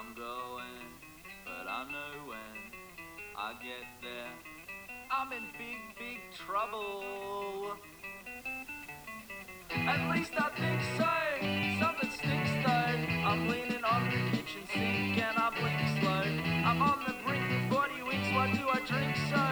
I'm 0.00 0.14
going, 0.14 0.88
but 1.44 1.68
I 1.68 1.84
know 1.92 2.26
when 2.26 2.56
I 3.36 3.52
get 3.62 3.84
there, 4.00 4.32
I'm 5.10 5.30
in 5.30 5.42
big, 5.58 5.76
big 5.98 6.20
trouble. 6.34 7.76
At 9.70 10.16
least 10.16 10.32
I 10.38 10.48
think 10.56 10.80
so. 10.96 11.84
Something 11.84 12.10
stinks 12.12 12.50
though. 12.64 13.28
I'm 13.28 13.46
leaning 13.46 13.84
on 13.84 14.04
the 14.08 14.38
kitchen 14.38 14.62
sink 14.72 15.18
and 15.18 15.36
I 15.36 15.50
blink 15.60 16.00
slow. 16.00 16.24
I'm 16.64 16.80
on 16.80 17.04
the 17.06 17.14
brink 17.22 17.44
of 17.52 17.70
body 17.70 18.02
winks. 18.02 18.28
Why 18.32 18.50
do 18.52 18.70
I 18.70 18.80
drink 18.86 19.16
so 19.28 19.49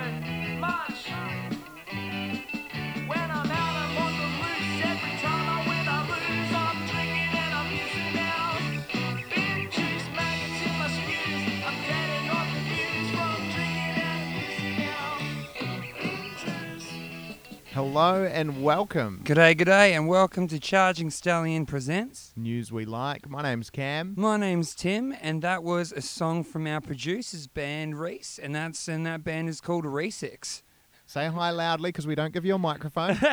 Hello 17.79 18.25
and 18.25 18.61
welcome. 18.61 19.21
G'day, 19.23 19.55
g'day, 19.57 19.93
and 19.93 20.09
welcome 20.09 20.49
to 20.49 20.59
Charging 20.59 21.11
Stallion 21.11 21.65
Presents. 21.65 22.33
News 22.35 22.73
we 22.73 22.85
like. 22.85 23.31
My 23.31 23.41
name's 23.41 23.71
Cam. 23.71 24.15
My 24.17 24.37
name's 24.37 24.75
Tim, 24.75 25.15
and 25.23 25.43
that 25.43 25.63
was 25.63 25.93
a 25.93 26.01
song 26.03 26.43
from 26.43 26.67
our 26.67 26.81
producer's 26.81 27.47
band 27.47 28.01
Reese, 28.01 28.37
and 28.37 28.53
that's 28.53 28.89
and 28.89 29.07
that 29.07 29.23
band 29.23 29.49
is 29.49 29.61
called 29.61 29.85
Resix. 29.85 30.63
Say 31.07 31.29
hi 31.29 31.51
loudly 31.51 31.91
because 31.91 32.05
we 32.05 32.17
don't 32.17 32.33
give 32.33 32.45
you 32.45 32.57
a 32.57 32.59
microphone. 32.59 33.17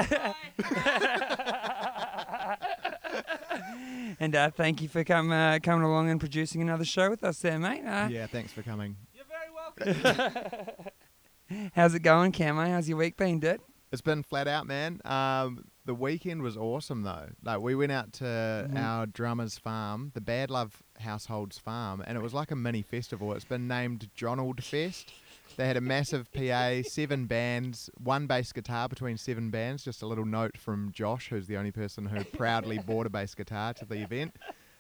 And 4.20 4.34
uh, 4.34 4.52
thank 4.52 4.82
you 4.82 4.88
for 4.88 5.04
come, 5.04 5.32
uh, 5.32 5.60
coming 5.60 5.84
along 5.84 6.10
and 6.10 6.20
producing 6.20 6.62
another 6.62 6.86
show 6.86 7.10
with 7.10 7.24
us 7.24 7.40
there, 7.40 7.60
mate. 7.60 7.84
Uh, 7.84 8.08
yeah, 8.10 8.28
thanks 8.28 8.54
for 8.54 8.62
coming. 8.62 8.96
You're 9.14 9.26
very 9.26 9.96
welcome. 9.98 11.72
How's 11.76 11.96
it 11.96 12.00
going, 12.02 12.32
Camo? 12.32 12.66
How's 12.66 12.88
your 12.88 12.98
week 13.00 13.18
been, 13.18 13.40
dude? 13.40 13.60
It's 13.92 14.02
been 14.02 14.24
flat 14.24 14.48
out, 14.48 14.68
man. 14.68 15.00
Um, 15.06 15.66
the 15.86 15.94
weekend 15.94 16.42
was 16.42 16.58
awesome 16.58 17.04
though. 17.04 17.30
Like 17.44 17.60
we 17.62 17.76
went 17.76 17.92
out 17.92 18.12
to 18.14 18.24
Mhm. 18.70 18.76
our 18.78 19.06
drummer's 19.06 19.58
farm, 19.58 20.12
the 20.14 20.22
Bad 20.22 20.50
Love 20.50 20.82
Households 21.00 21.58
farm, 21.60 22.04
and 22.06 22.18
it 22.18 22.22
was 22.22 22.34
like 22.34 22.52
a 22.52 22.56
mini 22.56 22.82
festival. 22.82 23.34
It's 23.34 23.46
been 23.46 23.68
named 23.68 24.10
Jonald 24.16 24.64
Fest. 24.64 25.14
They 25.58 25.68
had 25.68 25.78
a 25.78 25.82
massive 25.82 26.32
PA, 26.34 26.82
seven 26.90 27.28
bands, 27.28 27.90
one 28.04 28.26
bass 28.28 28.52
guitar 28.52 28.90
between 28.90 29.18
seven 29.18 29.52
bands. 29.52 29.84
Just 29.86 30.02
a 30.02 30.08
little 30.08 30.26
note 30.26 30.58
from 30.58 30.92
Josh, 30.92 31.30
who's 31.30 31.48
the 31.48 31.56
only 31.56 31.72
person 31.72 32.08
who 32.08 32.24
proudly 32.26 32.78
bought 32.86 33.06
a 33.06 33.10
bass 33.10 33.36
guitar 33.36 33.74
to 33.76 33.86
the 33.86 34.02
event. 34.02 34.36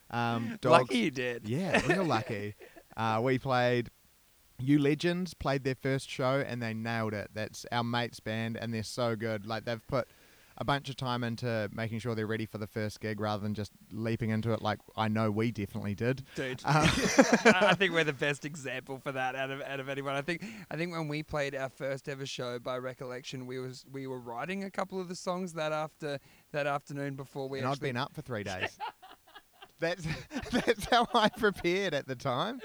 Um, 0.09 0.58
dogs, 0.61 0.81
Lucky 0.89 0.98
you 0.98 1.11
did. 1.11 1.48
Yeah, 1.48 1.86
real 1.88 2.03
lucky. 2.03 2.56
Uh, 2.98 3.20
we 3.22 3.38
played. 3.38 3.89
You 4.59 4.80
Legends 4.80 5.34
played 5.34 5.64
their 5.64 5.75
first 5.75 6.09
show 6.09 6.44
and 6.45 6.61
they 6.61 6.73
nailed 6.73 7.14
it. 7.14 7.31
That's 7.34 7.66
our 7.72 7.84
mates 7.84 8.20
band 8.20 8.58
and 8.58 8.73
they're 8.73 8.84
so 8.84 9.16
good. 9.16 9.45
Like 9.45 9.66
they've 9.66 9.86
put 9.88 10.08
a 10.58 10.64
bunch 10.64 10.89
of 10.89 10.95
time 10.95 11.23
into 11.23 11.70
making 11.73 12.00
sure 12.00 12.16
they're 12.16 12.25
ready 12.25 12.45
for 12.45 12.58
the 12.58 12.67
first 12.67 13.02
gig 13.02 13.20
rather 13.20 13.44
than 13.44 13.53
just 13.53 13.72
leaping 13.92 14.30
into 14.30 14.53
it 14.53 14.61
like 14.61 14.80
I 14.95 15.08
know 15.08 15.30
we 15.30 15.52
definitely 15.52 15.95
did. 15.95 16.23
Dude, 16.36 16.61
Um, 16.66 16.89
I 17.45 17.76
think 17.76 17.94
we're 17.94 18.03
the 18.03 18.14
best 18.14 18.45
example 18.45 19.00
for 19.00 19.11
that 19.11 19.36
out 19.36 19.52
of 19.52 19.61
out 19.61 19.80
of 19.80 19.89
anyone. 19.89 20.16
I 20.16 20.22
think 20.22 20.44
I 20.72 20.78
think 20.78 20.92
when 20.92 21.08
we 21.08 21.23
played 21.23 21.56
our 21.56 21.70
first 21.70 22.08
ever 22.08 22.26
show, 22.26 22.59
by 22.59 22.78
recollection, 22.78 23.45
we 23.48 23.59
was 23.59 23.86
we 23.92 24.08
were 24.08 24.20
writing 24.20 24.64
a 24.64 24.72
couple 24.72 25.00
of 25.00 25.09
the 25.09 25.16
songs 25.16 25.53
that 25.53 25.72
after 25.72 26.20
that 26.52 26.67
afternoon 26.67 27.16
before 27.16 27.50
we 27.50 27.59
and 27.59 27.67
actually 27.67 27.89
been 27.89 27.98
up 27.98 28.14
for 28.14 28.22
three 28.22 28.44
days. 28.44 28.78
That's 29.80 30.06
that's 30.52 30.86
how 30.86 31.08
I 31.14 31.30
prepared 31.30 31.94
at 31.94 32.08
the 32.08 32.16
time. 32.16 32.59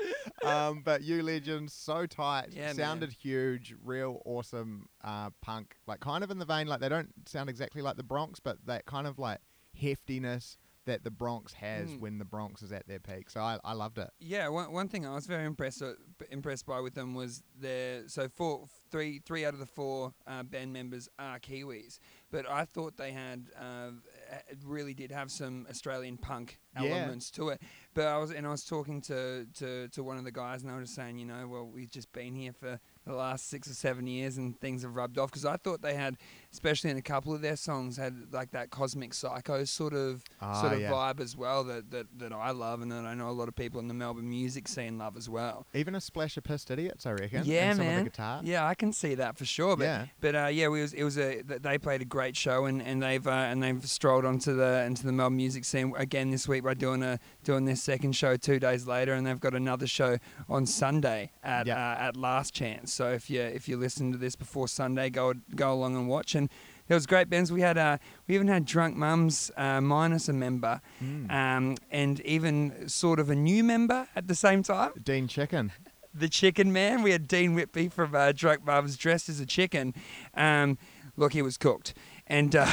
Um, 0.45 0.83
but 0.85 1.03
you 1.03 1.23
legends 1.23 1.73
so 1.73 2.07
tight, 2.07 2.49
Yeah, 2.53 2.67
man. 2.67 2.75
sounded 2.77 3.13
huge, 3.13 3.75
real 3.85 4.23
awesome 4.25 4.89
uh, 5.03 5.31
punk, 5.43 5.77
like 5.87 6.01
kind 6.01 6.23
of 6.25 6.31
in 6.31 6.39
the 6.39 6.45
vein 6.45 6.67
like 6.67 6.81
they 6.81 6.89
don't 6.89 7.11
sound 7.27 7.51
exactly 7.51 7.83
like 7.83 7.97
the 7.97 8.03
Bronx, 8.05 8.39
but 8.41 8.59
that 8.67 8.87
kind 8.87 9.07
of 9.07 9.19
like 9.19 9.39
heftiness 9.81 10.57
that 10.87 11.05
the 11.05 11.11
Bronx 11.11 11.53
has 11.53 11.91
Mm. 11.91 12.01
when 12.01 12.19
the 12.19 12.25
Bronx 12.25 12.63
is 12.63 12.73
at 12.73 12.89
their 12.89 12.99
peak. 12.99 13.29
So 13.29 13.41
I, 13.41 13.59
I 13.65 13.75
loved 13.75 13.99
it. 13.99 14.09
Yeah, 14.19 14.49
one, 14.49 14.73
one 14.73 14.89
thing 14.89 15.07
I 15.07 15.15
was 15.15 15.27
very 15.27 15.45
impressed 15.45 15.83
uh, 15.83 15.93
impressed 16.31 16.65
by 16.67 16.81
with 16.81 16.95
them 16.95 17.15
was 17.15 17.43
their 17.55 18.09
so 18.09 18.29
four 18.29 18.65
three 18.91 19.21
three 19.25 19.45
out 19.45 19.53
of 19.53 19.61
the 19.61 19.67
four 19.67 20.15
uh, 20.27 20.43
band 20.43 20.73
members 20.73 21.09
are 21.19 21.39
Kiwis, 21.39 21.99
but 22.31 22.49
I 22.49 22.65
thought 22.65 22.97
they 22.97 23.13
had 23.13 23.49
uh, 23.61 23.91
Uh, 24.31 24.37
it 24.49 24.59
really 24.65 24.95
did 24.95 25.11
have 25.11 25.31
some 25.31 25.67
Australian 25.69 26.17
punk 26.17 26.59
Yeah. 26.75 26.83
elements 26.91 27.31
to 27.33 27.49
it. 27.49 27.61
But 27.95 28.07
I 28.07 28.17
was 28.19 28.31
and 28.31 28.47
I 28.47 28.51
was 28.51 28.65
talking 28.65 29.01
to, 29.03 29.47
to, 29.55 29.89
to 29.89 30.03
one 30.05 30.19
of 30.19 30.25
the 30.25 30.31
guys 30.33 30.63
and 30.63 30.71
they 30.71 30.75
were 30.75 30.83
just 30.83 30.95
saying, 30.95 31.19
you 31.19 31.27
know, 31.27 31.49
well 31.49 31.67
we've 31.67 31.91
just 31.91 32.13
been 32.13 32.35
here 32.35 32.53
for 32.53 32.79
the 33.07 33.13
last 33.15 33.49
six 33.49 33.69
or 33.69 33.75
seven 33.75 34.07
years 34.07 34.37
and 34.37 34.59
things 34.61 34.83
have 34.83 34.95
rubbed 34.95 35.19
off 35.19 35.31
because 35.31 35.45
I 35.45 35.57
thought 35.57 35.83
they 35.83 35.95
had, 35.95 36.17
especially 36.53 36.91
in 36.91 36.97
a 36.97 37.03
couple 37.03 37.33
of 37.35 37.41
their 37.41 37.57
songs, 37.57 37.97
had 37.97 38.33
like 38.33 38.51
that 38.53 38.71
Cosmic 38.71 39.13
Psychos 39.13 39.69
sort 39.69 39.93
of 39.95 40.23
Ah, 40.41 40.61
sort 40.61 40.73
of 40.75 40.81
yeah. 40.81 40.91
vibe 40.91 41.21
as 41.21 41.37
well 41.37 41.65
that, 41.65 41.91
that, 41.91 42.07
that 42.19 42.33
I 42.33 42.51
love 42.51 42.83
and 42.83 42.91
that 42.93 43.05
I 43.05 43.15
know 43.15 43.29
a 43.29 43.33
lot 43.33 43.49
of 43.49 43.55
people 43.55 43.79
in 43.81 43.89
the 43.89 43.95
Melbourne 43.95 44.29
music 44.29 44.67
scene 44.69 44.99
love 44.99 45.17
as 45.17 45.29
well. 45.29 45.67
Even 45.75 45.95
a 45.95 46.01
splash 46.01 46.37
of 46.37 46.45
Pist 46.45 46.71
Idiots, 46.71 47.07
I 47.07 47.13
reckon. 47.13 47.43
Yeah, 47.45 47.75
man. 47.75 47.99
Of 47.99 48.05
the 48.05 48.11
guitar. 48.11 48.41
Yeah, 48.43 48.67
I 48.67 48.75
can 48.75 48.93
see 48.93 49.15
that 49.17 49.37
for 49.37 49.45
sure. 49.45 49.77
But 49.77 49.85
Yeah. 49.85 50.07
but 50.21 50.35
uh, 50.35 50.47
yeah, 50.47 50.67
it 50.67 50.69
was 50.69 50.93
it 50.95 51.05
was 51.05 51.19
a 51.19 51.43
they 51.43 51.79
played 51.79 52.03
a 52.03 52.05
great 52.07 52.37
show 52.37 52.65
and, 52.67 52.83
and 52.83 53.03
they've 53.03 53.27
uh, 53.27 53.31
and 53.31 53.63
they've 53.63 53.85
strolled 53.89 54.25
onto 54.25 54.55
the 54.57 54.83
into 54.85 55.05
the 55.07 55.13
Melbourne 55.13 55.37
music 55.37 55.65
scene 55.65 55.93
again 55.97 56.31
this 56.31 56.49
week 56.49 56.65
by 56.65 56.75
doing 56.75 57.03
a 57.03 57.19
doing 57.45 57.65
their 57.65 57.77
second 57.77 58.13
show 58.13 58.37
two 58.37 58.59
days 58.59 58.87
later, 58.87 59.13
and 59.15 59.27
they've 59.27 59.41
got 59.41 59.55
another 59.55 59.87
show 59.87 60.19
on 60.49 60.67
Sunday 60.67 61.31
at 61.45 61.67
Yep. 61.67 61.77
uh, 61.77 61.81
at 61.81 62.17
Last 62.17 62.55
Chance. 62.55 62.93
So 62.93 63.11
if 63.13 63.29
you 63.31 63.41
if 63.43 63.69
you 63.69 63.77
listen 63.77 64.13
to 64.13 64.19
this 64.19 64.35
before 64.37 64.69
Sunday, 64.69 65.11
go 65.11 65.35
go 65.55 65.73
along 65.73 65.97
and 65.97 66.09
watch. 66.09 66.35
And 66.41 66.51
there 66.89 66.97
was 66.97 67.07
great 67.07 67.29
bands. 67.31 67.53
We 67.53 67.61
had 67.61 67.79
uh, 67.79 67.99
we 68.27 68.35
even 68.35 68.49
had 68.49 68.65
Drunk 68.65 68.97
Mums 68.97 69.51
uh, 69.57 69.81
minus 69.81 70.29
a 70.29 70.33
member, 70.33 70.81
Mm. 71.03 71.31
um, 71.31 71.77
and 71.91 72.21
even 72.21 72.89
sort 72.89 73.21
of 73.21 73.31
a 73.31 73.35
new 73.37 73.63
member 73.63 74.09
at 74.17 74.27
the 74.27 74.35
same 74.35 74.63
time 74.63 74.91
Dean 75.03 75.29
Chicken. 75.29 75.73
the 76.13 76.29
chicken 76.29 76.73
man. 76.73 77.03
We 77.03 77.13
had 77.13 77.29
Dean 77.29 77.55
Whitby 77.55 77.89
from 77.91 78.15
uh, 78.15 78.33
Drunk 78.33 78.65
Mums 78.67 78.97
dressed 78.97 79.29
as 79.29 79.39
a 79.41 79.47
chicken. 79.47 79.95
Um, 80.35 80.79
look, 81.17 81.33
he 81.33 81.43
was 81.43 81.57
cooked. 81.57 81.95
And 82.27 82.55
uh, 82.57 82.67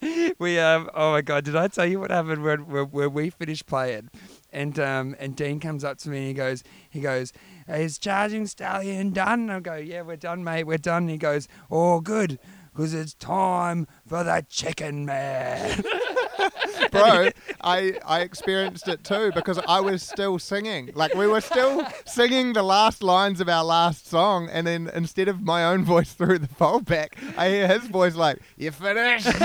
we, 0.38 0.58
um, 0.58 0.88
oh 0.94 1.12
my 1.12 1.22
God, 1.22 1.44
did 1.44 1.56
I 1.56 1.68
tell 1.68 1.86
you 1.86 1.98
what 2.00 2.10
happened 2.10 2.42
when, 2.42 2.66
when, 2.66 2.84
when 2.90 3.12
we 3.12 3.30
finished 3.30 3.66
playing? 3.66 4.10
And 4.52 4.78
um, 4.78 5.16
and 5.18 5.34
Dean 5.36 5.60
comes 5.60 5.84
up 5.84 5.98
to 5.98 6.08
me 6.08 6.18
and 6.18 6.26
he 6.28 6.32
goes, 6.34 6.62
he 6.88 7.00
goes, 7.00 7.32
is 7.68 7.98
Charging 7.98 8.46
Stallion 8.46 9.12
done? 9.12 9.50
I 9.50 9.60
go, 9.60 9.76
yeah, 9.76 10.02
we're 10.02 10.16
done, 10.16 10.44
mate, 10.44 10.64
we're 10.64 10.78
done. 10.78 11.04
And 11.04 11.10
he 11.10 11.16
goes, 11.16 11.48
oh, 11.70 12.00
good, 12.00 12.38
because 12.72 12.94
it's 12.94 13.14
time 13.14 13.86
for 14.06 14.22
the 14.22 14.44
chicken 14.48 15.04
man. 15.04 15.82
Bro, 16.90 17.30
I, 17.62 17.98
I 18.04 18.20
experienced 18.20 18.88
it 18.88 19.02
too 19.02 19.32
because 19.34 19.58
I 19.66 19.80
was 19.80 20.02
still 20.02 20.38
singing. 20.38 20.90
Like 20.94 21.14
we 21.14 21.26
were 21.26 21.40
still 21.40 21.86
singing 22.06 22.52
the 22.52 22.62
last 22.62 23.02
lines 23.02 23.40
of 23.40 23.48
our 23.48 23.64
last 23.64 24.06
song, 24.06 24.48
and 24.50 24.66
then 24.66 24.90
instead 24.94 25.28
of 25.28 25.42
my 25.42 25.64
own 25.64 25.84
voice 25.84 26.12
through 26.12 26.38
the 26.38 26.48
foldback, 26.48 27.08
I 27.36 27.48
hear 27.48 27.68
his 27.68 27.86
voice 27.88 28.14
like, 28.14 28.40
"You 28.56 28.70
finished?" 28.70 29.26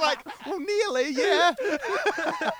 Like, 0.00 0.24
well, 0.46 0.60
nearly, 0.60 1.10
yeah. 1.10 1.54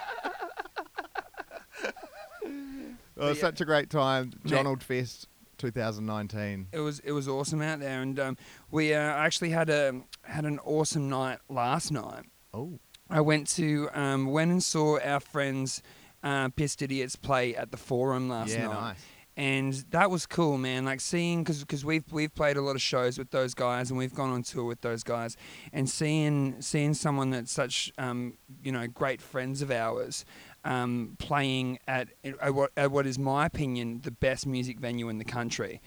it 3.17 3.21
was 3.21 3.37
yeah. 3.39 3.43
such 3.43 3.61
a 3.61 3.65
great 3.65 3.91
time, 3.91 4.33
Jonald 4.45 4.83
Fest 4.83 5.29
2019. 5.59 6.69
it 6.73 6.81
was 6.81 7.01
it 7.01 7.13
was 7.13 7.29
awesome 7.29 7.63
out 7.63 7.81
there, 7.81 8.03
and 8.03 8.19
um, 8.19 8.37
we 8.71 8.95
uh, 8.95 8.99
actually 8.99 9.51
had 9.51 9.71
a 9.71 10.03
had 10.23 10.45
an 10.45 10.59
awesome 10.61 11.09
night 11.09 11.39
last 11.49 11.91
night. 11.91 12.25
Oh, 12.53 12.79
I 13.09 13.21
went 13.21 13.49
to 13.51 13.89
um, 13.95 14.27
went 14.27 14.51
and 14.51 14.63
saw 14.63 14.99
our 15.01 15.21
friends 15.21 15.83
uh, 16.23 16.49
Pist 16.51 16.83
Idiots 16.83 17.17
play 17.17 17.55
at 17.55 17.71
the 17.71 17.77
Forum 17.77 18.29
last 18.29 18.51
yeah, 18.51 18.67
night, 18.67 18.81
nice. 18.81 19.05
and 19.37 19.73
that 19.91 20.11
was 20.11 20.27
cool, 20.27 20.59
man. 20.59 20.85
Like 20.85 21.01
seeing 21.01 21.45
because 21.45 21.85
we've 21.85 22.11
we've 22.13 22.35
played 22.35 22.57
a 22.57 22.63
lot 22.63 22.77
of 22.77 22.83
shows 22.83 23.19
with 23.19 23.31
those 23.31 23.55
guys, 23.55 23.91
and 23.91 23.99
we've 23.99 24.15
gone 24.15 24.31
on 24.31 24.43
tour 24.43 24.65
with 24.65 24.81
those 24.81 25.03
guys, 25.03 25.37
and 25.73 25.89
seeing 25.89 26.61
seeing 26.61 26.95
someone 26.95 27.31
that's 27.31 27.53
such 27.53 27.93
um, 27.99 28.37
you 28.63 28.73
know 28.73 28.87
great 28.87 29.23
friends 29.23 29.63
of 29.63 29.71
ours. 29.71 30.25
Um, 30.67 31.17
playing 31.21 31.79
at, 31.87 32.09
at, 32.25 32.53
what, 32.53 32.73
at 32.77 32.91
what 32.91 33.07
is 33.07 33.21
my 33.21 33.47
opinion 33.47 34.01
the 34.03 34.11
best 34.11 34.49
music 34.49 34.81
venue 34.81 35.09
in 35.09 35.19
the 35.19 35.25
country, 35.25 35.81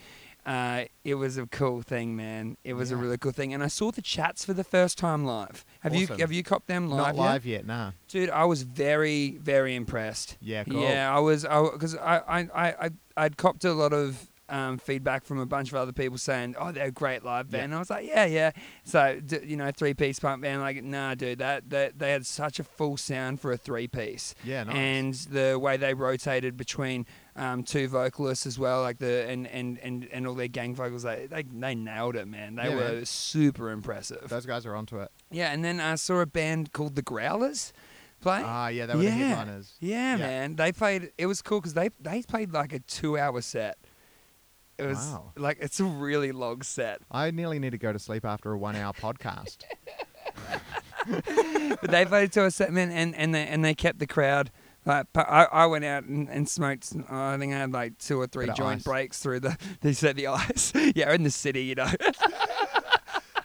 uh, 0.46 0.86
it 1.04 1.16
was 1.16 1.38
a 1.38 1.46
cool 1.48 1.82
thing, 1.82 2.16
man. 2.16 2.56
It 2.64 2.74
was 2.74 2.92
a 2.92 2.96
really 2.96 3.18
cool 3.18 3.34
thing, 3.34 3.54
and 3.54 3.62
I 3.62 3.68
saw 3.68 3.92
the 3.92 4.02
chats 4.02 4.46
for 4.46 4.54
the 4.54 4.64
first 4.64 4.98
time 4.98 5.26
live. 5.26 5.66
Have 5.82 5.94
Awesome. 5.94 6.16
you 6.16 6.22
have 6.22 6.32
you 6.32 6.44
copped 6.44 6.68
them 6.68 6.90
live? 6.90 7.16
Not 7.16 7.16
live 7.16 7.46
yet, 7.46 7.66
nah. 7.66 7.92
dude. 8.08 8.30
I 8.30 8.46
was 8.46 8.64
very 8.64 9.32
very 9.32 9.76
impressed. 9.76 10.38
Yeah, 10.40 10.64
cool. 10.64 10.82
Yeah, 10.82 11.14
I 11.14 11.20
was, 11.20 11.46
I 11.46 11.62
because 11.62 11.96
I, 11.96 12.18
I, 12.18 12.40
I, 12.40 12.68
I, 12.86 12.90
I'd 13.18 13.38
copped 13.38 13.66
a 13.66 13.74
lot 13.74 13.92
of 13.92 14.29
um, 14.50 14.78
feedback 14.78 15.24
from 15.24 15.40
a 15.40 15.46
bunch 15.46 15.70
of 15.70 15.76
other 15.76 15.92
people 15.94 16.18
saying, 16.18 16.56
"Oh, 16.60 16.72
they're 16.72 16.88
a 16.88 16.92
great 16.92 17.24
live 17.24 17.50
band." 17.50 17.66
And 17.66 17.76
I 17.76 17.80
was 17.80 17.90
like, 17.90 18.08
"Yeah, 18.08 18.26
yeah." 18.26 18.52
So 18.84 19.20
d- 19.26 19.40
you 19.46 19.56
know, 19.58 19.72
three 19.72 19.94
piece 19.94 20.20
punk 20.20 20.42
band. 20.42 20.62
Like, 20.62 20.84
nah, 20.84 21.16
dude, 21.16 21.40
that, 21.40 21.70
that 21.70 22.00
they 22.00 22.12
had 22.12 22.26
such 22.26 22.60
a 22.60 22.64
full 22.64 22.98
sound 22.98 23.40
for 23.40 23.52
a 23.52 23.58
three 23.58 23.88
piece. 23.88 24.36
Yeah, 24.44 24.64
nice. 24.64 24.76
And 24.76 25.14
the 25.14 25.58
way 25.60 25.78
they 25.78 25.94
rotated 25.94 26.58
between 26.58 27.06
um, 27.36 27.64
two 27.64 27.88
vocalists 27.88 28.46
as 28.46 28.58
well, 28.60 28.82
like 28.82 28.98
the 29.00 29.28
and 29.30 29.48
and 29.48 29.78
and, 29.80 30.08
and 30.12 30.28
all 30.28 30.36
their 30.36 30.48
gang 30.48 30.76
vocals, 30.76 31.04
they, 31.04 31.28
they 31.30 31.44
they 31.44 31.76
nailed 31.76 32.16
it, 32.16 32.28
man. 32.28 32.56
They 32.56 32.70
Yeah, 32.70 32.76
were 32.76 32.94
man. 32.96 33.06
super 33.06 33.72
impressive. 33.72 34.28
Those 34.30 34.46
guys 34.46 34.66
are 34.66 34.76
onto 34.76 35.00
it. 35.00 35.12
yeah, 35.32 35.52
and 35.52 35.64
then 35.64 35.80
I 35.80 35.96
saw 35.96 36.20
a 36.20 36.26
band 36.26 36.74
called 36.74 36.96
the 36.96 37.02
Growlers 37.04 37.72
play. 38.22 38.42
Ah, 38.44 38.68
yeah, 38.68 38.86
they 38.86 38.96
were 38.96 39.02
the 39.04 39.10
headliners. 39.12 39.74
yeah, 39.80 40.18
Yeah. 40.18 40.28
man. 40.28 40.56
They 40.58 40.72
played. 40.74 41.12
It 41.18 41.26
was 41.28 41.42
cool 41.42 41.62
because 41.62 41.74
they 41.74 41.90
they 42.02 42.22
played 42.24 42.52
like 42.52 42.74
a 42.74 42.80
two 42.80 43.18
hour 43.18 43.40
set. 43.42 43.78
It 44.80 44.86
was 44.88 44.98
Wow. 44.98 45.34
like 45.36 45.58
it's 45.62 45.80
a 45.80 45.84
really 45.84 46.32
long 46.32 46.62
set, 46.62 47.02
I 47.12 47.32
nearly 47.32 47.60
need 47.60 47.72
to 47.72 47.78
go 47.78 47.92
to 47.94 48.00
sleep 48.00 48.24
after 48.26 48.52
a 48.52 48.58
one-hour 48.58 48.94
podcast. 48.94 49.58
but 51.82 51.92
they 51.92 52.06
played 52.06 52.32
to 52.34 52.46
a 52.46 52.52
set, 52.52 52.72
man, 52.72 52.92
and 52.92 53.16
and 53.16 53.34
they 53.34 53.46
and 53.48 53.64
they 53.64 53.74
kept 53.76 54.00
the 54.00 54.08
crowd. 54.08 54.52
Like 54.86 55.08
I, 55.16 55.48
I 55.52 55.66
went 55.66 55.86
out 55.86 56.04
and, 56.06 56.30
and 56.30 56.48
smoked. 56.48 56.94
uh, 56.96 57.04
I 57.14 57.38
think 57.38 57.54
I 57.54 57.58
had 57.58 57.72
like 57.74 57.98
two 57.98 58.20
or 58.20 58.28
three 58.28 58.46
Bit 58.46 58.52
of 58.52 58.58
joint 58.58 58.78
ice. 58.80 58.84
breaks 58.84 59.20
through 59.20 59.42
the. 59.42 59.58
They 59.82 59.94
said 59.94 60.16
the 60.16 60.28
ice. 60.28 60.72
yeah, 60.96 61.12
in 61.14 61.24
the 61.24 61.32
city, 61.32 61.64
you 61.64 61.76
know. 61.76 61.90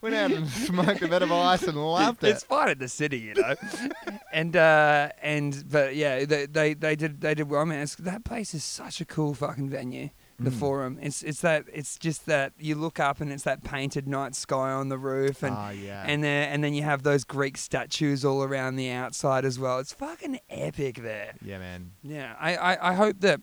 Went 0.01 0.15
out 0.17 0.33
and 0.33 0.47
smoked 0.49 1.01
a 1.03 1.09
bit 1.09 1.23
of 1.23 1.33
ice 1.33 1.63
and 1.63 1.77
loved 1.83 2.23
it. 2.25 2.29
It's 2.29 2.45
fine 2.45 2.69
in 2.71 2.79
the 2.79 2.89
city, 2.89 3.19
you 3.21 3.35
know. 3.35 3.55
and 4.33 4.55
uh, 4.55 5.09
and 5.23 5.65
but 5.71 5.97
yeah, 5.97 6.25
they 6.25 6.47
they, 6.47 6.75
they 6.75 6.95
did 6.95 7.21
they 7.21 7.35
did 7.35 7.49
well, 7.49 7.65
man. 7.65 7.81
It's, 7.81 7.95
that 7.97 8.23
place 8.25 8.53
is 8.55 8.63
such 8.65 9.01
a 9.01 9.05
cool 9.07 9.33
fucking 9.35 9.71
venue. 9.71 10.11
The 10.39 10.51
Mm. 10.51 10.59
Forum. 10.59 10.99
It's 11.01 11.23
it's 11.23 11.41
that 11.43 11.65
it's 11.73 11.97
just 11.97 12.27
that 12.27 12.53
you 12.59 12.75
look 12.75 12.99
up 12.99 13.21
and 13.21 13.31
it's 13.33 13.45
that 13.45 13.63
painted 13.63 14.09
night 14.09 14.35
sky 14.35 14.73
on 14.73 14.89
the 14.89 14.99
roof 14.99 15.43
and. 15.45 15.55
Ah, 15.57 15.71
yeah. 15.71 16.05
And 16.07 16.25
then, 16.25 16.49
and 16.53 16.65
then 16.65 16.75
you 16.75 16.83
have 16.83 17.05
those 17.05 17.23
Greek 17.25 17.57
statues 17.57 18.25
all 18.25 18.43
around 18.43 18.75
the 18.77 18.91
outside 18.91 19.45
as 19.45 19.59
well. 19.61 19.79
It's 19.79 19.93
fucking 19.93 20.41
epic 20.51 20.97
there. 21.03 21.35
yeah, 21.41 21.59
man. 21.59 21.93
Yeah, 22.03 22.35
I, 22.41 22.57
I, 22.57 22.91
I 22.91 22.95
hope 22.95 23.21
that 23.21 23.41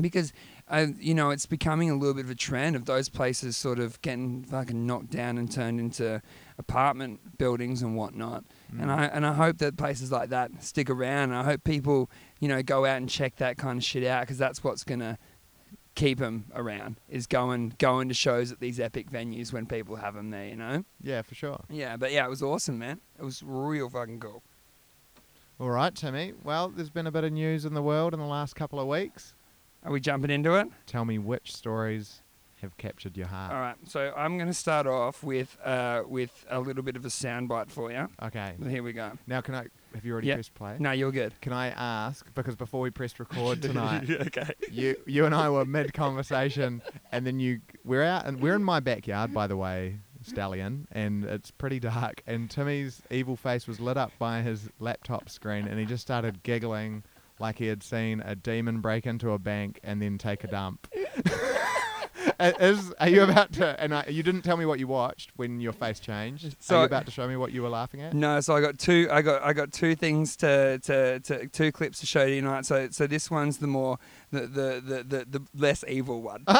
because 0.00 0.32
uh, 0.68 0.86
you 0.98 1.14
know 1.14 1.30
it's 1.30 1.46
becoming 1.46 1.90
a 1.90 1.94
little 1.96 2.14
bit 2.14 2.24
of 2.24 2.30
a 2.30 2.34
trend 2.34 2.76
of 2.76 2.84
those 2.84 3.08
places 3.08 3.56
sort 3.56 3.78
of 3.78 4.00
getting 4.02 4.44
fucking 4.44 4.86
knocked 4.86 5.10
down 5.10 5.38
and 5.38 5.50
turned 5.50 5.80
into 5.80 6.20
apartment 6.58 7.38
buildings 7.38 7.82
and 7.82 7.96
whatnot. 7.96 8.44
And 8.70 8.90
Mm. 8.90 8.98
I 8.98 9.04
and 9.06 9.26
I 9.26 9.32
hope 9.32 9.58
that 9.58 9.76
places 9.76 10.10
like 10.12 10.28
that 10.30 10.50
stick 10.62 10.90
around. 10.90 11.32
I 11.32 11.44
hope 11.44 11.64
people 11.64 12.10
you 12.40 12.48
know 12.48 12.62
go 12.62 12.84
out 12.84 12.96
and 12.98 13.08
check 13.08 13.36
that 13.36 13.56
kind 13.56 13.78
of 13.78 13.84
shit 13.84 14.04
out 14.04 14.22
because 14.22 14.38
that's 14.38 14.62
what's 14.64 14.84
gonna 14.84 15.18
keep 15.96 16.18
them 16.18 16.44
around 16.54 17.00
is 17.08 17.26
going 17.26 17.74
going 17.78 18.08
to 18.08 18.14
shows 18.14 18.52
at 18.52 18.60
these 18.60 18.78
epic 18.78 19.10
venues 19.10 19.52
when 19.52 19.66
people 19.66 19.96
have 19.96 20.14
them 20.14 20.30
there. 20.30 20.46
You 20.46 20.56
know. 20.56 20.84
Yeah, 21.02 21.22
for 21.22 21.34
sure. 21.34 21.64
Yeah, 21.68 21.96
but 21.96 22.12
yeah, 22.12 22.24
it 22.24 22.30
was 22.30 22.42
awesome, 22.42 22.78
man. 22.78 23.00
It 23.18 23.24
was 23.24 23.42
real 23.44 23.90
fucking 23.90 24.20
cool. 24.20 24.42
All 25.58 25.70
right, 25.70 25.94
Timmy. 25.94 26.34
Well, 26.44 26.68
there's 26.68 26.90
been 26.90 27.06
a 27.06 27.10
bit 27.10 27.24
of 27.24 27.32
news 27.32 27.64
in 27.64 27.74
the 27.74 27.82
world 27.82 28.12
in 28.14 28.20
the 28.20 28.26
last 28.26 28.54
couple 28.54 28.78
of 28.78 28.86
weeks. 28.86 29.34
Are 29.82 29.90
we 29.90 30.00
jumping 30.00 30.30
into 30.30 30.54
it? 30.54 30.68
Tell 30.86 31.04
me 31.04 31.18
which 31.18 31.54
stories 31.54 32.20
have 32.60 32.76
captured 32.76 33.16
your 33.16 33.26
heart. 33.26 33.52
All 33.52 33.60
right, 33.60 33.76
so 33.86 34.12
I'm 34.16 34.36
going 34.36 34.48
to 34.48 34.54
start 34.54 34.86
off 34.86 35.22
with 35.22 35.56
uh, 35.64 36.02
with 36.06 36.44
a 36.50 36.60
little 36.60 36.82
bit 36.82 36.96
of 36.96 37.04
a 37.04 37.08
soundbite 37.08 37.70
for 37.70 37.90
you. 37.90 38.08
Okay. 38.22 38.54
Here 38.68 38.82
we 38.82 38.92
go. 38.92 39.12
Now, 39.26 39.40
can 39.40 39.54
I? 39.54 39.66
Have 39.96 40.04
you 40.04 40.12
already 40.12 40.28
Yeah. 40.28 40.34
pressed 40.34 40.54
play? 40.54 40.76
No, 40.78 40.92
you're 40.92 41.10
good. 41.10 41.34
Can 41.40 41.52
I 41.52 41.68
ask 41.70 42.24
because 42.34 42.54
before 42.54 42.80
we 42.80 42.90
pressed 42.90 43.18
record 43.18 43.60
tonight, 43.68 44.08
okay. 44.28 44.50
you 44.70 44.94
you 45.06 45.24
and 45.26 45.34
I 45.34 45.50
were 45.50 45.64
mid 45.64 45.92
conversation, 45.92 46.80
and 47.10 47.26
then 47.26 47.40
you 47.40 47.60
we're 47.84 48.04
out 48.04 48.26
and 48.26 48.40
we're 48.40 48.54
in 48.54 48.62
my 48.62 48.78
backyard, 48.80 49.32
by 49.34 49.46
the 49.46 49.56
way, 49.56 49.98
Stallion, 50.22 50.86
and 50.92 51.24
it's 51.24 51.50
pretty 51.50 51.80
dark. 51.80 52.22
And 52.26 52.48
Timmy's 52.50 53.02
evil 53.10 53.36
face 53.36 53.66
was 53.66 53.80
lit 53.80 53.96
up 53.96 54.12
by 54.18 54.42
his 54.42 54.68
laptop 54.78 55.28
screen, 55.30 55.66
and 55.66 55.80
he 55.80 55.86
just 55.86 56.02
started 56.02 56.42
giggling 56.42 57.02
like 57.38 57.58
he 57.58 57.66
had 57.66 57.82
seen 57.82 58.20
a 58.20 58.34
demon 58.36 58.80
break 58.80 59.06
into 59.06 59.30
a 59.32 59.38
bank 59.38 59.78
and 59.82 60.00
then 60.00 60.18
take 60.18 60.44
a 60.44 60.46
dump. 60.46 60.88
Is 62.38 62.92
are 63.00 63.08
you 63.08 63.22
about 63.22 63.52
to? 63.54 63.80
And 63.80 63.94
I, 63.94 64.04
you 64.08 64.22
didn't 64.22 64.42
tell 64.42 64.56
me 64.56 64.66
what 64.66 64.78
you 64.78 64.86
watched 64.86 65.30
when 65.36 65.60
your 65.60 65.72
face 65.72 66.00
changed. 66.00 66.56
So- 66.60 66.76
are 66.76 66.80
you 66.80 66.86
about 66.86 67.06
to 67.06 67.12
show 67.12 67.26
me 67.26 67.36
what 67.36 67.52
you 67.52 67.62
were 67.62 67.68
laughing 67.68 68.02
at? 68.02 68.12
No, 68.14 68.40
so 68.40 68.54
I 68.54 68.60
got 68.60 68.78
two. 68.78 69.08
I 69.10 69.22
got 69.22 69.42
I 69.42 69.52
got 69.52 69.72
two 69.72 69.94
things 69.94 70.36
to, 70.36 70.78
to, 70.80 71.20
to 71.20 71.46
two 71.48 71.72
clips 71.72 72.00
to 72.00 72.06
show 72.06 72.24
you 72.24 72.40
tonight. 72.40 72.66
So 72.66 72.88
so 72.90 73.06
this 73.06 73.30
one's 73.30 73.58
the 73.58 73.66
more 73.66 73.98
the 74.30 74.40
the 74.40 74.82
the, 74.84 75.02
the, 75.04 75.38
the 75.38 75.42
less 75.56 75.84
evil 75.88 76.22
one. 76.22 76.44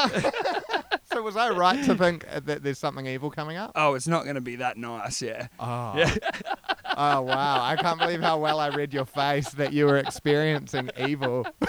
So 1.12 1.22
was 1.22 1.36
I 1.36 1.50
right 1.50 1.82
to 1.84 1.94
think 1.94 2.26
that 2.28 2.62
there's 2.62 2.78
something 2.78 3.06
evil 3.06 3.30
coming 3.30 3.56
up? 3.56 3.72
oh, 3.74 3.94
it's 3.94 4.08
not 4.08 4.24
going 4.24 4.34
to 4.34 4.40
be 4.42 4.56
that 4.56 4.76
nice. 4.76 5.22
Yeah. 5.22 5.46
Oh. 5.58 5.94
Yeah. 5.96 6.14
oh 6.96 7.22
wow! 7.22 7.62
I 7.64 7.76
can't 7.76 7.98
believe 7.98 8.20
how 8.20 8.38
well 8.38 8.58
I 8.60 8.68
read 8.68 8.92
your 8.92 9.06
face 9.06 9.48
that 9.50 9.72
you 9.72 9.86
were 9.86 9.96
experiencing 9.96 10.90
evil. 10.98 11.46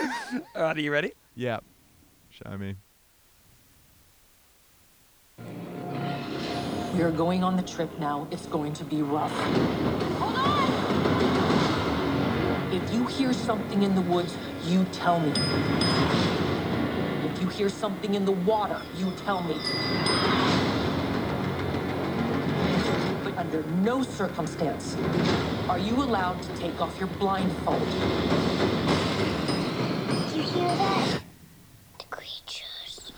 All 0.56 0.63
right, 0.63 0.75
are 0.75 0.80
you 0.81 0.92
ready? 0.92 1.13
Yep. 1.36 1.63
Show 2.31 2.57
me. 2.57 2.75
Are 6.98 7.12
going 7.12 7.44
on 7.44 7.56
the 7.56 7.62
trip 7.62 7.98
now. 8.00 8.28
It's 8.32 8.48
going 8.48 8.74
to 8.74 8.84
be 8.84 9.02
rough. 9.02 9.32
If 12.74 12.94
you 12.94 13.06
hear 13.06 13.32
something 13.32 13.84
in 13.84 13.96
the 13.96 14.02
woods, 14.02 14.36
you 14.66 14.84
tell 14.92 15.20
me. 15.20 15.32
If 17.24 17.42
you 17.42 17.48
hear 17.48 17.70
something 17.70 18.16
in 18.16 18.26
the 18.26 18.34
water, 18.34 18.82
you 18.98 19.12
tell 19.24 19.42
me. 19.44 19.56
But 23.24 23.38
under 23.38 23.64
no 23.84 24.04
circumstance 24.04 24.98
are 25.70 25.80
you 25.80 25.96
allowed 25.96 26.42
to 26.44 26.58
take 26.58 26.82
off 26.82 26.98
your 27.00 27.10
blindfold. 27.20 27.80
Did 30.10 30.36
you 30.36 30.42
hear 30.42 30.68
that? 30.68 31.22
The 32.00 32.06
creatures. 32.10 33.12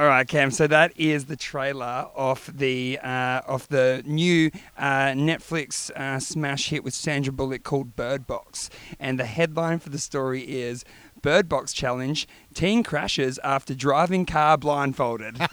All 0.00 0.06
right, 0.06 0.26
Cam. 0.26 0.50
So 0.50 0.66
that 0.66 0.98
is 0.98 1.26
the 1.26 1.36
trailer 1.36 2.08
of 2.14 2.50
the 2.56 2.98
uh, 3.02 3.42
of 3.46 3.68
the 3.68 4.02
new 4.06 4.50
uh, 4.78 5.08
Netflix 5.08 5.90
uh, 5.90 6.18
smash 6.18 6.70
hit 6.70 6.82
with 6.82 6.94
Sandra 6.94 7.34
Bullock 7.34 7.64
called 7.64 7.96
Bird 7.96 8.26
Box, 8.26 8.70
and 8.98 9.20
the 9.20 9.26
headline 9.26 9.78
for 9.78 9.90
the 9.90 9.98
story 9.98 10.40
is 10.40 10.86
Bird 11.20 11.50
Box 11.50 11.74
Challenge: 11.74 12.26
Teen 12.54 12.82
crashes 12.82 13.38
after 13.44 13.74
driving 13.74 14.24
car 14.24 14.56
blindfolded. 14.56 15.36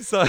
so. 0.00 0.24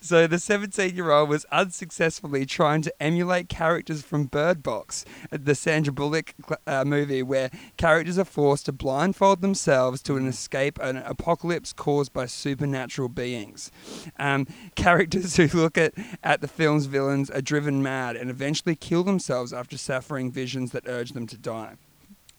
So 0.00 0.26
the 0.26 0.36
17-year-old 0.36 1.28
was 1.28 1.44
unsuccessfully 1.50 2.46
trying 2.46 2.82
to 2.82 3.02
emulate 3.02 3.48
characters 3.48 4.02
from 4.02 4.26
Bird 4.26 4.62
Box, 4.62 5.04
the 5.30 5.54
Sandra 5.54 5.92
Bullock 5.92 6.34
uh, 6.66 6.84
movie, 6.84 7.22
where 7.22 7.50
characters 7.76 8.18
are 8.18 8.24
forced 8.24 8.66
to 8.66 8.72
blindfold 8.72 9.40
themselves 9.40 10.02
to 10.02 10.16
an 10.16 10.26
escape 10.26 10.78
an 10.80 10.98
apocalypse 10.98 11.72
caused 11.72 12.12
by 12.12 12.26
supernatural 12.26 13.08
beings. 13.08 13.70
Um, 14.18 14.46
characters 14.74 15.36
who 15.36 15.46
look 15.48 15.78
at, 15.78 15.94
at 16.22 16.40
the 16.40 16.48
film's 16.48 16.86
villains 16.86 17.30
are 17.30 17.40
driven 17.40 17.82
mad 17.82 18.16
and 18.16 18.30
eventually 18.30 18.76
kill 18.76 19.04
themselves 19.04 19.52
after 19.52 19.76
suffering 19.76 20.30
visions 20.30 20.72
that 20.72 20.84
urge 20.86 21.12
them 21.12 21.26
to 21.26 21.36
die. 21.36 21.76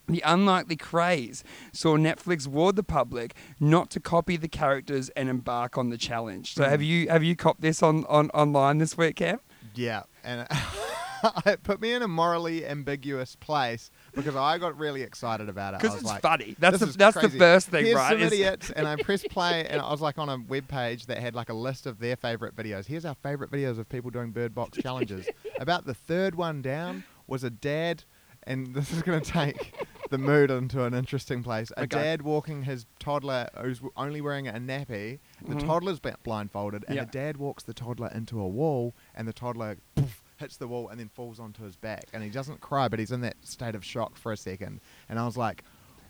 The 0.08 0.22
unlikely 0.26 0.76
craze 0.76 1.44
saw 1.72 1.98
Netflix 1.98 2.48
warn 2.48 2.76
the 2.76 2.84
public 2.84 3.34
not 3.60 3.90
to 3.92 4.00
copy 4.00 4.38
the 4.38 4.48
characters 4.48 5.10
and 5.10 5.30
embark 5.30 5.78
on 5.78 5.90
the 5.90 5.98
challenge. 5.98 6.54
So 6.54 6.64
have 6.64 6.82
mm. 6.82 6.86
you 6.86 7.10
have 7.10 7.24
you 7.24 7.36
copped 7.36 7.62
this 7.62 7.82
on, 7.82 8.06
on 8.06 8.30
online 8.32 8.78
this 8.78 8.98
week, 8.98 9.18
Cam? 9.18 9.40
Yeah, 9.74 10.04
and 10.24 10.48
it 11.46 11.64
put 11.64 11.82
me 11.82 11.94
in 11.94 12.02
a 12.02 12.08
morally 12.08 12.66
ambiguous 12.66 13.36
place 13.36 13.92
because 14.14 14.36
I 14.36 14.58
got 14.58 14.78
really 14.78 15.02
excited 15.02 15.50
about 15.50 15.74
it. 15.74 15.82
Because 15.82 15.96
it's 15.96 16.06
like, 16.06 16.22
funny. 16.22 16.56
That's 16.60 16.80
the 16.80 16.86
that's 16.88 17.18
crazy. 17.18 17.30
the 17.30 17.40
first 17.40 17.70
thing, 17.70 17.86
Here's 17.86 17.96
right? 17.96 18.12
some 18.12 18.22
idiots, 18.28 18.70
and 18.72 18.88
I 18.88 18.96
pressed 18.98 19.30
play, 19.30 19.66
and 19.68 19.82
I 19.82 19.90
was 19.90 20.02
like 20.02 20.18
on 20.18 20.30
a 20.30 20.38
web 20.38 20.68
page 20.68 21.08
that 21.08 21.18
had 21.18 21.36
like 21.36 21.50
a 21.50 21.54
list 21.54 21.86
of 21.86 22.00
their 22.00 22.16
favorite 22.16 22.56
videos. 22.56 22.86
Here's 22.86 23.06
our 23.06 23.16
favorite 23.16 23.52
videos 23.52 23.80
of 23.80 23.90
people 23.90 24.12
doing 24.12 24.32
bird 24.32 24.54
box 24.54 24.78
challenges. 24.78 25.28
About 25.60 25.86
the 25.86 25.94
third 25.94 26.36
one 26.36 26.62
down 26.62 27.04
was 27.28 27.44
a 27.44 27.50
dad, 27.50 28.04
and 28.44 28.74
this 28.74 28.92
is 28.92 29.02
going 29.02 29.22
to 29.22 29.32
take 29.32 29.74
the 30.10 30.18
mood 30.18 30.52
into 30.52 30.84
an 30.84 30.94
interesting 30.94 31.44
place. 31.44 31.72
A 31.78 31.82
Okay. 31.84 31.98
dad 31.98 32.22
walking 32.22 32.64
his 32.64 32.86
toddler 33.00 33.48
who's 33.60 33.82
only 33.98 34.22
wearing 34.22 34.48
a 34.48 34.54
nappy. 34.54 35.20
The 35.42 35.56
Mhm. 35.56 35.66
toddler's 35.66 36.00
blindfolded, 36.00 36.86
and 36.88 36.96
Yeah. 36.96 37.06
the 37.06 37.12
dad 37.12 37.38
walks 37.38 37.64
the 37.64 37.74
toddler 37.74 38.10
into 38.14 38.40
a 38.40 38.48
wall, 38.48 38.94
and 39.14 39.28
the 39.28 39.34
toddler. 39.34 39.78
Poof, 39.96 40.22
Hits 40.38 40.58
the 40.58 40.68
wall 40.68 40.90
and 40.90 41.00
then 41.00 41.08
falls 41.08 41.40
onto 41.40 41.64
his 41.64 41.78
back, 41.78 42.04
and 42.12 42.22
he 42.22 42.30
doesn't 42.30 42.60
cry, 42.60 42.90
but 42.90 43.00
he's 43.00 43.10
in 43.14 43.22
that 43.22 43.38
state 43.44 43.74
of 43.74 43.86
shock 43.86 44.18
for 44.18 44.34
a 44.34 44.38
second. 44.38 44.82
And 45.08 45.18
I 45.18 45.26
was 45.26 45.38
like, 45.38 45.64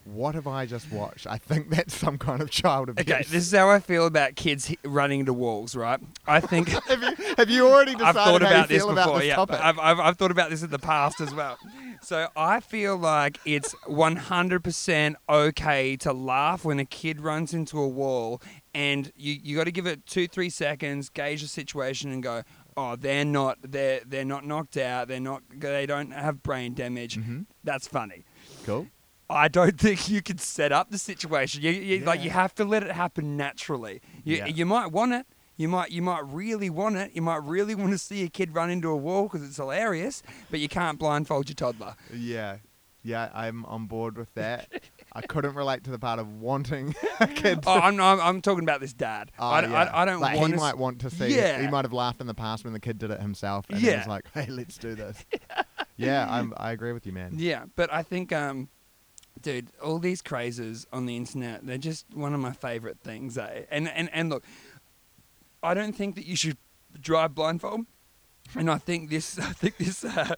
"What 0.03 0.33
have 0.33 0.47
I 0.47 0.65
just 0.65 0.91
watched? 0.91 1.27
I 1.27 1.37
think 1.37 1.69
that's 1.69 1.95
some 1.95 2.17
kind 2.17 2.41
of 2.41 2.49
child 2.49 2.89
abuse." 2.89 3.07
Okay, 3.07 3.21
this 3.29 3.45
is 3.45 3.51
how 3.51 3.69
I 3.69 3.79
feel 3.79 4.07
about 4.07 4.35
kids 4.35 4.67
hi- 4.69 4.77
running 4.83 5.19
into 5.19 5.31
walls, 5.33 5.75
right? 5.75 5.99
I 6.25 6.39
think 6.39 6.69
have 6.87 7.03
you 7.03 7.15
have 7.37 7.49
you 7.51 7.67
already 7.67 7.91
I've 7.91 7.99
decided 7.99 8.15
thought 8.15 8.41
how 8.41 8.47
about 8.47 8.61
you 8.71 8.75
this 8.75 8.83
feel 8.83 8.95
before. 8.95 9.03
about 9.09 9.17
this 9.19 9.27
yeah, 9.27 9.35
topic? 9.35 9.59
I've, 9.61 9.77
I've, 9.77 9.99
I've 9.99 10.17
thought 10.17 10.31
about 10.31 10.49
this 10.49 10.63
in 10.63 10.71
the 10.71 10.79
past 10.79 11.21
as 11.21 11.31
well. 11.31 11.59
So 12.01 12.27
I 12.35 12.59
feel 12.59 12.97
like 12.97 13.39
it's 13.45 13.73
100% 13.87 15.15
okay 15.29 15.95
to 15.97 16.13
laugh 16.13 16.65
when 16.65 16.79
a 16.79 16.85
kid 16.85 17.21
runs 17.21 17.53
into 17.53 17.79
a 17.79 17.87
wall, 17.87 18.41
and 18.73 19.11
you 19.15 19.33
you 19.41 19.55
got 19.57 19.65
to 19.65 19.71
give 19.71 19.85
it 19.87 20.05
two 20.05 20.27
three 20.27 20.49
seconds, 20.49 21.09
gauge 21.09 21.41
the 21.41 21.47
situation, 21.47 22.11
and 22.11 22.21
go. 22.23 22.43
Oh, 22.77 22.97
they're 22.97 23.23
not 23.23 23.57
they're 23.61 24.01
they're 24.05 24.25
not 24.25 24.45
knocked 24.45 24.75
out. 24.77 25.07
They're 25.07 25.19
not 25.21 25.43
they 25.49 25.85
don't 25.85 26.11
have 26.11 26.43
brain 26.43 26.73
damage. 26.73 27.17
Mm-hmm. 27.17 27.41
That's 27.63 27.87
funny. 27.87 28.25
Cool. 28.65 28.87
I 29.29 29.47
don't 29.47 29.79
think 29.85 30.09
you 30.09 30.21
can 30.21 30.37
set 30.39 30.71
up 30.73 30.91
the 30.91 30.97
situation. 30.97 31.61
You, 31.61 31.71
you 31.71 31.99
like 32.03 32.21
you 32.21 32.31
have 32.31 32.53
to 32.55 32.65
let 32.65 32.83
it 32.83 32.91
happen 32.91 33.37
naturally. 33.37 34.01
You 34.25 34.37
Yeah. 34.37 34.45
you 34.47 34.65
might 34.65 34.91
want 34.91 35.13
it. 35.13 35.25
You 35.57 35.67
might 35.69 35.91
you 35.91 36.01
might 36.01 36.25
really 36.25 36.69
want 36.69 36.97
it. 36.97 37.11
You 37.13 37.21
might 37.21 37.43
really 37.43 37.75
want 37.75 37.91
to 37.91 37.97
see 37.97 38.23
a 38.23 38.27
kid 38.29 38.53
run 38.53 38.69
into 38.69 38.89
a 38.89 38.95
wall 38.97 39.23
because 39.23 39.43
it's 39.47 39.57
hilarious. 39.57 40.21
But 40.51 40.59
you 40.59 40.67
can't 40.67 40.99
blindfold 40.99 41.47
your 41.49 41.55
toddler. 41.55 41.95
Yeah. 42.13 42.57
Yeah, 43.03 43.29
I'm 43.35 43.65
on 43.65 43.85
board 43.85 44.17
with 44.17 44.33
that. 44.33 44.67
I 45.13 45.21
couldn't 45.21 45.53
relate 45.53 45.83
to 45.83 45.91
the 45.91 45.99
part 45.99 46.17
of 46.19 46.41
wanting 46.41 46.95
a 47.19 47.27
kid. 47.27 47.61
to- 47.61 47.69
Oh, 47.69 47.73
I'm, 47.79 48.01
I'm 48.01 48.19
I'm 48.19 48.41
talking 48.41 48.63
about 48.63 48.81
this 48.81 48.93
dad. 48.93 49.31
Oh, 49.37 49.47
I, 49.47 49.61
yeah. 49.61 49.73
I, 49.83 50.01
I 50.01 50.05
don't 50.05 50.19
like 50.19 50.35
want 50.37 50.47
he 50.47 50.53
to. 50.53 50.59
might 50.59 50.77
want 50.77 51.01
to 51.01 51.09
see. 51.11 51.35
Yeah. 51.35 51.61
He 51.61 51.67
might 51.67 51.85
have 51.85 51.93
laughed 51.93 52.19
in 52.19 52.25
the 52.27 52.33
past 52.33 52.63
when 52.63 52.73
the 52.73 52.79
kid 52.79 52.97
did 52.97 53.11
it 53.11 53.21
himself, 53.21 53.65
and 53.69 53.79
Yeah. 53.79 53.91
yeah. 53.91 53.97
was 53.99 54.07
like, 54.07 54.25
"Hey, 54.33 54.47
let's 54.49 54.77
do 54.77 54.95
this." 54.95 55.23
yeah, 55.97 56.27
I'm, 56.29 56.53
I 56.57 56.71
agree 56.71 56.91
with 56.93 57.05
you, 57.05 57.13
man. 57.13 57.33
Yeah, 57.37 57.65
but 57.75 57.93
I 57.93 58.01
think, 58.03 58.33
um, 58.33 58.69
dude, 59.41 59.69
all 59.83 59.99
these 59.99 60.21
crazes 60.23 60.85
on 60.91 61.05
the 61.05 61.15
internet, 61.15 61.65
they're 61.65 61.77
just 61.77 62.05
one 62.13 62.33
of 62.33 62.39
my 62.39 62.51
favorite 62.53 62.99
things, 63.01 63.37
eh? 63.37 63.65
And 63.69 63.87
and 63.87 64.09
and 64.11 64.29
look, 64.29 64.43
I 65.65 65.73
don't 65.73 65.93
think 65.95 66.15
that 66.15 66.25
you 66.25 66.35
should 66.35 66.57
drive 66.99 67.35
blindfold, 67.35 67.85
and 68.55 68.69
I 68.69 68.77
think 68.77 69.09
this, 69.09 69.37
I 69.49 69.51
think 69.53 69.77
this. 69.77 70.03
Uh, 70.05 70.35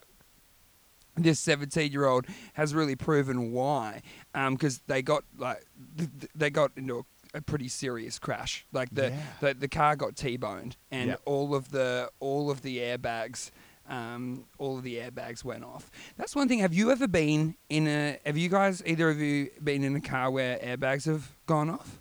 this 1.20 1.40
17 1.40 1.92
year 1.92 2.06
old 2.06 2.28
has 2.54 2.76
really 2.76 2.96
proven 2.96 3.52
why 3.52 4.04
because 4.52 4.82
they 4.86 5.02
got 5.02 5.24
like 5.36 5.66
th- 5.98 6.10
th- 6.20 6.32
they 6.36 6.52
got 6.52 6.70
into 6.76 7.00
a, 7.00 7.38
a 7.40 7.42
pretty 7.42 7.68
serious 7.68 8.20
crash 8.20 8.68
like 8.72 8.90
the, 8.92 9.10
Yeah. 9.10 9.22
the 9.42 9.54
the 9.56 9.68
car 9.68 9.96
got 9.96 10.16
t-boned 10.16 10.78
and 10.92 11.08
Yep. 11.10 11.22
all 11.26 11.56
of 11.56 11.72
the 11.72 12.12
all 12.20 12.52
of 12.52 12.62
the 12.62 12.78
airbags 12.78 13.50
um, 13.90 14.46
all 14.60 14.78
of 14.78 14.84
the 14.84 14.98
airbags 14.98 15.44
went 15.44 15.64
off. 15.64 15.90
That's 16.18 16.36
one 16.36 16.48
thing. 16.48 16.60
Have 16.60 16.74
you 16.76 16.92
ever 16.92 17.08
been 17.08 17.56
in 17.70 17.88
a? 17.88 18.20
Have 18.26 18.38
you 18.38 18.50
guys 18.50 18.84
either 18.86 19.10
of 19.10 19.20
you 19.20 19.50
been 19.64 19.84
in 19.84 19.96
a 19.96 20.02
car 20.02 20.30
where 20.30 20.58
airbags 20.60 21.06
have 21.06 21.32
gone 21.48 21.70
off? 21.70 21.98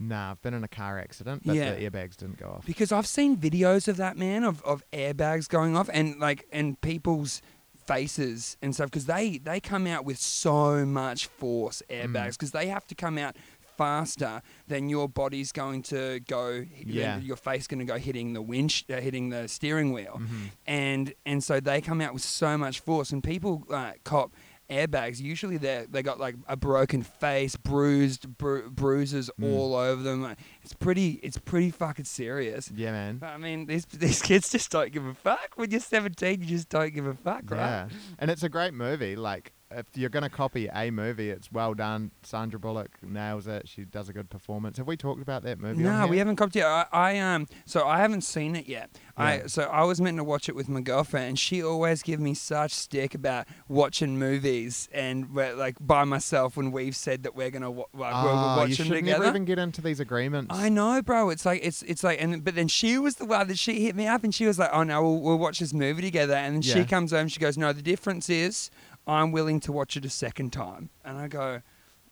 Nah, 0.00 0.30
I've 0.32 0.42
been 0.42 0.54
in 0.54 0.62
a 0.64 0.68
car 0.68 0.98
accident, 0.98 1.42
but 1.44 1.56
Yeah. 1.56 1.72
the 1.74 1.90
airbags 1.90 2.16
didn't 2.16 2.38
go 2.38 2.48
off. 2.50 2.66
Because 2.66 2.92
I've 2.92 3.06
seen 3.06 3.36
videos 3.36 3.88
of 3.88 3.96
that 3.96 4.16
man 4.16 4.44
of, 4.44 4.62
of 4.62 4.82
airbags 4.92 5.48
going 5.48 5.76
off 5.76 5.90
and 5.92 6.18
like 6.20 6.46
and 6.52 6.80
people's 6.80 7.42
faces 7.86 8.56
and 8.60 8.74
stuff 8.74 8.86
because 8.90 9.06
they 9.06 9.38
they 9.38 9.60
come 9.60 9.86
out 9.86 10.04
with 10.04 10.18
so 10.18 10.84
much 10.84 11.26
force 11.26 11.82
airbags 11.88 12.32
because 12.32 12.50
they 12.50 12.66
have 12.66 12.86
to 12.86 12.94
come 12.94 13.16
out 13.16 13.34
faster 13.78 14.42
than 14.66 14.88
your 14.88 15.08
body's 15.08 15.52
going 15.52 15.82
to 15.82 16.20
go 16.28 16.64
Yeah. 16.84 17.18
your 17.20 17.36
face 17.36 17.66
going 17.66 17.78
to 17.78 17.84
go 17.86 17.96
hitting 17.96 18.32
the 18.34 18.42
winch 18.42 18.84
uh, 18.90 19.00
hitting 19.00 19.30
the 19.30 19.48
steering 19.48 19.92
wheel 19.92 20.16
Mm-hmm. 20.20 20.44
and 20.66 21.14
and 21.24 21.42
so 21.42 21.60
they 21.60 21.80
come 21.80 22.00
out 22.00 22.12
with 22.12 22.22
so 22.22 22.58
much 22.58 22.80
force 22.80 23.10
and 23.12 23.22
people 23.22 23.64
uh, 23.70 23.92
cop 24.04 24.32
airbags 24.70 25.18
usually 25.20 25.56
they 25.56 25.86
they 25.90 26.02
got 26.02 26.20
like 26.20 26.34
a 26.46 26.56
broken 26.56 27.02
face 27.02 27.56
bruised 27.56 28.36
bru- 28.38 28.68
bruises 28.70 29.30
Mm. 29.40 29.54
all 29.56 29.74
over 29.74 30.02
them 30.02 30.36
it's 30.62 30.74
pretty 30.74 31.12
it's 31.22 31.38
pretty 31.38 31.70
fucking 31.70 32.04
serious 32.04 32.70
Yeah, 32.74 32.92
man. 32.92 33.16
but, 33.18 33.28
I 33.28 33.38
mean, 33.38 33.66
these 33.66 33.84
these 33.92 34.20
kids 34.20 34.50
just 34.50 34.70
don't 34.70 34.92
give 34.92 35.06
a 35.06 35.14
fuck. 35.14 35.52
When 35.56 35.70
you're 35.70 35.80
17, 35.80 36.40
you 36.40 36.46
just 36.46 36.68
don't 36.68 36.92
give 36.92 37.06
a 37.06 37.14
fuck, 37.14 37.50
right? 37.50 37.58
Yeah, 37.58 37.88
and 38.18 38.30
it's 38.30 38.42
a 38.42 38.48
great 38.48 38.74
movie. 38.74 39.16
Like, 39.16 39.52
if 39.70 39.86
you're 39.94 40.08
gonna 40.08 40.30
copy 40.30 40.68
a 40.72 40.90
movie, 40.90 41.30
it's 41.30 41.52
well 41.52 41.74
done. 41.74 42.10
Sandra 42.22 42.58
Bullock 42.58 42.90
nails 43.02 43.46
it. 43.46 43.68
She 43.68 43.84
does 43.84 44.08
a 44.08 44.12
good 44.12 44.30
performance. 44.30 44.78
Have 44.78 44.86
we 44.86 44.96
talked 44.96 45.20
about 45.20 45.42
that 45.42 45.58
movie? 45.60 45.82
No, 45.82 46.06
we 46.06 46.18
haven't 46.18 46.36
copped 46.36 46.56
it. 46.56 46.64
I, 46.64 46.86
I 46.92 47.18
um, 47.18 47.46
so 47.66 47.86
I 47.86 47.98
haven't 47.98 48.22
seen 48.22 48.56
it 48.56 48.66
yet. 48.66 48.90
I 49.16 49.46
so 49.46 49.64
I 49.64 49.84
was 49.84 50.00
meant 50.00 50.16
to 50.18 50.24
watch 50.24 50.48
it 50.48 50.54
with 50.54 50.68
my 50.68 50.80
girlfriend, 50.80 51.28
and 51.28 51.38
she 51.38 51.62
always 51.62 52.02
give 52.02 52.18
me 52.20 52.34
such 52.34 52.72
stick 52.72 53.14
about 53.14 53.46
watching 53.68 54.18
movies 54.18 54.88
and 54.92 55.34
we're, 55.34 55.54
like 55.54 55.76
by 55.80 56.04
myself 56.04 56.56
when 56.56 56.70
we've 56.72 56.96
said 56.96 57.24
that 57.24 57.34
we're 57.34 57.50
gonna 57.50 57.70
wa- 57.70 57.84
like, 57.92 58.12
we're, 58.24 58.30
Oh, 58.30 58.34
we're 58.34 58.52
you 58.52 58.56
watching 58.70 58.86
should 58.86 58.94
together. 58.94 59.18
never 59.24 59.30
even 59.36 59.44
get 59.44 59.58
into 59.58 59.80
these 59.82 60.00
agreements. 60.00 60.54
I 60.56 60.68
know, 60.68 61.02
bro. 61.02 61.30
It's 61.30 61.44
like 61.44 61.60
it's 61.64 61.82
it's 61.82 62.02
like, 62.04 62.22
and 62.22 62.42
but 62.44 62.54
then 62.54 62.68
she 62.68 62.96
was 62.98 63.16
the 63.16 63.24
one 63.26 63.48
that 63.48 63.58
she 63.58 63.84
hit 63.84 63.96
me 63.96 64.06
up, 64.06 64.24
and 64.24 64.34
she 64.34 64.46
was 64.46 64.58
like, 64.58 64.70
"Oh 64.72 64.82
no, 64.82 65.02
we'll, 65.02 65.20
we'll 65.20 65.38
watch 65.38 65.58
this 65.58 65.74
movie 65.74 66.02
together." 66.02 66.34
And 66.34 66.54
then 66.54 66.62
she 66.62 66.84
comes 66.84 67.10
home, 67.12 67.28
she 67.28 67.40
goes, 67.40 67.58
"No, 67.58 67.72
the 67.72 67.82
difference 67.82 68.30
is 68.30 68.70
I'm 69.08 69.32
willing 69.32 69.58
to 69.60 69.72
watch 69.72 69.96
it 69.96 70.04
a 70.04 70.10
second 70.10 70.52
time." 70.52 70.90
And 71.04 71.16
I 71.18 71.26
go, 71.28 71.62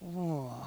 "Oh, 0.05 0.67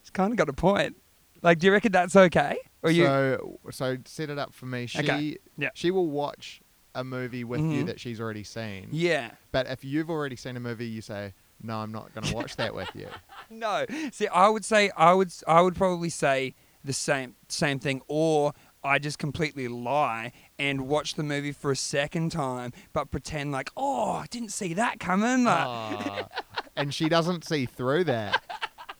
it's 0.00 0.10
kind 0.10 0.32
of 0.32 0.36
got 0.36 0.48
a 0.48 0.52
point." 0.52 0.96
Like, 1.42 1.58
do 1.58 1.66
you 1.66 1.72
reckon 1.72 1.92
that's 1.92 2.16
okay? 2.16 2.58
Or 2.82 2.90
you? 2.90 3.04
so, 3.04 3.58
so 3.70 3.96
set 4.06 4.30
it 4.30 4.38
up 4.38 4.54
for 4.54 4.66
me. 4.66 4.86
She, 4.86 4.98
Okay, 4.98 5.36
yeah. 5.58 5.68
she 5.74 5.90
will 5.90 6.08
watch 6.08 6.60
a 6.94 7.04
movie 7.04 7.44
with 7.44 7.60
you 7.60 7.82
Mhm. 7.82 7.86
that 7.86 8.00
she's 8.00 8.20
already 8.20 8.42
seen. 8.42 8.88
Yeah. 8.90 9.32
But 9.52 9.66
if 9.66 9.84
you've 9.84 10.08
already 10.08 10.36
seen 10.36 10.56
a 10.56 10.60
movie, 10.60 10.86
you 10.86 11.02
say, 11.02 11.34
"No, 11.62 11.76
I'm 11.78 11.92
not 11.92 12.14
going 12.14 12.26
to 12.26 12.34
watch 12.34 12.56
that 12.56 12.74
with 12.74 12.88
you." 12.94 13.08
No. 13.50 13.84
See, 14.12 14.26
I 14.28 14.48
would 14.48 14.64
say 14.64 14.90
I 14.96 15.12
would 15.12 15.32
I 15.46 15.60
would 15.60 15.76
probably 15.76 16.08
say 16.10 16.54
the 16.82 16.92
same 16.92 17.36
same 17.48 17.78
thing, 17.78 18.00
or 18.08 18.54
I 18.86 18.98
just 18.98 19.18
completely 19.18 19.68
lie 19.68 20.32
and 20.58 20.88
watch 20.88 21.14
the 21.14 21.22
movie 21.22 21.52
for 21.52 21.70
a 21.70 21.76
second 21.76 22.32
time, 22.32 22.72
but 22.92 23.10
pretend 23.10 23.52
like, 23.52 23.70
oh, 23.76 24.12
I 24.12 24.26
didn't 24.30 24.50
see 24.52 24.74
that 24.74 25.00
coming. 25.00 25.44
Like, 25.44 25.66
Ah. 25.66 26.28
and 26.76 26.94
she 26.94 27.08
doesn't 27.08 27.44
see 27.44 27.66
through 27.66 28.04
that. 28.04 28.42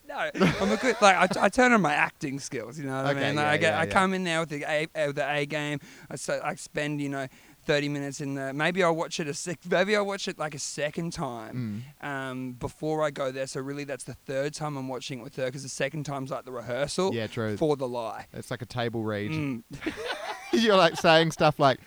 No, 0.09 0.31
I'm 0.63 0.73
a 0.73 0.77
good 0.79 0.97
like 1.03 1.37
I, 1.37 1.45
I 1.45 1.49
turn 1.51 1.73
on 1.73 1.83
my 1.83 1.93
acting 1.93 2.39
skills. 2.39 2.79
You 2.79 2.87
know 2.87 2.97
what 3.03 3.07
I 3.07 3.11
Okay, 3.11 3.27
mean? 3.27 3.35
Like, 3.37 3.45
yeah, 3.45 3.51
I 3.51 3.57
get 3.59 3.73
yeah, 3.75 3.81
I 3.81 3.85
yeah. 3.85 3.91
come 3.91 4.15
in 4.15 4.25
there 4.25 4.41
with 4.41 4.49
the 4.49 4.63
A 4.63 4.87
uh, 4.95 5.13
the 5.13 5.31
A 5.31 5.45
game. 5.45 5.79
I 6.09 6.17
so 6.17 6.41
I 6.43 6.55
spend 6.55 7.03
you 7.03 7.11
know. 7.11 7.27
30 7.67 7.89
minutes 7.89 8.21
in 8.21 8.35
there. 8.35 8.53
maybe 8.53 8.83
I'll 8.83 8.97
watch 8.97 9.21
it 9.21 9.29
a 9.29 9.35
sec 9.35 9.59
maybe 9.69 9.95
I'll 9.97 10.07
watch 10.07 10.29
it 10.29 10.39
like 10.39 10.55
a 10.55 10.59
second 10.59 11.13
time 11.13 11.85
Mm. 12.03 12.07
um, 12.09 12.53
before 12.53 13.03
I 13.05 13.11
go 13.11 13.31
there 13.31 13.47
so 13.47 13.61
really 13.61 13.85
that's 13.85 14.05
the 14.05 14.15
third 14.15 14.55
time 14.55 14.77
I'm 14.77 14.89
watching 14.89 15.19
it 15.21 15.23
with 15.23 15.37
her 15.37 15.47
because 15.47 15.63
the 15.63 15.69
second 15.69 16.05
time's 16.05 16.31
like 16.31 16.45
the 16.45 16.53
rehearsal 16.53 17.13
Yeah, 17.15 17.27
true. 17.27 17.57
for 17.57 17.77
the 17.77 17.89
lie 17.89 18.27
It's 18.33 18.51
like 18.51 18.63
a 18.63 18.67
table 18.67 19.03
read. 19.03 19.31
Mm. 19.33 19.63
You're 20.53 20.77
like 20.77 20.97
saying 20.97 21.33
stuff 21.33 21.59
like, 21.59 21.81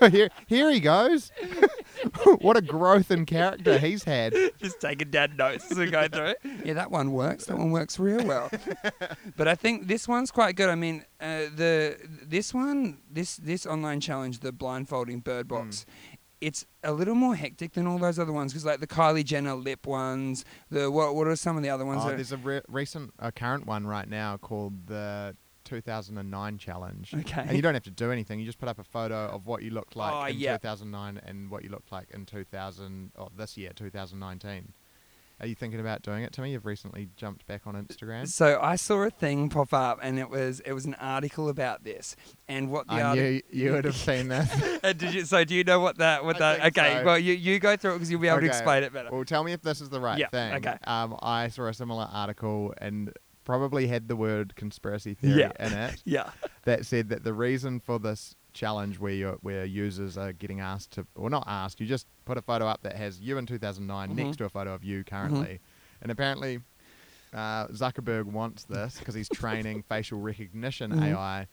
"Here, 0.10 0.30
here 0.46 0.70
he 0.70 0.78
goes. 0.80 1.30
what 2.40 2.56
a 2.56 2.62
growth 2.62 3.10
in 3.10 3.26
character 3.26 3.78
he's 3.78 4.04
had." 4.04 4.34
just 4.58 4.80
taking 4.80 5.10
down 5.10 5.36
notes 5.36 5.70
as 5.70 5.78
we 5.78 5.90
go 5.90 6.08
through. 6.08 6.34
Yeah, 6.64 6.74
that 6.74 6.90
one 6.90 7.12
works. 7.12 7.46
That 7.46 7.58
one 7.58 7.70
works 7.70 7.98
real 7.98 8.24
well. 8.24 8.50
but 9.36 9.48
I 9.48 9.54
think 9.54 9.86
this 9.86 10.08
one's 10.08 10.30
quite 10.30 10.56
good. 10.56 10.68
I 10.68 10.74
mean, 10.74 11.04
uh, 11.20 11.46
the 11.54 11.96
this 12.22 12.52
one, 12.54 12.98
this 13.10 13.36
this 13.36 13.66
online 13.66 14.00
challenge, 14.00 14.40
the 14.40 14.52
blindfolding 14.52 15.20
bird 15.20 15.48
box. 15.48 15.86
It's 16.40 16.66
a 16.82 16.92
little 16.92 17.14
more 17.14 17.34
hectic 17.34 17.72
than 17.72 17.86
all 17.86 17.96
those 17.96 18.18
other 18.18 18.32
ones 18.32 18.52
because, 18.52 18.66
like 18.66 18.80
the 18.80 18.86
Kylie 18.86 19.24
Jenner 19.24 19.54
lip 19.54 19.86
ones, 19.86 20.44
the 20.70 20.90
what? 20.90 21.14
What 21.14 21.26
are 21.26 21.36
some 21.36 21.56
of 21.56 21.62
the 21.62 21.70
other 21.70 21.86
ones? 21.86 22.02
Oh, 22.04 22.10
there's 22.10 22.32
a 22.32 22.36
re- 22.36 22.60
recent, 22.68 23.12
a 23.18 23.32
current 23.32 23.66
one 23.66 23.86
right 23.86 24.08
now 24.08 24.36
called 24.36 24.86
the 24.86 25.36
2009 25.64 26.58
challenge. 26.58 27.14
Okay. 27.14 27.40
And 27.46 27.52
you 27.56 27.62
don't 27.62 27.74
have 27.74 27.82
to 27.84 27.90
do 27.90 28.10
anything. 28.12 28.38
You 28.40 28.46
just 28.46 28.58
put 28.58 28.68
up 28.68 28.78
a 28.78 28.84
photo 28.84 29.26
of 29.28 29.46
what 29.46 29.62
you 29.62 29.70
looked 29.70 29.96
like 29.96 30.12
Oh, 30.12 30.24
in 30.26 30.38
yeah. 30.38 30.56
2009 30.58 31.20
and 31.26 31.50
what 31.50 31.64
you 31.64 31.70
looked 31.70 31.90
like 31.92 32.10
in 32.12 32.26
2000 32.26 33.12
or 33.16 33.28
this 33.36 33.56
year, 33.56 33.70
2019. 33.74 34.72
Are 35.40 35.48
you 35.48 35.56
thinking 35.56 35.80
about 35.80 36.02
doing 36.02 36.22
it, 36.22 36.32
to 36.34 36.42
me? 36.42 36.52
You've 36.52 36.64
recently 36.64 37.08
jumped 37.16 37.44
back 37.48 37.62
on 37.66 37.74
Instagram. 37.74 38.28
So 38.28 38.60
I 38.62 38.76
saw 38.76 39.02
a 39.02 39.10
thing 39.10 39.48
pop 39.48 39.72
up, 39.74 39.98
and 40.00 40.16
it 40.16 40.30
was 40.30 40.60
it 40.60 40.72
was 40.72 40.84
an 40.84 40.94
article 40.94 41.48
about 41.48 41.82
this, 41.82 42.14
and 42.46 42.70
what 42.70 42.86
the 42.86 42.92
I 42.94 43.02
article. 43.02 43.30
knew 43.30 43.40
you 43.50 43.72
would 43.72 43.84
have 43.84 43.96
seen 43.96 44.28
this. 44.28 44.48
Uh, 44.84 44.92
Did 44.92 45.12
you? 45.12 45.24
So 45.24 45.42
do 45.44 45.54
you 45.56 45.64
know 45.64 45.80
what 45.80 45.98
that? 45.98 46.24
What 46.24 46.36
I 46.36 46.58
that? 46.58 46.66
Okay. 46.78 46.98
so. 47.00 47.04
Well, 47.04 47.18
you, 47.18 47.32
you 47.34 47.58
go 47.58 47.74
through 47.76 47.92
it 47.92 47.94
because 47.96 48.10
you'll 48.12 48.20
be 48.20 48.28
able 48.28 48.40
to 48.42 48.46
explain 48.46 48.84
it 48.84 48.92
better. 48.92 49.08
Well, 49.10 49.24
tell 49.24 49.42
me 49.42 49.52
if 49.52 49.60
this 49.60 49.80
is 49.80 49.88
the 49.88 49.98
right 49.98 50.18
Yeah, 50.20 50.28
thing. 50.28 50.54
okay. 50.54 50.76
Um, 50.84 51.16
I 51.20 51.48
saw 51.48 51.66
a 51.66 51.74
similar 51.74 52.08
article 52.12 52.72
and 52.78 53.12
probably 53.44 53.86
had 53.86 54.08
the 54.08 54.16
word 54.16 54.56
conspiracy 54.56 55.14
theory 55.14 55.40
Yeah. 55.40 55.52
in 55.60 55.72
it 55.72 56.02
yeah. 56.04 56.30
that 56.64 56.86
said 56.86 57.08
that 57.10 57.24
the 57.24 57.32
reason 57.34 57.80
for 57.80 57.98
this 57.98 58.34
challenge 58.52 58.98
where 58.98 59.12
you 59.12 59.38
where 59.42 59.64
users 59.64 60.16
are 60.16 60.32
getting 60.32 60.60
asked 60.60 60.92
to 60.92 61.06
or 61.14 61.28
not 61.30 61.44
asked, 61.46 61.80
you 61.80 61.86
just 61.86 62.06
put 62.24 62.38
a 62.38 62.42
photo 62.42 62.66
up 62.66 62.82
that 62.82 62.96
has 62.96 63.20
you 63.20 63.36
in 63.38 63.46
2009 63.46 64.10
Mhm. 64.10 64.14
next 64.16 64.36
to 64.38 64.44
a 64.44 64.48
photo 64.48 64.72
of 64.74 64.82
you 64.84 65.04
currently, 65.04 65.60
and 66.02 66.10
apparently. 66.10 66.60
Uh, 67.32 67.66
Zuckerberg 67.72 68.26
wants 68.26 68.62
this 68.62 68.96
because 69.00 69.12
he's 69.12 69.28
training 69.28 69.82
facial 69.88 70.20
recognition 70.20 70.92
Mhm. 70.92 71.02
AI 71.16 71.48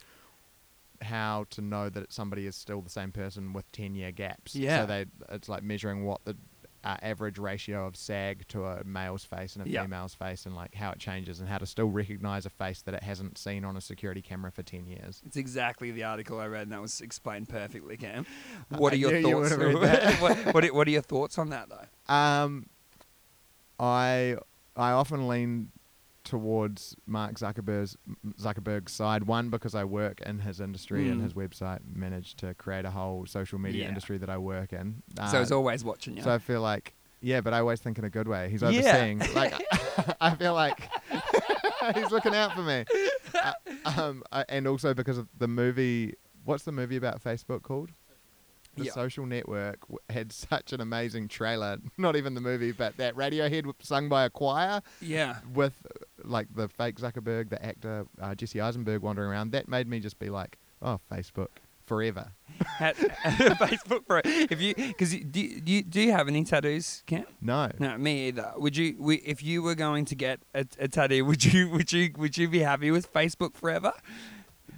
how 1.02 1.46
to 1.50 1.62
know 1.62 1.90
that 1.90 2.14
somebody 2.14 2.46
is 2.46 2.56
still 2.56 2.82
the 2.82 2.90
same 2.92 3.12
person 3.12 3.52
with 3.54 3.72
10 3.72 3.96
year 3.96 4.12
gaps. 4.12 4.54
Yeah. 4.56 4.82
So 4.82 4.86
they 4.86 5.06
it's 5.30 5.50
like 5.50 5.64
measuring 5.64 6.06
what 6.06 6.24
the 6.24 6.38
uh, 6.84 6.98
average 7.02 7.38
ratio 7.38 7.86
of 7.86 7.96
SAG 7.96 8.48
to 8.48 8.66
a 8.66 8.84
male's 8.84 9.24
face 9.24 9.56
and 9.56 9.66
a 9.66 9.70
Yeah. 9.70 9.84
female's 9.84 10.16
face, 10.16 10.46
and 10.46 10.56
like 10.56 10.74
how 10.74 10.92
it 10.92 11.00
changes, 11.00 11.40
and 11.40 11.48
how 11.48 11.58
to 11.60 11.66
still 11.66 11.90
recognize 11.90 12.46
a 12.46 12.50
face 12.50 12.82
that 12.84 12.94
it 12.94 13.04
hasn't 13.04 13.38
seen 13.38 13.64
on 13.64 13.78
a 13.78 13.82
security 13.82 14.22
camera 14.22 14.52
for 14.52 14.64
ten 14.64 14.88
years. 14.88 15.22
It's 15.26 15.38
exactly 15.38 15.92
the 15.92 16.04
article 16.04 16.40
I 16.40 16.48
read, 16.48 16.64
and 16.64 16.72
that 16.72 16.82
was 16.82 17.02
explained 17.02 17.50
perfectly, 17.50 17.98
Cam. 17.98 18.26
What 18.70 18.94
I 18.94 18.96
are 18.96 19.00
your 19.00 19.18
you 19.18 19.32
thoughts? 19.46 19.50
that. 19.56 20.22
what, 20.22 20.54
what, 20.56 20.66
are, 20.66 20.74
what 20.74 20.88
are 20.88 20.92
your 20.92 21.02
thoughts 21.02 21.38
on 21.38 21.50
that, 21.50 21.70
though? 21.70 21.86
Um, 22.14 22.66
I 23.80 24.36
I 24.76 24.92
often 24.92 25.28
lean 25.28 25.72
towards 26.24 26.96
Mark 27.08 27.36
Zuckerberg's 27.36 27.98
Zuckerberg's 28.40 28.92
side. 28.94 29.24
One 29.24 29.50
because 29.50 29.76
I 29.76 29.84
work 29.84 30.22
in 30.22 30.40
his 30.40 30.60
industry 30.62 31.10
and 31.10 31.20
Mm. 31.20 31.24
his 31.24 31.34
website 31.34 31.80
managed 31.94 32.38
to 32.40 32.54
create 32.54 32.86
a 32.86 32.92
whole 32.92 33.26
social 33.26 33.60
media 33.60 33.84
Yeah. 33.84 33.90
industry 33.90 34.18
that 34.20 34.30
I 34.30 34.38
work 34.38 34.72
in. 34.74 35.04
so 35.18 35.24
Uh, 35.24 35.40
he's 35.40 35.52
always 35.52 35.84
watching 35.84 36.18
you. 36.18 36.24
So 36.24 36.32
I 36.34 36.38
feel 36.38 36.62
like, 36.62 36.94
yeah, 37.22 37.42
but 37.42 37.54
I 37.54 37.60
always 37.60 37.82
think 37.82 37.98
in 37.98 38.06
a 38.06 38.10
good 38.10 38.28
way. 38.28 38.50
He's 38.50 38.62
Yeah. 38.62 38.70
overseeing. 38.70 39.20
like, 39.34 39.54
I 40.22 40.36
feel 40.36 40.54
like 40.54 40.90
he's 41.96 42.12
looking 42.12 42.36
out 42.36 42.54
for 42.54 42.62
me. 42.62 42.86
Uh, 43.34 43.54
um, 44.00 44.24
and 44.50 44.68
also 44.68 44.94
because 44.94 45.18
of 45.18 45.28
the 45.38 45.48
movie. 45.48 46.14
What's 46.44 46.64
the 46.64 46.72
movie 46.72 46.98
about 46.98 47.24
Facebook 47.24 47.62
called? 47.64 47.92
The 48.76 48.86
Yeah. 48.86 48.92
Social 48.94 49.26
Network 49.26 49.82
w- 49.82 49.98
had 50.10 50.32
such 50.32 50.72
an 50.72 50.80
amazing 50.80 51.28
trailer. 51.28 51.78
Not 51.98 52.16
even 52.16 52.36
the 52.36 52.42
movie, 52.42 52.72
but 52.72 52.96
that 52.98 53.16
Radiohead 53.16 53.70
sung 53.82 54.08
by 54.08 54.24
a 54.24 54.30
choir 54.30 54.82
yeah. 55.02 55.40
with 55.54 55.86
uh, 55.86 56.06
like 56.24 56.48
the 56.56 56.68
fake 56.68 56.96
Zuckerberg, 56.98 57.50
the 57.50 57.64
actor 57.66 58.06
uh, 58.22 58.36
Jesse 58.36 58.60
Eisenberg 58.62 59.02
wandering 59.02 59.30
around. 59.30 59.52
That 59.52 59.68
made 59.68 59.88
me 59.88 60.00
just 60.00 60.20
be 60.20 60.30
like, 60.30 60.58
oh, 60.82 61.00
Facebook 61.12 61.48
forever. 61.86 62.32
At, 62.80 62.96
Facebook 63.26 64.06
for 64.06 64.22
if 64.24 64.62
you 64.62 64.76
because 64.76 65.12
do, 65.12 65.42
you- 65.42 65.62
do 65.62 65.72
you, 65.72 65.82
do 65.84 66.02
you 66.02 66.12
have 66.12 66.28
any 66.28 66.44
tattoos, 66.44 67.04
Cam? 67.08 67.26
No. 67.42 67.70
No, 67.80 67.98
me 67.98 68.28
either. 68.28 68.54
Would 68.58 68.78
you? 68.78 68.96
We, 69.00 69.16
if 69.18 69.44
you 69.44 69.64
were 69.64 69.76
going 69.76 70.06
to 70.06 70.16
get 70.16 70.40
a, 70.54 70.66
a 70.80 70.88
tattoo, 70.88 71.26
would 71.26 71.44
you? 71.44 71.70
Would 71.70 71.92
you? 71.92 72.12
Would 72.18 72.38
you 72.38 72.48
be 72.48 72.60
happy 72.60 72.92
with 72.92 73.12
Facebook 73.12 73.56
forever? 73.56 73.94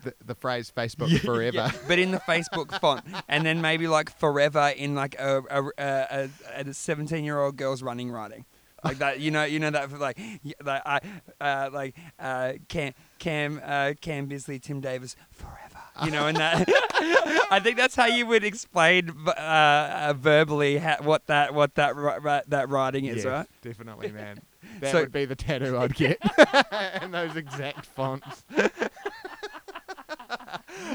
The, 0.03 0.13
the 0.25 0.35
phrase 0.35 0.71
Facebook 0.75 1.17
forever. 1.21 1.55
Yeah, 1.55 1.71
but 1.87 1.97
in 1.99 2.11
the 2.11 2.17
Facebook 2.19 2.77
font, 2.81 3.05
and 3.29 3.45
then 3.45 3.61
maybe 3.61 3.87
like 3.87 4.17
forever 4.17 4.73
in 4.75 4.95
like 4.95 5.15
a 5.19 5.41
a, 5.49 5.63
a, 5.77 6.29
a, 6.57 6.69
a 6.69 6.73
seventeen-year-old 6.73 7.55
girl's 7.57 7.81
running 7.83 8.11
writing. 8.11 8.45
Like 8.83 8.97
that, 8.99 9.19
you 9.19 9.31
know, 9.31 9.43
you 9.45 9.59
know 9.59 9.69
that 9.69 9.89
for 9.89 9.97
like, 9.97 10.17
like 10.63 10.81
I, 10.85 10.99
uh, 11.39 11.69
like 11.71 11.95
uh, 12.19 12.53
Cam, 12.67 12.93
Cam, 13.19 13.61
uh, 13.63 13.93
Cam 14.01 14.25
Bisley, 14.25 14.59
Tim 14.59 14.81
Davis, 14.81 15.15
forever. 15.31 15.59
You 16.03 16.11
know, 16.11 16.27
and 16.27 16.37
that, 16.37 16.67
I 17.51 17.59
think 17.63 17.77
that's 17.77 17.95
how 17.95 18.07
you 18.07 18.25
would 18.25 18.43
explain 18.43 19.11
uh, 19.27 19.31
uh, 19.31 20.13
verbally 20.17 20.77
ha- 20.79 20.97
what 21.01 21.27
that, 21.27 21.53
what 21.53 21.75
that, 21.75 22.43
that 22.49 22.69
writing 22.69 23.05
is, 23.05 23.17
Yes, 23.17 23.25
right? 23.25 23.47
Definitely, 23.61 24.11
man. 24.11 24.39
That 24.79 24.91
So- 24.91 25.01
would 25.01 25.11
be 25.11 25.25
the 25.25 25.35
tattoo 25.35 25.77
I'd 25.77 25.93
get. 25.93 26.17
and 26.71 27.13
those 27.13 27.35
exact 27.35 27.85
fonts. 27.85 28.43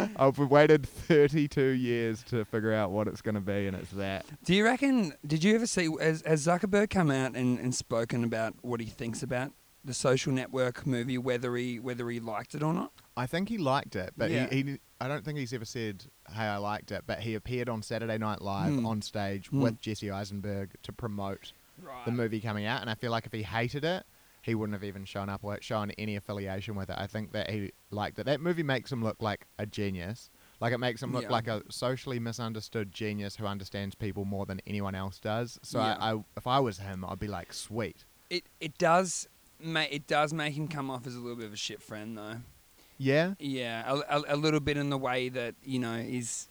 I've 0.17 0.39
waited 0.39 0.87
32 0.89 1.63
years 1.63 2.23
to 2.25 2.45
figure 2.45 2.73
out 2.73 2.91
what 2.91 3.09
it's 3.09 3.23
going 3.23 3.35
to 3.35 3.41
be, 3.41 3.67
and 3.67 3.77
it's 3.77 3.91
that. 3.93 4.27
Do 4.45 4.55
you 4.55 4.65
reckon? 4.65 5.15
Did 5.27 5.43
you 5.45 5.55
ever 5.55 5.67
see? 5.67 5.89
Has, 6.01 6.23
has 6.27 6.47
Zuckerberg 6.47 6.91
come 6.91 7.11
out 7.11 7.35
and, 7.35 7.59
and 7.59 7.75
spoken 7.75 8.25
about 8.25 8.55
what 8.63 8.81
he 8.81 8.87
thinks 8.87 9.23
about 9.23 9.53
the 9.85 9.95
Social 9.95 10.33
Network 10.33 10.87
movie, 10.87 11.19
whether 11.19 11.55
he 11.57 11.79
whether 11.79 12.09
he 12.11 12.21
liked 12.21 12.55
it 12.55 12.63
or 12.63 12.73
not? 12.75 12.93
I 13.17 13.27
think 13.27 13.49
he 13.49 13.59
liked 13.59 13.97
it, 13.97 14.13
but 14.17 14.31
Yeah. 14.31 14.49
he, 14.51 14.63
he, 14.63 14.79
I 15.01 15.09
don't 15.09 15.25
think 15.25 15.39
he's 15.39 15.53
ever 15.53 15.65
said, 15.65 16.05
"Hey, 16.33 16.43
I 16.45 16.57
liked 16.59 16.93
it." 16.93 17.05
But 17.07 17.21
he 17.21 17.35
appeared 17.35 17.69
on 17.69 17.83
Saturday 17.83 18.19
Night 18.19 18.43
Live 18.43 18.75
Hmm. 18.75 18.87
on 18.87 19.03
stage 19.03 19.49
Hmm. 19.49 19.61
with 19.61 19.81
Jesse 19.81 20.11
Eisenberg 20.11 20.71
to 20.83 20.93
promote 20.93 21.53
Right. 21.81 22.05
the 22.05 22.11
movie 22.13 22.41
coming 22.41 22.67
out, 22.67 22.81
and 22.81 22.91
I 22.91 22.95
feel 22.95 23.13
like 23.13 23.25
if 23.27 23.33
he 23.33 23.43
hated 23.45 23.85
it, 23.85 24.05
he 24.43 24.55
wouldn't 24.55 24.75
have 24.75 24.85
even 24.85 25.05
shown 25.05 25.29
up 25.29 25.41
or 25.45 25.59
shown 25.61 25.91
any 25.93 26.17
affiliation 26.17 26.75
with 26.75 26.91
it. 26.91 26.97
I 26.99 27.07
think 27.07 27.33
that 27.33 27.51
he 27.51 27.73
liked 27.91 28.19
it. 28.19 28.27
That 28.27 28.41
movie 28.41 28.63
makes 28.63 28.91
him 28.91 29.03
look 29.03 29.21
like 29.21 29.47
a 29.59 29.67
genius. 29.67 30.31
Like 30.61 30.73
it 30.73 30.79
makes 30.79 31.03
him 31.03 31.13
look 31.13 31.25
Yeah. 31.25 31.31
like 31.31 31.47
a 31.49 31.63
socially 31.71 32.19
misunderstood 32.19 32.93
genius 32.93 33.37
who 33.37 33.47
understands 33.47 33.95
people 33.95 34.25
more 34.25 34.47
than 34.47 34.61
anyone 34.67 34.95
else 34.95 35.19
does. 35.19 35.59
So 35.63 35.79
Yeah. 35.79 35.97
I, 36.01 36.13
I, 36.15 36.25
if 36.37 36.47
I 36.47 36.59
was 36.61 36.79
him, 36.79 37.05
I'd 37.05 37.19
be 37.21 37.29
like, 37.29 37.53
sweet. 37.53 38.05
It 38.31 38.45
it 38.61 38.77
does. 38.79 39.29
Ma- 39.61 39.87
it 39.91 40.07
does 40.07 40.33
make 40.33 40.55
him 40.55 40.69
come 40.69 40.91
off 40.91 41.07
as 41.07 41.15
a 41.15 41.19
little 41.19 41.37
bit 41.37 41.47
of 41.47 41.53
a 41.53 41.57
shit 41.57 41.83
friend, 41.83 42.17
though. 42.17 42.37
Yeah, 43.01 43.35
Yeah, 43.39 43.85
a, 43.87 44.19
a, 44.19 44.23
a 44.35 44.37
little 44.37 44.59
bit 44.61 44.77
in 44.77 44.91
the 44.91 44.99
way 44.99 45.29
that 45.29 45.55
you 45.65 45.79
know 45.79 45.95
is 45.95 46.49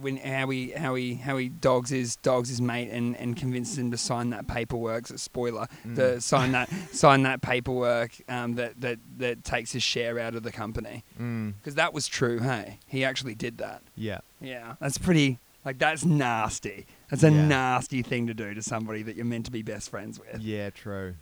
when 0.00 0.16
how 0.18 0.48
he 0.50 0.70
how 0.70 0.94
he 0.94 1.14
how 1.14 1.36
he 1.36 1.48
dogs 1.48 1.90
his 1.90 2.16
dogs 2.16 2.48
his 2.48 2.60
mate 2.60 2.90
and, 2.90 3.16
and 3.16 3.36
convinces 3.36 3.78
him 3.78 3.90
to 3.90 3.96
sign 3.96 4.30
that 4.30 4.46
paperwork. 4.46 5.06
So 5.06 5.16
spoiler, 5.16 5.66
Mm. 5.86 5.96
to 5.96 6.20
sign 6.20 6.52
that 6.52 6.68
sign 6.92 7.22
that 7.22 7.40
paperwork 7.42 8.12
um, 8.28 8.54
that 8.56 8.80
that 8.80 8.98
that 9.18 9.44
takes 9.44 9.72
his 9.72 9.82
share 9.82 10.18
out 10.18 10.34
of 10.34 10.42
the 10.42 10.52
company 10.52 11.04
mm, 11.18 11.54
because 11.56 11.74
that 11.76 11.92
was 11.94 12.06
true. 12.08 12.38
Hey, 12.40 12.78
he 12.86 13.04
actually 13.04 13.34
did 13.34 13.58
that. 13.58 13.82
yeah, 13.96 14.18
Yeah, 14.40 14.74
that's 14.80 14.98
pretty. 14.98 15.38
Like 15.64 15.78
that's 15.78 16.04
nasty. 16.04 16.86
That's 17.10 17.22
a 17.24 17.30
Yeah. 17.30 17.46
nasty 17.46 18.02
thing 18.02 18.26
to 18.28 18.34
do 18.34 18.54
to 18.54 18.62
somebody 18.62 19.02
that 19.02 19.16
you're 19.16 19.24
meant 19.26 19.44
to 19.46 19.52
be 19.52 19.62
best 19.62 19.90
friends 19.90 20.18
with. 20.18 20.40
yeah, 20.40 20.70
true. 20.70 21.14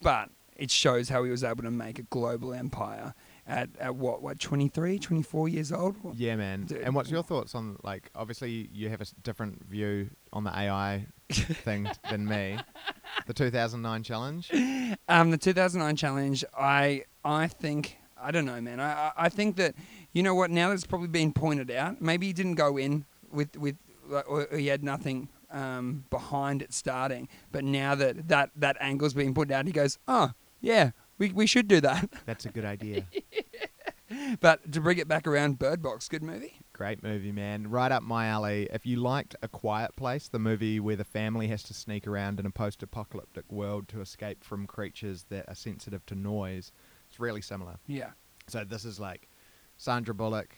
But 0.00 0.30
it 0.56 0.70
shows 0.70 1.08
how 1.08 1.24
he 1.24 1.30
was 1.30 1.42
able 1.44 1.62
to 1.64 1.70
make 1.70 1.98
a 1.98 2.02
global 2.02 2.52
empire 2.54 3.14
at, 3.46 3.68
at 3.78 3.96
what 3.96 4.22
what 4.22 4.38
23, 4.38 4.98
24 4.98 5.48
years 5.48 5.72
old. 5.72 5.96
Yeah, 6.14 6.36
man. 6.36 6.64
Dude. 6.64 6.78
And 6.82 6.94
what's 6.94 7.10
your 7.10 7.22
thoughts 7.22 7.54
on 7.54 7.76
like? 7.82 8.10
Obviously, 8.14 8.68
you 8.72 8.88
have 8.88 9.00
a 9.00 9.06
different 9.22 9.64
view 9.64 10.10
on 10.32 10.44
the 10.44 10.50
AI 10.56 11.06
thing 11.30 11.88
than 12.08 12.26
me. 12.26 12.58
The 13.26 13.34
2009 13.34 14.02
challenge. 14.02 14.50
Um, 15.08 15.30
the 15.30 15.38
2009 15.38 15.96
challenge. 15.96 16.44
I 16.56 17.04
I 17.24 17.48
think 17.48 17.98
I 18.20 18.30
don't 18.30 18.44
know, 18.46 18.60
man. 18.60 18.80
I 18.80 19.12
I- 19.16 19.28
think 19.28 19.56
that 19.56 19.74
you 20.12 20.22
know 20.22 20.34
what. 20.34 20.50
Now 20.50 20.68
that 20.68 20.74
it's 20.74 20.86
probably 20.86 21.08
been 21.08 21.32
pointed 21.32 21.70
out, 21.70 22.00
maybe 22.00 22.26
he 22.28 22.32
didn't 22.32 22.54
go 22.54 22.76
in 22.76 23.04
with 23.30 23.56
with 23.56 23.76
or 24.26 24.46
he 24.56 24.66
had 24.68 24.84
nothing 24.84 25.28
um, 25.50 26.04
behind 26.10 26.62
it 26.62 26.72
starting. 26.72 27.28
But 27.50 27.64
now 27.64 27.94
that 27.96 28.28
that 28.28 28.50
that 28.56 28.76
angle's 28.80 29.14
being 29.14 29.34
put 29.34 29.50
out, 29.50 29.66
he 29.66 29.72
goes, 29.72 29.98
oh 30.06 30.32
yeah, 30.60 30.90
we 31.22 31.32
we 31.32 31.46
should 31.46 31.68
do 31.68 31.80
that. 31.80 32.10
That's 32.26 32.46
a 32.46 32.48
good 32.48 32.64
idea. 32.64 33.06
but 34.40 34.72
to 34.72 34.80
bring 34.80 34.98
it 34.98 35.06
back 35.06 35.26
around, 35.26 35.58
Bird 35.58 35.80
Box, 35.80 36.08
good 36.08 36.22
movie. 36.22 36.58
Great 36.72 37.00
movie, 37.00 37.30
man. 37.30 37.70
Right 37.70 37.92
up 37.92 38.02
my 38.02 38.26
alley. 38.26 38.68
If 38.72 38.84
you 38.84 38.96
liked 38.96 39.36
A 39.40 39.46
Quiet 39.46 39.94
Place, 39.94 40.26
the 40.26 40.40
movie 40.40 40.80
where 40.80 40.96
the 40.96 41.04
family 41.04 41.46
has 41.46 41.62
to 41.64 41.74
sneak 41.74 42.08
around 42.08 42.40
in 42.40 42.46
a 42.46 42.50
post 42.50 42.82
apocalyptic 42.82 43.44
world 43.52 43.86
to 43.88 44.00
escape 44.00 44.42
from 44.42 44.66
creatures 44.66 45.26
that 45.28 45.48
are 45.48 45.54
sensitive 45.54 46.04
to 46.06 46.16
noise, 46.16 46.72
it's 47.08 47.20
really 47.20 47.40
similar. 47.40 47.78
Yeah. 47.86 48.10
So 48.48 48.64
this 48.64 48.84
is 48.84 48.98
like 48.98 49.28
Sandra 49.76 50.14
Bullock 50.14 50.56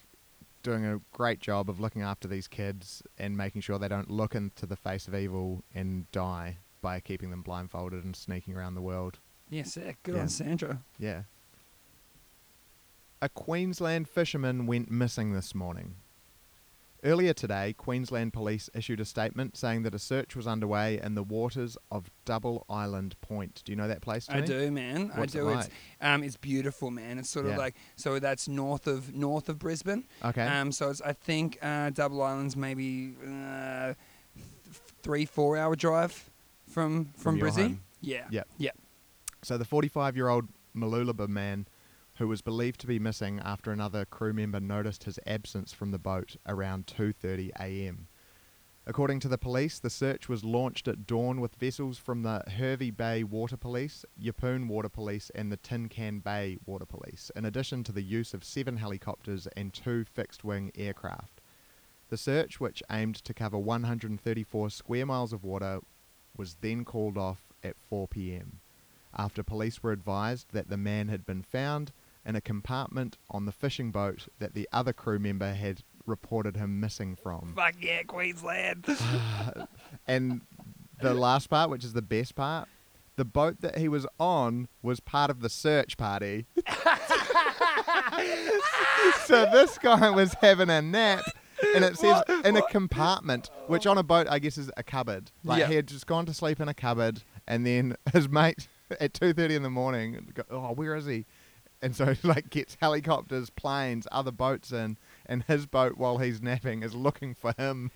doing 0.63 0.87
a 0.87 1.01
great 1.13 1.41
job 1.41 1.69
of 1.69 1.79
looking 1.79 2.01
after 2.01 2.27
these 2.27 2.49
kids 2.49 3.03
and 3.19 3.37
making 3.37 3.61
sure 3.61 3.79
they 3.79 3.89
don't 3.89 4.11
look 4.11 4.35
into 4.35 4.65
the 4.65 4.77
face 4.77 5.07
of 5.07 5.15
evil 5.15 5.63
and 5.75 6.11
die 6.11 6.57
by 6.81 7.01
keeping 7.01 7.29
them 7.29 7.43
blindfolded 7.43 8.03
and 8.03 8.17
sneaking 8.17 8.57
around 8.57 8.75
the 8.75 8.81
world. 8.81 9.19
Yeah, 9.55 9.63
sick. 9.65 10.03
Good 10.03 10.17
Yeah. 10.17 10.23
on 10.23 10.29
Sandra. 10.29 10.81
Yeah. 10.99 11.23
A 13.23 13.29
Queensland 13.29 14.09
fisherman 14.09 14.67
went 14.67 14.91
missing 14.91 15.33
this 15.33 15.55
morning. 15.55 15.95
Earlier 17.05 17.35
today, 17.35 17.75
Queensland 17.75 18.33
Police 18.33 18.71
issued 18.75 18.99
a 18.99 19.05
statement 19.05 19.57
saying 19.59 19.83
that 19.83 19.95
a 19.95 19.99
search 19.99 20.35
was 20.35 20.47
underway 20.47 20.99
in 21.01 21.15
the 21.15 21.23
waters 21.23 21.77
of 21.91 22.11
Double 22.25 22.65
Island 22.69 23.15
Point. 23.21 23.63
Do 23.65 23.73
you 23.73 23.77
know 23.77 23.87
that 23.89 24.01
place? 24.01 24.27
I 24.31 24.41
do, 24.41 24.71
man. 24.71 25.13
What's 25.15 25.37
I 25.37 25.39
it 25.39 25.43
do. 25.43 25.49
It's 25.51 25.69
um, 26.01 26.23
it's 26.25 26.37
beautiful, 26.39 26.91
man. 26.91 27.19
It's 27.19 27.29
sort 27.29 27.45
of 27.47 27.57
like 27.59 27.75
so 27.95 28.19
that's 28.19 28.49
north 28.49 28.87
of 28.87 29.15
north 29.15 29.51
of 29.51 29.59
Brisbane. 29.59 30.05
Okay. 30.25 30.47
Um, 30.47 30.73
so 30.73 30.89
it's 30.89 31.03
I 31.03 31.13
think 31.13 31.59
uh, 31.63 31.91
Double 31.91 32.23
Island's 32.23 32.57
maybe 32.57 33.15
uh, 33.23 33.93
th- 34.35 34.79
three 35.03 35.27
four 35.27 35.59
hour 35.59 35.77
drive 35.77 36.31
from 36.71 37.05
from, 37.19 37.39
From 37.39 37.41
Brizzy. 37.41 37.63
home. 37.63 37.81
Yeah. 38.01 38.25
Yeah. 38.31 38.71
So 39.45 39.59
the 39.59 39.67
45-year-old 39.67 40.49
Mooloolaba 40.75 41.29
man, 41.29 41.69
who 42.15 42.27
was 42.27 42.41
believed 42.41 42.81
to 42.81 42.87
be 42.87 42.99
missing 42.99 43.41
after 43.45 43.71
another 43.71 44.07
crew 44.07 44.33
member 44.33 44.59
noticed 44.59 45.05
his 45.05 45.19
absence 45.27 45.71
from 45.71 45.91
the 45.91 45.99
boat 45.99 46.37
around 46.47 46.87
2:30 46.87 47.51
a.m. 47.61 48.09
According 48.87 49.21
to 49.21 49.29
the 49.29 49.37
police, 49.37 49.79
the 49.79 49.91
search 49.91 50.31
was 50.31 50.45
launched 50.45 50.89
at 50.89 51.07
dawn 51.07 51.43
with 51.43 51.57
vessels 51.57 51.99
from 51.99 52.23
the 52.23 52.43
Hervey 52.57 52.91
Bay 52.91 53.23
Water 53.23 53.59
Police, 53.59 54.07
Yeppoon 54.19 54.67
Water 54.67 54.89
Police, 54.89 55.31
and 55.35 55.53
the 55.53 55.59
Tin 55.59 55.91
Can 55.91 56.21
Bay 56.21 56.57
Water 56.65 56.87
Police, 56.87 57.31
in 57.37 57.45
addition 57.45 57.85
to 57.85 57.93
the 57.93 58.03
use 58.03 58.33
of 58.33 58.45
seven 58.45 58.79
helicopters 58.79 59.47
and 59.49 59.75
two 59.75 60.07
fixed-wing 60.07 60.73
aircraft. 60.75 61.43
The 62.09 62.17
search, 62.17 62.61
which 62.61 62.83
aimed 62.91 63.17
to 63.17 63.35
cover 63.35 63.59
134 63.59 64.71
square 64.71 65.05
miles 65.05 65.35
of 65.35 65.45
water, 65.45 65.81
was 66.35 66.57
then 66.63 66.87
called 66.87 67.19
off 67.19 67.53
at 67.63 67.77
4 67.91 68.09
p.m. 68.09 68.61
after 69.17 69.43
police 69.43 69.83
were 69.83 69.93
advised 69.93 70.49
that 70.53 70.69
the 70.69 70.77
man 70.77 71.09
had 71.09 71.25
been 71.25 71.43
found 71.43 71.93
in 72.27 72.37
a 72.37 72.41
compartment 72.41 73.19
on 73.31 73.45
the 73.45 73.53
fishing 73.53 73.91
boat 73.91 74.29
that 74.39 74.55
the 74.55 74.69
other 74.73 74.93
crew 74.93 75.19
member 75.19 75.53
had 75.55 75.83
reported 76.07 76.57
him 76.57 76.81
missing 76.81 77.15
from. 77.15 77.53
Fuck 77.55 77.75
yeah, 77.81 78.03
Queensland. 78.03 78.87
And 80.07 80.43
the 81.01 81.15
last 81.15 81.49
part, 81.49 81.71
which 81.71 81.83
is 81.83 81.95
the 81.95 82.03
best 82.03 82.35
part, 82.35 82.69
the 83.17 83.25
boat 83.25 83.61
that 83.61 83.79
he 83.79 83.89
was 83.89 84.07
on 84.19 84.69
was 84.83 85.01
part 85.01 85.31
of 85.31 85.41
the 85.41 85.49
search 85.49 85.97
party. 85.97 86.47
so 89.25 89.47
this 89.51 89.79
guy 89.79 90.11
was 90.11 90.35
having 90.41 90.69
a 90.69 90.83
nap. 90.83 91.25
And 91.75 91.85
it 91.85 91.97
says 91.97 92.23
in 92.45 92.57
a 92.57 92.63
compartment, 92.63 93.49
which 93.67 93.87
on 93.87 93.97
a 93.97 94.03
boat 94.03 94.27
I 94.29 94.39
guess 94.39 94.59
is 94.59 94.71
a 94.77 94.83
cupboard. 94.83 95.31
Like 95.43 95.67
he 95.67 95.75
had 95.75 95.87
just 95.87 96.07
gone 96.07 96.27
to 96.27 96.35
sleep 96.35 96.61
in 96.61 96.69
a 96.69 96.75
cupboard, 96.75 97.23
and 97.47 97.65
then 97.65 97.97
his 98.13 98.29
mate 98.29 98.69
at 99.01 99.15
two 99.15 99.33
thirty 99.33 99.55
in 99.55 99.63
the 99.63 99.71
morning, 99.71 100.33
go, 100.35 100.45
oh, 100.51 100.73
where 100.73 100.95
is 100.95 101.07
he? 101.07 101.27
And 101.83 101.95
so 101.95 102.15
like 102.23 102.51
gets 102.51 102.77
helicopters, 102.81 103.51
planes, 103.51 104.07
other 104.11 104.33
boats 104.33 104.73
in, 104.73 104.97
and 105.27 105.43
his 105.45 105.67
boat 105.67 105.99
while 105.99 106.19
he's 106.19 106.41
napping 106.41 106.83
is 106.83 106.95
looking 106.95 107.35
for 107.35 107.53
him. 107.59 107.91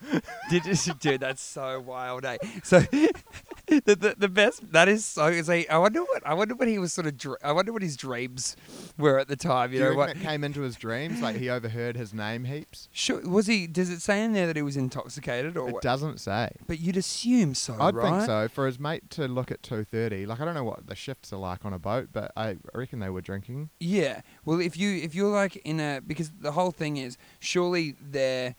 Did 0.50 0.66
you, 0.66 0.94
dude, 0.94 1.20
that's 1.20 1.42
so 1.42 1.80
wild, 1.80 2.24
eh? 2.24 2.38
So 2.62 2.82
the, 3.68 3.96
the 3.96 4.14
the 4.18 4.28
best 4.28 4.72
that 4.72 4.88
is 4.88 5.04
so 5.04 5.26
is 5.26 5.48
like, 5.48 5.70
I 5.70 5.78
wonder 5.78 6.00
what 6.02 6.26
I 6.26 6.34
wonder 6.34 6.54
what 6.54 6.68
he 6.68 6.78
was 6.78 6.92
sort 6.92 7.06
of 7.06 7.16
dr- 7.16 7.38
I 7.42 7.52
wonder 7.52 7.72
what 7.72 7.82
his 7.82 7.96
dreams 7.96 8.56
were 8.96 9.18
at 9.18 9.28
the 9.28 9.36
time. 9.36 9.72
You 9.72 9.78
Do 9.78 9.84
you 9.84 9.90
know 9.90 9.96
what? 9.96 10.10
it 10.10 10.20
came 10.20 10.44
into 10.44 10.60
his 10.62 10.76
dreams? 10.76 11.20
Like 11.20 11.36
he 11.36 11.50
overheard 11.50 11.96
his 11.96 12.12
name 12.14 12.44
heaps? 12.44 12.88
Sure, 12.92 13.20
was 13.28 13.46
he? 13.46 13.66
Does 13.66 13.90
it 13.90 14.00
say 14.00 14.22
in 14.24 14.32
there 14.32 14.46
that 14.46 14.56
he 14.56 14.62
was 14.62 14.76
intoxicated 14.76 15.56
or 15.56 15.68
It 15.68 15.72
what? 15.74 15.82
doesn't 15.82 16.18
say. 16.20 16.50
But 16.66 16.80
you'd 16.80 16.96
assume 16.96 17.54
so, 17.54 17.76
I'd 17.78 17.94
right? 17.94 18.10
think 18.18 18.26
so. 18.26 18.48
For 18.48 18.66
his 18.66 18.78
mate 18.78 19.08
to 19.10 19.28
look 19.28 19.50
at 19.50 19.62
two 19.62 19.84
thirty, 19.84 20.26
like 20.26 20.40
I 20.40 20.44
don't 20.44 20.54
know 20.54 20.64
what 20.64 20.86
the 20.86 20.94
shifts 20.96 21.32
are 21.32 21.38
like 21.38 21.64
on 21.64 21.72
a 21.72 21.78
boat, 21.78 22.08
but 22.12 22.32
I 22.36 22.56
reckon 22.74 23.00
they 23.00 23.10
were 23.10 23.20
drinking. 23.20 23.70
Yeah. 23.80 24.22
Well, 24.44 24.60
if 24.60 24.76
you 24.76 24.94
if 24.96 25.14
you're 25.14 25.32
like 25.32 25.56
in 25.56 25.80
a 25.80 26.00
because 26.06 26.30
the 26.40 26.52
whole 26.52 26.70
thing 26.70 26.96
is 26.96 27.16
surely 27.38 27.94
they're 28.00 28.54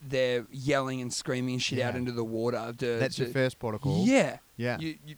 they're 0.00 0.46
yelling 0.50 1.00
and 1.00 1.12
screaming 1.12 1.58
shit 1.58 1.80
out 1.80 1.94
into 1.96 2.12
the 2.12 2.24
water. 2.24 2.72
To, 2.78 2.98
That's 2.98 3.18
your 3.18 3.28
to- 3.28 3.32
first 3.32 3.58
protocol. 3.58 4.04
Yeah. 4.06 4.38
Yeah. 4.56 4.78
You, 4.78 4.96
you, 5.06 5.16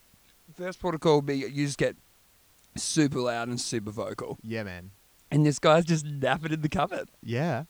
first 0.56 0.80
protocol 0.80 1.16
would 1.16 1.26
be 1.26 1.36
you 1.38 1.66
just 1.66 1.78
get 1.78 1.96
super 2.76 3.18
loud 3.20 3.48
and 3.48 3.60
super 3.60 3.90
vocal, 3.90 4.38
Yeah, 4.42 4.62
man. 4.62 4.90
and 5.30 5.44
this 5.44 5.58
guy's 5.58 5.84
just 5.84 6.04
napping 6.06 6.52
in 6.52 6.62
the 6.62 6.68
cupboard. 6.68 7.08
Yeah. 7.22 7.64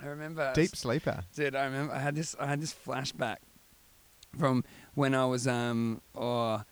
I 0.00 0.06
remember 0.06 0.52
Deep 0.54 0.74
sleeper. 0.76 1.24
Dude, 1.34 1.54
I 1.54 1.64
remember 1.64 1.94
I 1.94 2.00
had 2.00 2.14
this 2.16 2.34
I 2.40 2.46
had 2.46 2.60
this 2.60 2.74
flashback 2.74 3.36
from 4.38 4.64
when 4.94 5.14
I 5.14 5.24
was 5.26 5.46
um 5.46 6.00
or 6.14 6.64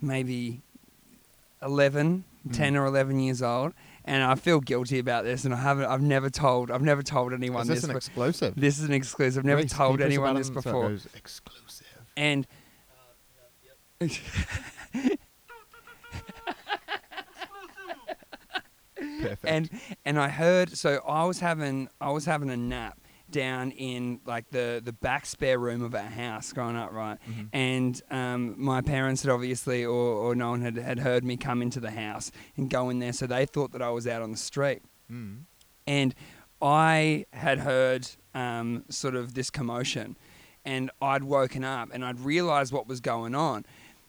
maybe 0.00 0.62
11, 1.62 2.24
Mm. 2.48 2.56
10 2.56 2.76
or 2.76 2.86
11 2.86 3.20
years 3.20 3.40
old 3.40 3.72
and 4.04 4.22
I 4.22 4.34
feel 4.34 4.60
guilty 4.60 4.98
about 4.98 5.24
this 5.24 5.44
and 5.44 5.54
I 5.54 5.58
haven't 5.58 5.84
I've 5.86 6.02
never 6.02 6.28
told 6.30 6.70
I've 6.70 6.82
never 6.82 7.02
told 7.02 7.32
anyone 7.32 7.62
Is 7.62 7.68
this 7.68 7.80
this 7.82 7.90
an 7.90 7.96
exclusive? 7.96 8.54
this 8.56 8.78
is 8.78 8.84
an 8.84 8.92
exclusive. 8.92 9.40
I've 9.40 9.44
never 9.46 9.60
can 9.62 9.68
told 9.70 9.92
you 9.92 9.96
press 9.98 10.04
a 10.06 10.12
anyone 10.12 10.34
this 10.36 10.48
it 10.48 10.54
before. 10.54 10.88
goes 10.90 11.06
exclusive. 11.14 11.86
and 12.16 12.46
Perfect. 18.94 19.44
and 19.44 19.70
and 20.04 20.18
I 20.18 20.28
heard 20.28 20.70
so 20.76 21.00
I 21.06 21.24
was 21.24 21.40
having 21.40 21.88
I 22.00 22.10
was 22.10 22.24
having 22.24 22.50
a 22.50 22.56
nap 22.56 22.98
down 23.32 23.70
in 23.72 24.20
like 24.24 24.48
the 24.50 24.80
the 24.84 24.92
back 24.92 25.26
spare 25.26 25.58
room 25.58 25.82
of 25.82 25.94
our 25.94 26.02
house 26.02 26.52
growing 26.52 26.76
up 26.76 26.92
right 26.92 27.18
Mm-hmm. 27.28 27.42
and 27.52 28.02
um, 28.10 28.54
my 28.56 28.80
parents 28.80 29.22
had 29.22 29.30
obviously 29.32 29.84
or, 29.84 29.92
or 30.14 30.34
no 30.34 30.50
one 30.50 30.60
had, 30.62 30.76
had 30.76 30.98
heard 31.00 31.24
me 31.24 31.36
come 31.36 31.60
into 31.62 31.80
the 31.80 31.90
house 31.90 32.30
and 32.56 32.70
go 32.70 32.88
in 32.90 32.98
there 33.00 33.12
so 33.12 33.26
they 33.26 33.46
thought 33.46 33.72
that 33.72 33.82
I 33.82 33.90
was 33.90 34.06
out 34.06 34.22
on 34.22 34.30
the 34.30 34.36
street 34.38 34.82
Mm. 35.10 35.40
and 35.86 36.14
I 36.62 37.26
had 37.32 37.58
heard 37.58 38.08
um, 38.34 38.84
sort 38.88 39.16
of 39.16 39.34
this 39.34 39.50
commotion, 39.50 40.16
and 40.64 40.90
I'd 41.02 41.24
woken 41.24 41.64
up 41.64 41.88
and 41.92 42.04
I'd 42.04 42.20
realised 42.20 42.72
what 42.72 42.86
was 42.86 43.00
going 43.00 43.34
on, 43.34 43.66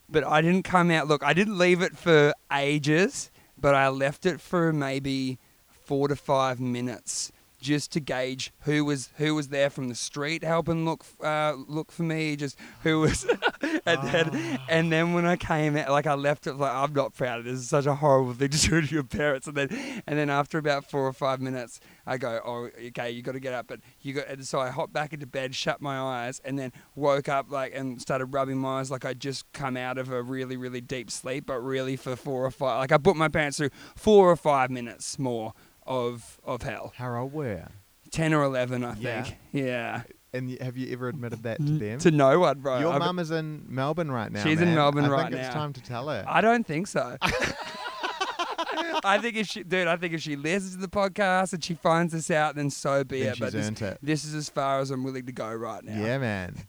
but 0.07 0.23
I 0.23 0.41
didn't 0.41 0.63
come 0.63 0.91
out. 0.91 1.07
Look, 1.07 1.23
I 1.23 1.33
didn't 1.33 1.57
leave 1.57 1.81
it 1.81 1.97
for 1.97 2.31
ages, 2.53 3.31
but 3.57 3.73
I 3.73 3.87
left 3.89 4.25
it 4.27 4.39
for 4.39 4.71
maybe 4.71 5.39
four 5.67 6.07
to 6.07 6.15
five 6.15 6.59
minutes 6.59 7.31
just 7.63 7.91
to 7.93 7.99
gauge 7.99 8.51
who 8.61 8.85
was 8.85 9.09
who 9.17 9.33
was 9.33 9.47
there 9.47 9.69
from 9.69 9.87
the 9.87 9.95
street 9.95 10.43
helping 10.43 10.85
look 10.85 11.03
uh, 11.23 11.53
look 11.67 11.91
for 11.91 12.03
me, 12.03 12.35
just 12.35 12.57
who 12.83 12.99
was, 12.99 13.25
and 13.85 14.07
then 14.09 14.59
and 14.69 14.91
then 14.91 15.13
when 15.13 15.25
I 15.25 15.37
came 15.37 15.75
out, 15.77 15.89
like 15.89 16.05
I 16.05 16.13
left 16.13 16.45
it 16.45 16.53
like 16.55 16.73
I'm 16.73 16.93
not 16.93 17.15
proud 17.15 17.39
of 17.39 17.45
this. 17.45 17.59
It's 17.59 17.69
such 17.69 17.85
a 17.85 17.95
horrible 17.95 18.33
thing 18.33 18.49
to 18.49 18.69
do 18.69 18.81
to 18.81 18.93
your 18.93 19.03
parents, 19.03 19.47
and 19.47 19.55
then 19.55 20.03
and 20.05 20.19
then 20.19 20.29
after 20.29 20.57
about 20.57 20.89
four 20.89 21.07
or 21.07 21.13
five 21.13 21.41
minutes, 21.41 21.79
I 22.05 22.17
go, 22.17 22.41
oh 22.45 22.69
okay, 22.87 23.09
you 23.09 23.21
got 23.21 23.31
to 23.31 23.39
get 23.39 23.53
up, 23.53 23.67
but 23.67 23.79
you 24.01 24.13
got, 24.13 24.27
and 24.27 24.45
so 24.45 24.59
I 24.59 24.69
hopped 24.69 24.93
back 24.93 25.13
into 25.13 25.25
bed, 25.25 25.55
shut 25.55 25.81
my 25.81 25.97
eyes, 25.99 26.41
and 26.43 26.59
then 26.59 26.73
woke 26.95 27.29
up 27.29 27.49
like 27.49 27.73
and 27.73 28.01
started 28.01 28.25
rubbing 28.25 28.57
my 28.57 28.79
eyes 28.79 28.91
like 28.91 29.05
I'd 29.05 29.19
just 29.19 29.51
come 29.53 29.77
out 29.77 29.97
of 29.97 30.11
a 30.11 30.21
really 30.21 30.57
really 30.57 30.81
deep 30.81 31.09
sleep, 31.09 31.45
but 31.47 31.59
really 31.59 31.95
for 31.95 32.15
four 32.15 32.45
or 32.45 32.51
five, 32.51 32.79
like 32.79 32.91
I 32.91 32.97
put 32.97 33.15
my 33.15 33.29
parents 33.29 33.57
through 33.57 33.71
four 33.95 34.29
or 34.29 34.35
five 34.35 34.69
minutes 34.69 35.17
more 35.17 35.53
of 35.85 36.39
of 36.43 36.61
hell. 36.61 36.93
How 36.95 37.15
old 37.15 37.33
were 37.33 37.53
you? 37.53 37.67
10 38.11 38.33
or 38.33 38.43
11, 38.43 38.83
I 38.83 38.95
Yeah. 38.99 39.23
think. 39.23 39.37
Yeah. 39.51 40.03
And 40.33 40.47
y- 40.47 40.57
have 40.61 40.77
you 40.77 40.91
ever 40.93 41.07
admitted 41.09 41.43
that 41.43 41.57
to 41.57 41.63
mm. 41.63 41.79
them? 41.79 41.99
To 41.99 42.11
no 42.11 42.39
one, 42.39 42.59
bro. 42.59 42.79
Your 42.79 42.93
I- 42.93 42.99
mum 42.99 43.19
is 43.19 43.31
in 43.31 43.65
Melbourne 43.67 44.11
right 44.11 44.31
now. 44.31 44.43
She's 44.43 44.61
in 44.61 44.69
man. 44.69 44.75
Melbourne 44.75 45.05
I 45.05 45.09
right 45.09 45.31
think 45.31 45.43
it's 45.43 45.53
time 45.53 45.73
to 45.73 45.81
tell 45.81 46.09
her. 46.09 46.23
I 46.27 46.41
don't 46.41 46.65
think 46.65 46.87
so. 46.87 47.17
I 49.05 49.19
think 49.19 49.35
if 49.35 49.47
she, 49.47 49.63
dude, 49.63 49.87
I 49.87 49.97
think 49.97 50.13
if 50.13 50.21
she 50.21 50.35
listens 50.35 50.75
to 50.75 50.81
the 50.81 50.87
podcast 50.87 51.53
and 51.53 51.63
she 51.63 51.73
finds 51.73 52.13
this 52.13 52.31
out, 52.31 52.55
then 52.55 52.69
so 52.69 53.03
be 53.03 53.23
Then 53.23 53.33
it. 53.33 53.39
But 53.39 53.45
she's 53.47 53.53
this, 53.53 53.67
earned 53.67 53.81
it. 53.81 53.97
this 54.01 54.25
is 54.25 54.33
as 54.33 54.49
far 54.49 54.79
as 54.79 54.91
I'm 54.91 55.03
willing 55.03 55.25
to 55.25 55.31
go 55.31 55.53
right 55.53 55.83
now. 55.83 55.99
Yeah, 55.99 56.17
man. 56.19 56.55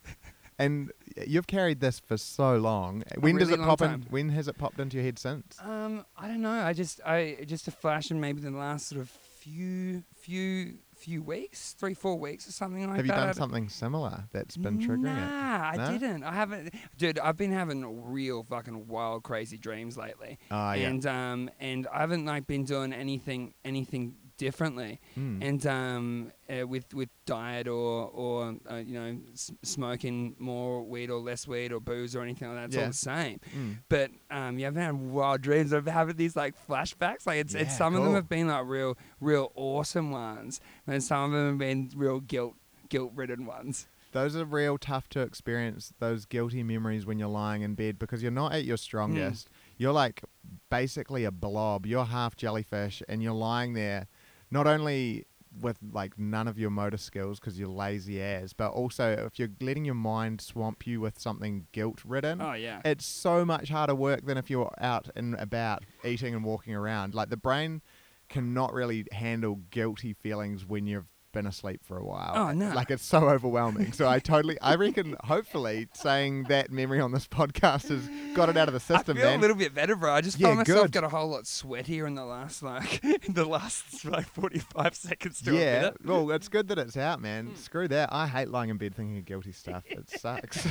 and 0.57 0.91
you've 1.27 1.47
carried 1.47 1.79
this 1.79 1.99
for 1.99 2.17
so 2.17 2.55
long. 2.57 3.03
When 3.19 3.37
does 3.37 3.49
it 3.49 3.59
pop 3.59 3.81
in? 3.81 3.87
time. 3.89 4.05
When 4.09 4.29
has 4.29 4.47
it 4.47 4.57
popped 4.57 4.79
into 4.79 4.97
your 4.97 5.03
head 5.05 5.19
since? 5.19 5.57
Um, 5.61 6.05
I 6.17 6.27
don't 6.27 6.41
know. 6.41 6.49
I 6.51 6.73
just, 6.73 7.01
I 7.05 7.37
just 7.45 7.67
a 7.67 7.71
flash 7.71 8.11
in 8.11 8.19
maybe 8.19 8.41
the 8.41 8.51
last 8.51 8.87
sort 8.87 9.01
of 9.01 9.09
few, 9.09 10.03
few, 10.15 10.75
few 10.95 11.21
weeks, 11.21 11.73
three, 11.77 11.93
four 11.93 12.17
weeks 12.17 12.47
or 12.47 12.51
something 12.51 12.81
like 12.81 12.91
that. 12.91 12.95
have 12.97 13.05
you 13.05 13.11
done 13.11 13.33
something 13.33 13.69
similar 13.69 14.23
that's 14.31 14.57
been 14.57 14.79
triggering 14.79 15.03
nah, 15.03 15.71
it? 15.71 15.73
I 15.73 15.75
No? 15.77 15.91
didn't. 15.91 16.23
I 16.23 16.33
haven't, 16.33 16.73
dude. 16.97 17.19
I've 17.19 17.37
been 17.37 17.51
having 17.51 18.09
real 18.11 18.43
fucking 18.43 18.87
wild, 18.87 19.23
crazy 19.23 19.57
dreams 19.57 19.97
lately. 19.97 20.39
Oh, 20.49 20.71
yeah. 20.71 20.87
and 20.87 21.05
um 21.05 21.49
and 21.59 21.85
I 21.93 21.99
haven't 21.99 22.25
like 22.25 22.47
been 22.47 22.63
doing 22.63 22.91
anything 22.93 23.53
anything 23.63 24.15
differently 24.37 24.99
Mm. 25.17 25.41
and 25.41 25.65
um 25.67 26.31
uh, 26.49 26.67
with 26.67 26.93
with 26.93 27.09
diet 27.25 27.67
or 27.67 28.07
or 28.09 28.55
uh, 28.69 28.75
you 28.77 28.93
know 28.93 29.17
s- 29.33 29.51
smoking 29.63 30.35
more 30.39 30.83
weed 30.83 31.09
or 31.09 31.19
less 31.19 31.47
weed 31.47 31.71
or 31.71 31.79
booze 31.79 32.15
or 32.15 32.21
anything 32.21 32.47
like 32.49 32.57
that 32.57 32.65
it's 32.65 32.77
all 32.77 32.87
the 32.87 32.93
same 32.93 33.39
Mm. 33.57 33.77
but 33.89 34.11
um 34.31 34.59
yeah 34.59 34.67
I've 34.67 34.75
had 34.75 34.93
wild 34.93 35.41
dreams 35.41 35.71
of 35.71 35.85
having 35.87 36.15
these 36.17 36.35
like 36.35 36.53
flashbacks 36.67 37.25
like 37.25 37.37
it's, 37.39 37.53
it's 37.55 37.71
Yeah, 37.71 37.77
some 37.77 37.95
of 37.95 38.03
them 38.03 38.13
have 38.13 38.29
been 38.29 38.47
like 38.47 38.65
real 38.67 38.97
real 39.19 39.51
awesome 39.55 40.11
ones 40.11 40.59
and 40.87 41.03
some 41.03 41.25
of 41.25 41.31
them 41.31 41.49
have 41.51 41.57
been 41.57 41.91
real 41.95 42.19
guilt 42.19 42.55
guilt 42.89 43.11
ridden 43.15 43.45
ones 43.45 43.87
Those 44.11 44.35
are 44.37 44.45
real 44.45 44.77
tough 44.77 45.09
to 45.09 45.19
experience, 45.19 45.91
those 45.99 46.25
guilty 46.25 46.63
memories 46.63 47.05
when 47.05 47.19
you're 47.19 47.27
lying 47.43 47.63
in 47.63 47.75
bed 47.75 47.99
because 47.99 48.21
you're 48.23 48.31
not 48.43 48.53
at 48.53 48.63
your 48.63 48.77
strongest. 48.77 49.49
You're 49.77 49.91
like 49.91 50.23
basically 50.69 51.25
a 51.25 51.31
blob. 51.31 51.85
You're 51.85 52.05
half 52.05 52.35
jellyfish 52.37 53.03
and 53.09 53.21
you're 53.21 53.33
lying 53.33 53.73
there 53.73 54.07
not 54.51 54.67
only 54.67 55.25
with 55.61 55.77
like 55.93 56.19
none 56.19 56.47
of 56.49 56.59
your 56.59 56.69
motor 56.69 56.97
skills 56.97 57.39
because 57.39 57.57
you're 57.57 57.69
lazy 57.69 58.21
as, 58.21 58.51
but 58.51 58.71
also 58.71 59.11
if 59.25 59.39
you're 59.39 59.49
letting 59.61 59.85
your 59.85 59.95
mind 59.95 60.41
swamp 60.41 60.85
you 60.85 60.99
with 60.99 61.17
something 61.17 61.65
guilt 61.71 62.01
ridden. 62.03 62.41
oh 62.41 62.53
yeah 62.53 62.81
It's 62.83 63.05
so 63.05 63.45
much 63.45 63.69
harder 63.69 63.95
work 63.95 64.25
than 64.25 64.37
if 64.37 64.49
you're 64.49 64.73
out 64.79 65.09
and 65.15 65.33
about 65.35 65.83
eating 66.03 66.35
and 66.35 66.43
walking 66.43 66.75
around. 66.75 67.13
Like 67.15 67.29
the 67.29 67.37
brain 67.37 67.81
cannot 68.27 68.73
really 68.73 69.05
handle 69.13 69.61
guilty 69.69 70.11
feelings 70.13 70.65
when 70.65 70.87
you've 70.87 71.07
been 71.35 71.45
asleep 71.45 71.81
for 71.83 71.97
a 71.97 72.03
while. 72.03 72.31
Oh, 72.33 72.51
no. 72.51 72.73
Like 72.73 72.89
it's 72.89 73.05
so 73.05 73.29
overwhelming. 73.29 73.91
So 73.91 74.07
I 74.09 74.17
totally 74.17 74.59
I 74.61 74.73
reckon 74.75 75.15
hopefully 75.23 75.87
saying 75.93 76.45
that 76.45 76.71
memory 76.71 76.99
on 76.99 77.11
this 77.11 77.27
podcast 77.27 77.89
has 77.89 78.09
got 78.35 78.49
it 78.49 78.57
out 78.57 78.67
of 78.67 78.73
the 78.73 78.79
I 78.93 78.97
system, 78.97 79.17
feel 79.17 79.25
man. 79.27 79.37
a 79.37 79.41
little 79.41 79.55
bit 79.55 79.75
better, 79.75 79.95
bro. 79.95 80.11
I 80.13 80.21
just 80.21 80.39
Yeah, 80.39 80.47
found 80.47 80.57
myself 80.59 80.81
good. 80.85 80.91
got 80.93 81.03
a 81.03 81.09
whole 81.09 81.27
lot 81.29 81.43
sweatier 81.43 82.07
in 82.07 82.15
the 82.15 82.25
last 82.25 82.63
like 82.63 83.03
in 83.03 83.17
the 83.35 83.45
last 83.45 84.03
like 84.05 84.27
forty 84.29 84.59
five 84.59 84.95
seconds 84.95 85.41
to 85.43 85.51
a 85.51 85.53
yeah, 85.59 85.75
minute. 85.81 85.97
well, 86.03 86.31
it's 86.31 86.47
good 86.47 86.67
that 86.69 86.79
it's 86.79 86.97
out, 86.97 87.21
man. 87.21 87.47
Hmm. 87.47 87.55
Screw 87.55 87.87
that. 87.89 88.09
I 88.11 88.25
hate 88.27 88.49
lying 88.49 88.71
in 88.71 88.77
bed 88.77 88.95
thinking 88.95 89.17
of 89.19 89.25
guilty 89.25 89.51
stuff. 89.51 89.83
It 89.87 90.09
sucks. 90.19 90.65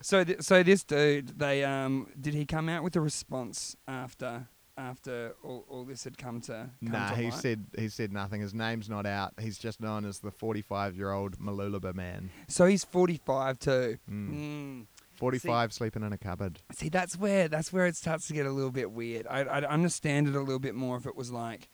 So 0.00 0.24
th- 0.24 0.40
so 0.42 0.62
this 0.62 0.82
dude, 0.84 1.38
they 1.38 1.62
um 1.64 2.08
did 2.18 2.34
he 2.34 2.46
come 2.46 2.68
out 2.68 2.82
with 2.82 2.96
a 2.96 3.00
response 3.00 3.76
after 3.86 4.46
after 4.76 5.34
all, 5.42 5.64
all 5.68 5.84
this 5.84 6.04
had 6.04 6.16
come 6.16 6.40
to 6.42 6.70
come 6.82 6.92
nah, 6.92 7.10
to 7.10 7.16
he 7.16 7.24
light? 7.24 7.34
said 7.34 7.66
he 7.76 7.88
said 7.88 8.12
nothing. 8.12 8.40
His 8.40 8.54
name's 8.54 8.88
not 8.88 9.06
out. 9.06 9.34
He's 9.40 9.58
just 9.58 9.80
known 9.80 10.04
as 10.04 10.20
the 10.20 10.30
45 10.30 10.96
year 10.96 11.12
old 11.12 11.38
Mooloolaba 11.38 11.94
man. 11.94 12.30
So 12.48 12.66
he's 12.66 12.84
forty 12.84 13.20
five 13.24 13.58
too. 13.58 13.98
Mm. 14.10 14.34
Mm. 14.34 14.86
45 15.14 15.72
sleeping 15.72 16.02
in 16.02 16.12
a 16.12 16.18
cupboard. 16.18 16.60
See, 16.72 16.88
that's 16.88 17.16
where 17.16 17.46
that's 17.46 17.72
where 17.72 17.86
it 17.86 17.96
starts 17.96 18.26
to 18.28 18.32
get 18.32 18.46
a 18.46 18.50
little 18.50 18.70
bit 18.72 18.90
weird. 18.90 19.26
I, 19.28 19.40
I'd 19.40 19.64
understand 19.64 20.26
it 20.26 20.34
a 20.34 20.40
little 20.40 20.58
bit 20.58 20.74
more 20.74 20.96
if 20.96 21.06
it 21.06 21.14
was 21.14 21.30
like, 21.30 21.68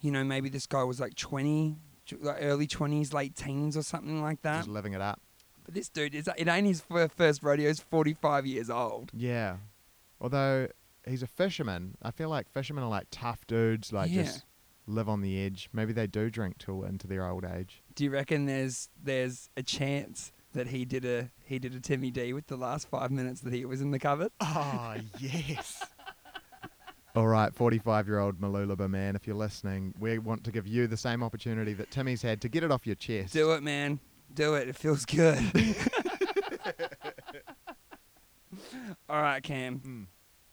you 0.00 0.10
know, 0.10 0.22
maybe 0.24 0.48
this 0.48 0.66
guy 0.66 0.82
was 0.82 1.00
like 1.00 1.14
20, 1.14 1.76
tw- 2.06 2.22
like 2.22 2.38
early 2.40 2.66
twenties, 2.66 3.12
late 3.12 3.34
teens, 3.34 3.76
or 3.76 3.82
something 3.82 4.20
like 4.20 4.42
that. 4.42 4.58
Just 4.58 4.68
living 4.68 4.92
it 4.92 5.00
up. 5.00 5.20
But 5.64 5.74
this 5.74 5.88
dude 5.88 6.14
is 6.14 6.28
it 6.36 6.48
ain't 6.48 6.66
his 6.66 6.80
fir- 6.80 7.08
first 7.08 7.42
rodeo. 7.42 7.68
He's 7.68 7.80
forty 7.80 8.14
five 8.14 8.44
years 8.44 8.68
old. 8.68 9.12
Yeah. 9.14 9.56
Although 10.20 10.68
he's 11.08 11.22
a 11.22 11.26
fisherman, 11.26 11.96
I 12.02 12.10
feel 12.10 12.28
like 12.28 12.48
fishermen 12.50 12.84
are 12.84 12.90
like 12.90 13.06
tough 13.10 13.46
dudes, 13.46 13.92
like 13.92 14.10
Yeah. 14.10 14.22
just 14.24 14.44
live 14.86 15.08
on 15.08 15.20
the 15.20 15.40
edge. 15.44 15.68
Maybe 15.72 15.92
they 15.92 16.06
do 16.06 16.30
drink 16.30 16.58
till 16.58 16.82
into 16.84 17.06
their 17.06 17.26
old 17.26 17.44
age. 17.44 17.82
Do 17.94 18.04
you 18.04 18.10
reckon 18.10 18.46
there's 18.46 18.88
there's 19.02 19.50
a 19.56 19.62
chance 19.62 20.32
that 20.52 20.68
he 20.68 20.84
did 20.84 21.04
a 21.04 21.30
he 21.44 21.58
did 21.58 21.74
a 21.74 21.80
Timmy 21.80 22.10
D 22.10 22.32
with 22.32 22.46
the 22.46 22.56
last 22.56 22.88
five 22.88 23.10
minutes 23.10 23.40
that 23.42 23.52
he 23.52 23.64
was 23.64 23.80
in 23.80 23.90
the 23.90 23.98
cupboard? 23.98 24.32
Oh, 24.40 24.94
yes. 25.18 25.84
All 27.16 27.26
right, 27.26 27.52
45 27.54 28.06
year 28.06 28.18
old 28.20 28.40
Mooloolaba 28.40 28.88
man, 28.88 29.16
if 29.16 29.26
you're 29.26 29.34
listening, 29.36 29.92
we 29.98 30.18
want 30.18 30.44
to 30.44 30.52
give 30.52 30.66
you 30.68 30.86
the 30.86 30.96
same 30.96 31.22
opportunity 31.22 31.72
that 31.74 31.90
Timmy's 31.90 32.22
had 32.22 32.40
to 32.42 32.48
get 32.48 32.62
it 32.62 32.70
off 32.70 32.86
your 32.86 32.94
chest. 32.96 33.32
Do 33.32 33.52
it, 33.52 33.62
man. 33.62 33.98
Do 34.32 34.54
it. 34.54 34.68
It 34.68 34.76
feels 34.76 35.04
good. 35.04 35.38
All 39.08 39.20
right, 39.20 39.42
Cam. 39.42 39.80
Mm. 39.80 40.06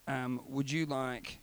Um, 0.07 0.41
would 0.47 0.71
you 0.71 0.85
like 0.85 1.39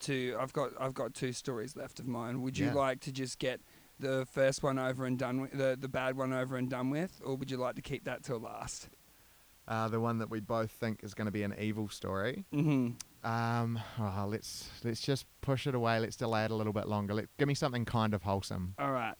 to? 0.00 0.36
I've 0.38 0.52
got 0.52 0.70
I've 0.78 0.94
got 0.94 1.14
two 1.14 1.32
stories 1.32 1.76
left 1.76 1.98
of 2.00 2.06
mine. 2.06 2.42
Would 2.42 2.58
you 2.58 2.66
Yeah. 2.66 2.74
like 2.74 3.00
to 3.00 3.12
just 3.12 3.38
get 3.38 3.60
the 3.98 4.26
first 4.30 4.62
one 4.62 4.78
over 4.78 5.04
and 5.06 5.18
done 5.18 5.40
with, 5.42 5.52
the 5.52 5.76
the 5.78 5.88
bad 5.88 6.16
one 6.16 6.32
over 6.32 6.56
and 6.56 6.68
done 6.70 6.90
with, 6.90 7.20
or 7.24 7.36
would 7.36 7.50
you 7.50 7.56
like 7.56 7.74
to 7.76 7.82
keep 7.82 8.04
that 8.04 8.22
till 8.22 8.38
last? 8.40 8.88
Uh, 9.68 9.86
the 9.88 10.00
one 10.00 10.18
that 10.18 10.28
we 10.28 10.40
both 10.40 10.72
think 10.72 11.04
is 11.04 11.14
going 11.14 11.26
to 11.26 11.30
be 11.32 11.44
an 11.44 11.54
evil 11.58 11.88
story. 11.88 12.44
Mm-hmm. 12.52 13.28
Um, 13.28 13.78
oh, 13.98 14.26
let's 14.28 14.68
let's 14.82 15.00
just 15.00 15.24
push 15.40 15.66
it 15.68 15.74
away. 15.74 16.00
Let's 16.00 16.16
delay 16.16 16.44
it 16.44 16.50
a 16.50 16.54
little 16.54 16.72
bit 16.72 16.88
longer. 16.88 17.14
Let, 17.14 17.26
give 17.38 17.46
me 17.46 17.54
something 17.54 17.84
kind 17.84 18.12
of 18.14 18.22
wholesome. 18.24 18.74
All 18.78 18.90
right. 18.92 19.14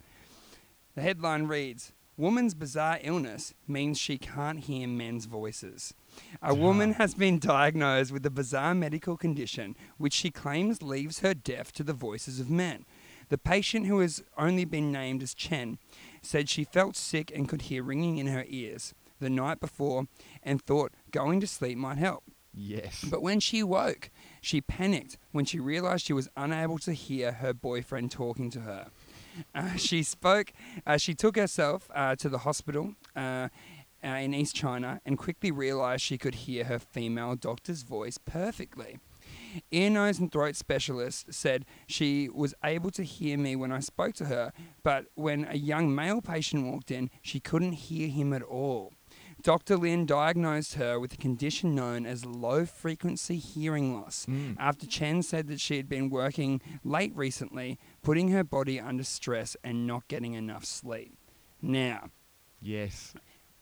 The 0.97 1.03
headline 1.03 1.45
reads 1.47 1.93
Woman's 2.17 2.55
bizarre 2.55 2.99
illness 3.03 3.55
means 3.69 3.99
she 3.99 4.19
can't 4.19 4.59
hear 4.61 4.87
men's 4.89 5.27
voices. 5.27 5.95
A 6.43 6.55
woman 6.55 6.95
has 6.95 7.15
been 7.15 7.39
diagnosed 7.39 8.13
with 8.13 8.27
a 8.27 8.31
bizarre 8.31 8.75
medical 8.75 9.17
condition 9.17 9.77
which 9.99 10.13
she 10.13 10.31
claims 10.31 10.83
leaves 10.83 11.21
her 11.21 11.35
deaf 11.35 11.73
to 11.73 11.83
the 11.83 11.93
voices 11.93 12.41
of 12.41 12.51
men. 12.51 12.85
The 13.29 13.39
patient, 13.39 13.87
who 13.87 14.01
has 14.01 14.23
only 14.37 14.65
been 14.65 14.93
named 14.93 15.23
as 15.23 15.35
Chen, 15.35 15.79
said 16.21 16.49
she 16.49 16.65
felt 16.65 16.97
sick 16.97 17.33
and 17.35 17.49
could 17.49 17.63
hear 17.63 17.83
ringing 17.83 18.19
in 18.19 18.27
her 18.27 18.45
ears 18.49 18.95
the 19.21 19.31
night 19.31 19.61
before 19.61 20.07
and 20.43 20.61
thought 20.61 20.93
going 21.13 21.41
to 21.41 21.47
sleep 21.47 21.79
might 21.79 21.99
help. 21.99 22.25
Yes. 22.55 23.05
But 23.09 23.23
when 23.23 23.41
she 23.41 23.63
woke, 23.63 24.11
she 24.43 24.61
panicked 24.61 25.17
when 25.31 25.45
she 25.45 25.59
realized 25.59 26.05
she 26.05 26.13
was 26.13 26.29
unable 26.37 26.79
to 26.81 26.93
hear 26.93 27.33
her 27.33 27.55
boyfriend 27.55 28.11
talking 28.11 28.51
to 28.51 28.61
her. 28.61 28.91
Uh, 29.55 29.77
she 29.77 30.03
spoke, 30.03 30.53
uh, 30.87 30.99
she 30.99 31.15
took 31.15 31.37
herself 31.37 31.91
uh, 31.95 32.15
to 32.17 32.29
the 32.29 32.39
hospital 32.39 32.95
uh, 33.17 33.19
uh, 33.23 33.49
Uh, 34.05 34.09
in 34.09 34.35
East 34.35 34.57
China 34.57 35.01
and 35.07 35.17
quickly 35.17 35.53
realized 35.53 36.03
she 36.03 36.19
could 36.19 36.35
hear 36.35 36.65
her 36.65 36.81
female 36.81 37.37
doctor's 37.37 37.83
voice 37.83 38.19
perfectly. 38.19 38.99
Ear, 39.71 39.91
nose, 39.91 40.19
and 40.19 40.33
throat 40.33 40.57
specialist 40.57 41.33
said 41.33 41.65
she 41.87 42.29
was 42.29 42.55
able 42.65 42.91
to 42.91 43.05
hear 43.05 43.39
me 43.39 43.55
when 43.55 43.71
I 43.71 43.81
spoke 43.81 44.15
to 44.15 44.25
her, 44.27 44.53
but 44.83 45.07
when 45.15 45.47
a 45.49 45.57
young 45.57 45.95
male 45.95 46.21
patient 46.21 46.67
walked 46.67 46.91
in, 46.91 47.11
she 47.21 47.41
couldn't 47.41 47.73
hear 47.73 48.09
him 48.09 48.33
at 48.33 48.43
all. 48.43 48.93
Dr. 49.43 49.77
Lin 49.77 50.07
diagnosed 50.07 50.75
her 50.75 51.01
with 51.01 51.15
a 51.15 51.17
condition 51.17 51.75
known 51.75 52.07
as 52.07 52.25
low 52.25 52.65
frequency 52.65 53.39
hearing 53.39 53.95
loss 53.95 54.25
hmm. 54.27 54.53
after 54.59 54.87
Chen 54.87 55.23
said 55.23 55.49
that 55.49 55.61
she 55.61 55.77
had 55.77 55.89
been 55.89 56.11
working 56.11 56.61
late 56.85 57.13
recently, 57.17 57.79
putting 58.03 58.29
her 58.29 58.45
body 58.45 58.79
under 58.79 59.03
stress 59.03 59.57
and 59.65 59.87
not 59.87 60.07
getting 60.07 60.35
enough 60.35 60.65
sleep. 60.65 61.17
Now, 61.61 62.11
yes. 62.61 63.15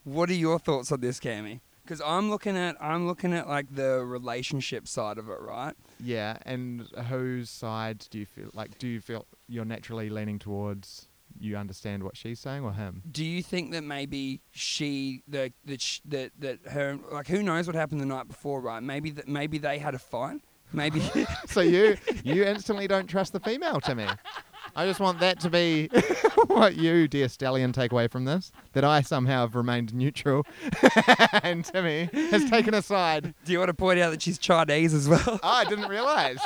What 0.05 0.31
are 0.31 0.35
your 0.35 0.59
thoughts 0.59 0.93
on 0.93 1.01
this, 1.01 1.19
Cammy? 1.21 1.61
Because 1.83 2.01
I'm 2.05 2.31
looking 2.31 2.57
at 2.57 2.77
I'm 2.81 3.07
looking 3.07 3.33
at 3.33 3.49
like 3.49 3.75
the 3.75 4.05
relationship 4.05 4.87
side 4.87 5.19
of 5.19 5.29
it, 5.29 5.41
right? 5.41 5.75
Yeah. 5.99 6.37
And 6.43 6.87
whose 7.09 7.51
side 7.51 8.07
do 8.11 8.19
you 8.19 8.27
feel 8.27 8.51
like? 8.55 8.79
Do 8.79 8.87
you 8.87 9.01
feel 9.01 9.27
you're 9.49 9.65
naturally 9.65 10.09
leaning 10.11 10.39
towards? 10.39 11.09
You 11.39 11.57
understand 11.57 12.03
what 12.03 12.17
she's 12.17 12.39
saying, 12.41 12.65
or 12.65 12.73
him? 12.73 13.03
Do 13.11 13.25
you 13.25 13.43
think 13.43 13.71
that 13.73 13.83
maybe 13.83 14.41
she 14.51 15.23
the 15.27 15.53
that 15.65 15.81
sh- 15.81 16.01
that 16.05 16.33
that 16.39 16.59
her 16.71 16.99
like 17.11 17.29
who 17.29 17.43
knows 17.43 17.67
what 17.67 17.77
happened 17.77 18.01
the 18.01 18.07
night 18.07 18.29
before, 18.29 18.61
right? 18.61 18.83
Maybe 18.83 19.11
that 19.13 19.27
maybe 19.29 19.59
they 19.59 19.79
had 19.79 19.95
a 19.95 19.99
fight. 19.99 20.41
Maybe 20.73 21.01
So 21.47 21.61
you 21.61 21.97
you 22.23 22.45
instantly 22.45 22.87
don't 22.89 23.07
trust 23.07 23.33
the 23.33 23.41
female, 23.41 23.81
Timmy. 23.81 24.07
I 24.77 24.87
just 24.87 25.01
want 25.01 25.21
that 25.21 25.41
to 25.41 25.51
be 25.51 25.89
what 26.47 26.77
you, 26.77 27.09
dear 27.09 27.29
stallion, 27.29 27.73
take 27.73 27.93
away 27.93 28.09
from 28.09 28.25
this. 28.25 28.53
That 28.73 28.85
I 28.85 29.01
somehow 29.03 29.43
have 29.43 29.55
remained 29.55 29.93
neutral, 29.95 30.47
and 31.43 31.65
Timmy 31.65 32.09
has 32.13 32.49
taken 32.49 32.75
a 32.75 32.83
side. 32.83 33.35
do 33.45 33.53
you 33.53 33.59
want 33.59 33.69
to 33.69 33.75
point 33.75 34.01
out 34.01 34.11
that 34.11 34.23
she's 34.23 34.39
Chinese 34.39 34.95
as 34.95 35.09
well? 35.09 35.23
Oh, 35.27 35.39
I 35.43 35.65
didn't 35.65 35.89
realise. 35.89 36.41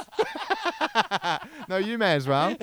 no, 1.69 1.77
you 1.77 1.99
may 1.99 2.15
as 2.15 2.27
well. 2.27 2.57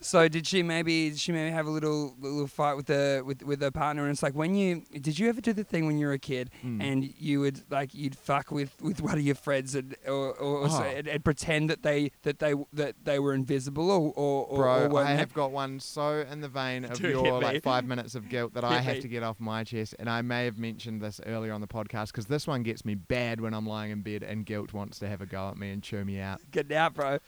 So 0.00 0.28
did 0.28 0.46
she 0.46 0.62
maybe 0.62 1.10
did 1.10 1.18
she 1.18 1.32
maybe 1.32 1.50
have 1.50 1.66
a 1.66 1.70
little 1.70 2.14
little 2.20 2.46
fight 2.46 2.74
with 2.74 2.86
the 2.86 3.22
with 3.24 3.42
with 3.42 3.60
her 3.62 3.70
partner? 3.70 4.02
And 4.02 4.10
it's 4.12 4.22
like 4.22 4.34
when 4.34 4.54
you 4.54 4.82
did 5.00 5.18
you 5.18 5.28
ever 5.28 5.40
do 5.40 5.52
the 5.52 5.64
thing 5.64 5.86
when 5.86 5.98
you 5.98 6.06
were 6.06 6.12
a 6.12 6.18
kid 6.18 6.50
Hmm. 6.62 6.80
and 6.80 7.04
you 7.18 7.40
would 7.40 7.62
like 7.70 7.94
you'd 7.94 8.16
fuck 8.16 8.50
with, 8.50 8.80
with 8.82 9.00
one 9.02 9.14
of 9.14 9.22
your 9.22 9.34
friends 9.34 9.74
and 9.74 9.94
or, 10.06 10.32
or 10.34 10.68
so- 10.68 10.82
Oh. 10.82 10.82
and, 10.96 11.06
and 11.08 11.24
pretend 11.24 11.70
that 11.70 11.82
they 11.82 12.10
that 12.22 12.38
they 12.38 12.54
that 12.72 12.96
they 13.04 13.18
were 13.18 13.34
invisible 13.34 13.90
or 13.90 14.12
or, 14.14 14.44
or, 14.46 14.56
Bro, 14.58 14.72
or 14.72 14.84
I 14.84 14.86
weren't 14.88 15.18
have 15.18 15.32
got 15.34 15.52
one 15.52 15.80
so 15.80 16.24
in 16.30 16.40
the 16.40 16.48
vein 16.48 16.84
of 16.84 16.92
Dude, 16.94 17.10
your 17.12 17.40
like 17.40 17.62
five 17.62 17.84
minutes 17.84 18.14
of 18.14 18.28
guilt 18.28 18.54
that 18.54 18.64
I 18.64 18.80
have 18.80 19.00
to 19.00 19.08
get 19.08 19.22
off 19.22 19.38
my 19.40 19.64
chest. 19.64 19.94
And 19.98 20.08
I 20.10 20.22
may 20.22 20.44
have 20.44 20.58
mentioned 20.58 21.00
this 21.00 21.20
earlier 21.26 21.52
on 21.52 21.60
the 21.60 21.66
podcast 21.68 22.08
because 22.08 22.26
this 22.26 22.46
one 22.46 22.62
gets 22.62 22.84
me 22.84 22.94
bad 22.94 23.40
when 23.40 23.54
I'm 23.54 23.66
lying 23.66 23.90
in 23.92 24.02
bed 24.02 24.22
and 24.22 24.44
guilt 24.46 24.72
wants 24.72 24.98
to 25.00 25.08
have 25.08 25.20
a 25.20 25.26
go 25.26 25.48
at 25.48 25.56
me 25.56 25.70
and 25.70 25.82
chew 25.82 26.04
me 26.04 26.18
out. 26.20 26.40
Get 26.50 26.70
out, 26.72 26.94
bro. 26.94 27.18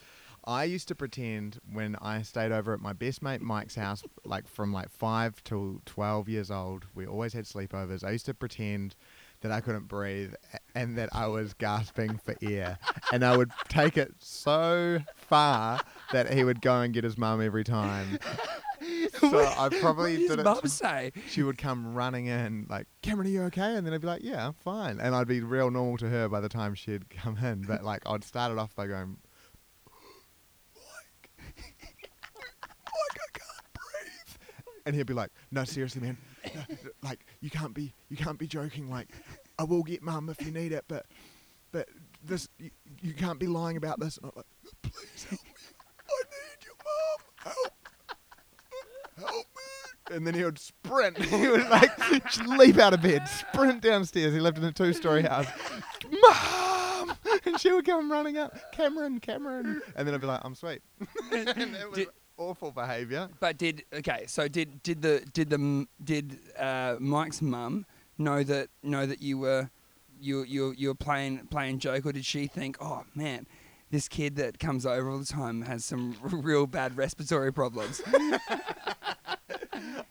I 0.47 0.65
used 0.65 0.89
to 0.89 0.95
pretend 0.95 1.59
when 1.73 1.97
I 1.97 2.23
stayed 2.23 2.53
over 2.53 2.75
at 2.75 2.81
my 2.81 2.93
best 2.93 3.23
mate 3.23 3.41
Mike's 3.41 3.75
house, 3.75 4.03
like 4.25 4.47
from 4.49 4.73
like 4.73 4.91
five 4.91 5.43
till 5.45 5.81
twelve 5.87 6.29
years 6.29 6.51
old, 6.51 6.85
we 6.95 7.07
always 7.07 7.33
had 7.33 7.45
sleepovers. 7.45 8.05
I 8.05 8.11
used 8.11 8.27
to 8.27 8.35
pretend 8.35 8.95
that 9.41 9.51
I 9.53 9.61
couldn't 9.61 9.89
breathe 9.89 10.35
and 10.75 10.97
that 10.99 11.11
I 11.13 11.27
was 11.27 11.55
gasping 11.55 12.19
for 12.25 12.35
air, 12.43 12.79
and 13.13 13.25
I 13.25 13.37
would 13.37 13.51
take 13.69 13.97
it 13.97 14.13
so 14.19 14.99
far 15.17 15.81
that 16.13 16.33
he 16.33 16.45
would 16.45 16.61
go 16.61 16.81
and 16.81 16.93
get 16.95 17.05
his 17.05 17.17
mum 17.19 17.41
every 17.41 17.65
time. 17.65 18.19
So 19.19 19.39
I 19.57 19.71
probably 19.81 20.19
did 20.29 20.41
it. 20.41 20.43
mum 20.45 20.61
say. 20.67 21.13
she 21.29 21.43
would 21.43 21.57
come 21.57 21.95
running 21.95 22.27
in 22.27 22.67
like, 22.69 22.87
Cameron, 23.01 23.29
are 23.29 23.31
you 23.31 23.43
okay? 23.45 23.77
And 23.77 23.87
then 23.87 23.95
I'd 23.95 24.01
be 24.03 24.07
like, 24.07 24.23
Yeah, 24.23 24.49
I'm 24.49 24.53
fine. 24.53 25.01
And 25.01 25.15
I'd 25.15 25.29
be 25.29 25.41
real 25.41 25.71
normal 25.71 25.97
to 25.99 26.09
her 26.11 26.29
by 26.29 26.41
the 26.41 26.51
time 26.51 26.75
she'd 26.75 27.09
come 27.09 27.39
in. 27.39 27.63
But 27.63 27.83
like, 27.83 28.03
I'd 28.05 28.25
start 28.25 28.53
it 28.53 28.59
off 28.59 28.75
by 28.75 28.87
going, 28.87 29.17
like, 30.77 31.31
like 31.39 33.17
I 33.17 33.31
can't 33.33 33.73
breathe. 33.73 34.37
And 34.87 34.95
he'd 34.95 35.07
be 35.07 35.15
like, 35.15 35.31
No, 35.51 35.65
seriously, 35.65 36.03
man. 36.03 36.19
No, 36.55 36.61
like, 37.03 37.25
you 37.41 37.51
can't 37.51 37.75
be, 37.75 37.95
you 38.09 38.17
can't 38.17 38.39
be 38.39 38.47
joking. 38.47 38.91
Like, 38.91 39.09
I 39.59 39.65
will 39.65 39.83
get 39.83 40.03
mum 40.03 40.29
if 40.29 40.45
you 40.45 40.53
need 40.53 40.73
it, 40.73 40.85
but, 40.89 41.07
but 41.73 41.89
this, 42.23 42.49
you, 42.59 42.71
you 43.01 43.15
can't 43.15 43.39
be 43.39 43.47
lying 43.47 43.77
about 43.77 43.99
this. 44.01 44.19
And 44.19 44.27
I'm 44.27 44.33
like, 44.37 44.47
Please 44.83 45.27
help 45.29 45.45
me. 45.45 45.51
I 46.09 46.23
need 46.23 46.65
your 46.65 46.75
mum. 46.85 47.53
Help 47.55 47.73
help 49.17 49.33
me. 49.57 50.17
And 50.17 50.27
then 50.27 50.35
he 50.39 50.45
would 50.45 50.59
sprint. 50.59 51.19
He 51.19 51.49
would 51.49 51.69
like 51.69 51.91
leap 52.47 52.79
out 52.79 52.95
of 52.95 53.03
bed, 53.03 53.27
sprint 53.29 53.81
downstairs. 53.81 54.33
He 54.35 54.41
lived 54.41 54.59
in 54.59 54.65
a 54.65 54.73
two-story 54.73 55.23
house. 55.23 55.47
Mom! 56.11 57.17
And 57.47 57.59
she 57.61 57.73
would 57.73 57.85
come 57.85 58.11
running 58.11 58.37
up, 58.39 58.55
Cameron, 58.73 59.21
Cameron. 59.21 59.83
And 59.97 60.07
then 60.07 60.15
I'd 60.15 60.21
be 60.21 60.27
like, 60.27 60.41
I'm 60.45 60.55
sweet. 60.55 60.83
and 61.33 61.49
it 61.49 61.89
was 61.89 61.99
Did- 61.99 62.09
awful 62.37 62.71
behaviour. 62.73 63.29
But 63.41 63.59
did 63.59 63.85
okay? 63.93 64.25
So 64.27 64.49
did 64.49 64.83
did 64.83 65.03
the 65.03 65.25
did 65.33 65.51
the 65.51 65.87
did 66.03 66.39
uh, 66.59 66.97
Mike's 66.99 67.41
mum 67.43 67.87
know 68.19 68.43
that 68.43 68.69
know 68.83 69.07
that 69.07 69.23
you 69.23 69.39
were 69.39 69.71
you 70.21 70.43
you 70.45 70.75
you 70.77 70.89
were 70.89 70.95
playing 70.95 71.47
playing 71.51 71.79
joke, 71.79 72.07
or 72.07 72.13
did 72.13 72.25
she 72.25 72.47
think, 72.47 72.77
oh 72.81 73.05
man, 73.15 73.47
this 73.91 74.09
kid 74.09 74.37
that 74.37 74.59
comes 74.59 74.85
over 74.87 75.09
all 75.11 75.19
the 75.19 75.25
time 75.27 75.63
has 75.63 75.85
some 75.85 76.17
real 76.23 76.67
bad 76.67 76.97
respiratory 76.97 77.53
problems? 77.53 78.03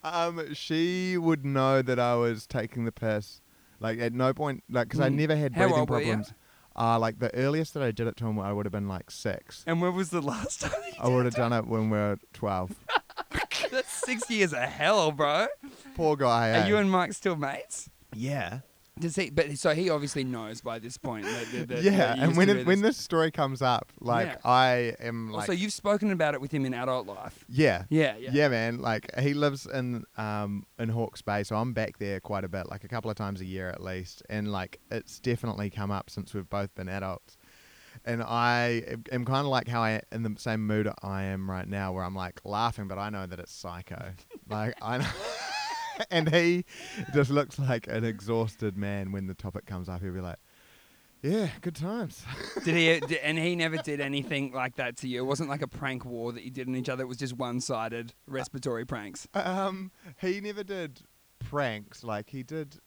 Um, 0.03 0.53
she 0.53 1.17
would 1.17 1.45
know 1.45 1.81
that 1.81 1.97
I 1.97 2.15
was 2.15 2.45
taking 2.45 2.83
the 2.83 2.91
piss. 2.91 3.39
Like 3.79 3.99
at 3.99 4.13
no 4.13 4.33
point, 4.33 4.63
like 4.69 4.87
because 4.87 4.99
I 4.99 5.09
Mm. 5.09 5.15
never 5.15 5.35
had 5.35 5.53
How 5.53 5.61
breathing 5.63 5.79
old 5.79 5.89
were 5.89 6.01
you? 6.01 6.05
problems. 6.07 6.33
Uh, 6.75 6.97
like 6.97 7.19
the 7.19 7.33
earliest 7.35 7.73
that 7.75 7.83
I 7.83 7.91
did 7.91 8.07
it 8.07 8.17
to 8.17 8.25
him, 8.25 8.39
I 8.39 8.51
would 8.51 8.65
have 8.65 8.71
been 8.73 8.87
like 8.87 9.11
six. 9.11 9.63
and 9.67 9.81
when 9.81 9.95
was 9.95 10.09
the 10.09 10.21
last 10.21 10.61
time? 10.61 10.71
You 10.87 10.93
I 10.99 11.07
would 11.07 11.25
have 11.25 11.35
done 11.35 11.53
it 11.53 11.67
when 11.67 11.89
we 11.89 11.97
were 11.97 12.17
twelve. 12.33 12.71
That's 13.71 13.91
six 14.05 14.29
years 14.29 14.53
of 14.53 14.59
hell, 14.59 15.11
bro. 15.11 15.47
Poor 15.95 16.15
guy. 16.15 16.49
Are 16.51 16.63
eh? 16.63 16.67
you 16.67 16.77
and 16.77 16.91
Mike 16.91 17.13
still 17.13 17.35
mates? 17.35 17.89
yeah. 18.15 18.59
Does 18.99 19.15
he? 19.15 19.31
But 19.31 19.57
so 19.57 19.73
he 19.73 19.89
obviously 19.89 20.23
knows 20.23 20.61
by 20.61 20.77
this 20.77 20.97
point. 20.97 21.25
That, 21.25 21.67
that, 21.67 21.81
yeah, 21.81 21.91
that 21.97 22.19
and 22.19 22.37
when 22.37 22.47
it, 22.49 22.67
when 22.67 22.81
this. 22.81 22.95
story 22.95 23.31
comes 23.31 23.61
up, 23.61 23.91
like 23.99 24.27
Yeah. 24.27 24.37
I 24.45 24.93
am 24.99 25.31
like, 25.31 25.41
also 25.49 25.53
you've 25.53 25.73
spoken 25.73 26.11
about 26.11 26.35
it 26.35 26.41
with 26.41 26.51
him 26.51 26.63
in 26.63 26.75
adult 26.75 27.07
life. 27.07 27.43
yeah, 27.49 27.85
Yeah, 27.89 28.15
yeah. 28.17 28.29
yeah, 28.31 28.47
man. 28.49 28.79
Like 28.81 29.09
he 29.19 29.33
lives 29.33 29.65
in 29.65 30.03
um 30.17 30.65
in 30.77 30.89
Hawke's 30.89 31.23
Bay, 31.23 31.43
so 31.43 31.55
I'm 31.55 31.73
back 31.73 31.97
there 31.97 32.19
quite 32.19 32.43
a 32.43 32.47
bit, 32.49 32.69
like 32.69 32.83
a 32.83 32.87
couple 32.87 33.09
of 33.09 33.17
times 33.17 33.41
a 33.41 33.45
year 33.45 33.67
at 33.69 33.81
least, 33.81 34.21
and 34.29 34.51
like 34.51 34.79
it's 34.91 35.19
definitely 35.19 35.71
come 35.71 35.89
up 35.89 36.11
since 36.11 36.33
we've 36.35 36.49
both 36.49 36.73
been 36.75 36.87
adults. 36.87 37.37
And 38.05 38.21
I 38.23 38.83
am- 38.87 39.03
am 39.11 39.25
kind 39.25 39.39
of 39.39 39.47
like 39.47 39.67
how 39.67 39.81
I 39.83 40.01
in 40.11 40.23
the 40.23 40.35
same 40.37 40.65
mood 40.67 40.87
I 41.01 41.23
am 41.23 41.49
right 41.49 41.67
now, 41.67 41.93
where 41.93 42.03
I'm 42.03 42.15
like 42.15 42.41
laughing, 42.43 42.87
but 42.87 42.97
I 42.99 43.09
know 43.09 43.25
that 43.25 43.39
it's 43.39 43.51
psycho. 43.53 44.13
like 44.49 44.75
I 44.83 44.99
know. 44.99 45.05
and 46.11 46.33
he 46.33 46.65
just 47.13 47.29
looks 47.29 47.59
like 47.59 47.87
an 47.87 48.03
exhausted 48.03 48.77
man 48.77 49.11
when 49.11 49.27
the 49.27 49.33
topic 49.33 49.65
comes 49.65 49.89
up. 49.89 50.01
He'll 50.01 50.13
be 50.13 50.21
like, 50.21 50.37
"Yeah, 51.21 51.49
good 51.61 51.75
times." 51.75 52.23
Did 52.63 52.75
he? 52.75 52.99
Did, 52.99 53.19
and 53.19 53.37
he 53.37 53.55
never 53.55 53.77
did 53.77 53.99
anything 53.99 54.51
like 54.51 54.75
that 54.75 54.97
to 54.97 55.07
you. 55.07 55.19
It 55.19 55.25
wasn't 55.25 55.49
like 55.49 55.61
a 55.61 55.67
prank 55.67 56.05
war 56.05 56.31
that 56.31 56.43
you 56.43 56.51
did 56.51 56.67
on 56.67 56.75
each 56.75 56.89
other. 56.89 57.03
It 57.03 57.07
was 57.07 57.17
just 57.17 57.33
one-sided 57.33 58.13
respiratory 58.27 58.85
pranks. 58.85 59.27
Um, 59.33 59.91
he 60.19 60.41
never 60.41 60.63
did 60.63 61.01
pranks. 61.39 62.03
Like 62.03 62.29
he 62.29 62.43
did, 62.43 62.77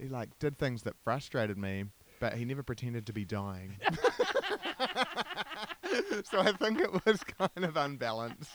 he 0.00 0.08
like 0.08 0.38
did 0.38 0.58
things 0.58 0.82
that 0.82 0.94
frustrated 1.04 1.58
me, 1.58 1.84
but 2.20 2.34
he 2.34 2.44
never 2.44 2.62
pretended 2.62 3.06
to 3.06 3.12
be 3.12 3.24
dying. 3.24 3.76
so 6.30 6.40
I 6.40 6.52
think 6.52 6.80
it 6.80 6.90
was 7.04 7.22
kind 7.24 7.64
of 7.64 7.76
unbalanced. 7.76 8.48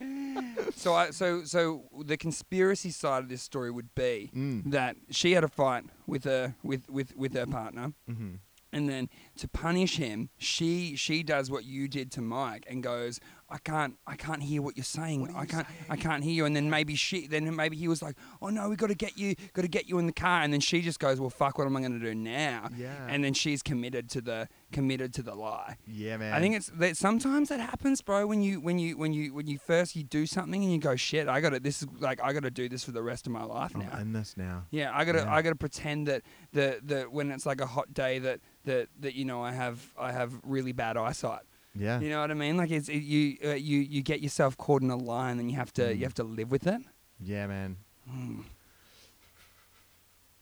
So, 0.76 0.94
I, 0.94 1.10
so, 1.10 1.44
so 1.44 1.84
the 2.04 2.16
conspiracy 2.16 2.90
side 2.90 3.22
of 3.22 3.28
this 3.28 3.42
story 3.42 3.70
would 3.70 3.94
be 3.94 4.30
Mm. 4.34 4.70
that 4.70 4.96
she 5.10 5.32
had 5.32 5.44
a 5.44 5.48
fight 5.48 5.84
with 6.06 6.24
her 6.24 6.54
with 6.62 6.88
with 6.88 7.14
with 7.16 7.34
her 7.34 7.46
partner, 7.46 7.92
hmm 8.06 8.36
and 8.72 8.88
then 8.88 9.08
to 9.36 9.48
punish 9.48 9.96
him, 9.96 10.30
she 10.38 10.94
she 10.94 11.24
does 11.24 11.50
what 11.50 11.64
you 11.64 11.88
did 11.88 12.12
to 12.12 12.20
Mike 12.22 12.64
and 12.70 12.82
goes, 12.84 13.18
I 13.50 13.58
can't 13.58 13.96
I 14.06 14.16
can't 14.16 14.42
hear 14.42 14.62
what 14.62 14.76
you're 14.76 14.84
saying. 14.84 15.32
I 15.36 15.44
can't 15.44 15.66
I 15.88 15.96
can't 15.96 16.22
hear 16.22 16.32
you. 16.32 16.44
And 16.44 16.54
then 16.54 16.70
maybe 16.70 16.94
she 16.94 17.26
then 17.26 17.54
maybe 17.54 17.76
he 17.76 17.88
was 17.88 18.02
like, 18.02 18.16
oh 18.40 18.48
no, 18.48 18.68
we 18.68 18.76
got 18.76 18.88
to 18.88 18.94
get 18.94 19.18
you 19.18 19.34
got 19.52 19.62
to 19.62 19.68
get 19.68 19.88
you 19.88 19.98
in 19.98 20.06
the 20.06 20.12
car. 20.12 20.42
And 20.42 20.52
then 20.52 20.60
she 20.60 20.80
just 20.82 21.00
goes, 21.00 21.20
well 21.20 21.30
fuck, 21.30 21.58
what 21.58 21.66
am 21.66 21.76
I 21.76 21.80
going 21.80 21.98
to 21.98 22.04
do 22.04 22.14
now? 22.14 22.68
Yeah. 22.76 23.06
And 23.08 23.24
then 23.24 23.34
she's 23.34 23.62
committed 23.62 24.08
to 24.10 24.20
the 24.20 24.48
committed 24.72 25.12
to 25.14 25.22
the 25.22 25.34
lie. 25.34 25.76
Yeah, 25.86 26.16
man. 26.16 26.32
I 26.32 26.40
think 26.40 26.54
it's 26.56 26.68
that 26.76 26.96
sometimes 26.96 27.48
that 27.48 27.60
happens, 27.60 28.00
bro. 28.02 28.26
When 28.26 28.42
you 28.42 28.60
when 28.60 28.78
you 28.78 28.96
when 28.96 29.12
you 29.12 29.34
when 29.34 29.46
you 29.46 29.58
first 29.58 29.96
you 29.96 30.04
do 30.04 30.26
something 30.26 30.62
and 30.62 30.72
you 30.72 30.78
go, 30.78 30.96
shit, 30.96 31.28
I 31.28 31.40
got 31.40 31.50
to 31.50 31.60
This 31.60 31.82
is 31.82 31.88
like 31.98 32.20
I 32.22 32.32
got 32.32 32.44
to 32.44 32.50
do 32.50 32.68
this 32.68 32.84
for 32.84 32.92
the 32.92 33.02
rest 33.02 33.26
of 33.26 33.32
my 33.32 33.42
life 33.44 33.72
I'm 33.74 33.80
now. 33.82 33.98
in 33.98 34.12
this 34.12 34.36
now. 34.36 34.64
Yeah, 34.70 34.90
I 34.94 35.04
gotta 35.04 35.20
Yeah. 35.20 35.34
I 35.34 35.42
gotta 35.42 35.56
pretend 35.56 36.06
that 36.08 36.22
that 36.52 36.86
that 36.88 37.12
when 37.12 37.30
it's 37.30 37.46
like 37.46 37.60
a 37.60 37.66
hot 37.66 37.92
day 37.92 38.18
that 38.20 38.40
that 38.64 38.88
that 39.00 39.14
you 39.14 39.24
know 39.24 39.42
I 39.42 39.52
have 39.52 39.92
I 39.98 40.12
have 40.12 40.32
really 40.44 40.72
bad 40.72 40.96
eyesight. 40.96 41.40
Yeah. 41.74 42.00
You 42.00 42.10
know 42.10 42.20
what 42.20 42.30
I 42.30 42.34
mean? 42.34 42.56
Like 42.56 42.70
it's 42.70 42.88
it, 42.88 43.02
you 43.02 43.36
uh, 43.44 43.54
you 43.54 43.78
you 43.78 44.02
get 44.02 44.20
yourself 44.20 44.56
caught 44.56 44.82
in 44.82 44.90
a 44.90 44.96
line 44.96 45.38
and 45.38 45.50
you 45.50 45.56
have 45.56 45.72
to 45.74 45.82
Mm. 45.82 45.96
you 45.98 46.02
have 46.04 46.14
to 46.14 46.24
live 46.24 46.50
with 46.50 46.66
it. 46.66 46.80
Yeah, 47.20 47.46
man. 47.46 47.76
Mm. 48.10 48.40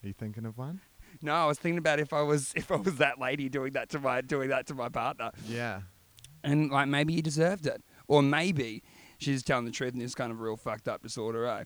Are 0.03 0.07
you 0.07 0.13
thinking 0.15 0.47
of 0.47 0.57
one? 0.57 0.81
No, 1.21 1.35
I 1.35 1.47
was 1.47 1.59
thinking 1.59 1.79
about 1.79 1.99
if 2.01 2.13
I 2.13 2.23
was 2.23 2.53
if 2.57 2.71
I 2.71 2.77
was 2.77 2.97
that 2.97 3.19
lady 3.21 3.49
doing 3.49 3.73
that 3.75 3.89
to 3.91 3.99
my 3.99 4.21
doing 4.21 4.49
that 4.51 4.67
to 4.69 4.75
my 4.75 4.89
partner, 4.89 5.31
Yeah. 5.47 5.83
and 6.45 6.71
like 6.71 6.89
maybe 6.89 7.13
he 7.15 7.21
deserved 7.23 7.67
it, 7.67 7.83
or 8.07 8.23
maybe 8.23 8.83
she's 9.19 9.43
telling 9.43 9.65
the 9.65 9.71
truth 9.73 9.93
and 9.95 10.03
it's 10.03 10.15
kind 10.15 10.31
of 10.33 10.41
a 10.41 10.43
real 10.43 10.57
fucked 10.57 10.89
up 10.89 11.03
disorder, 11.03 11.47
eh? 11.47 11.65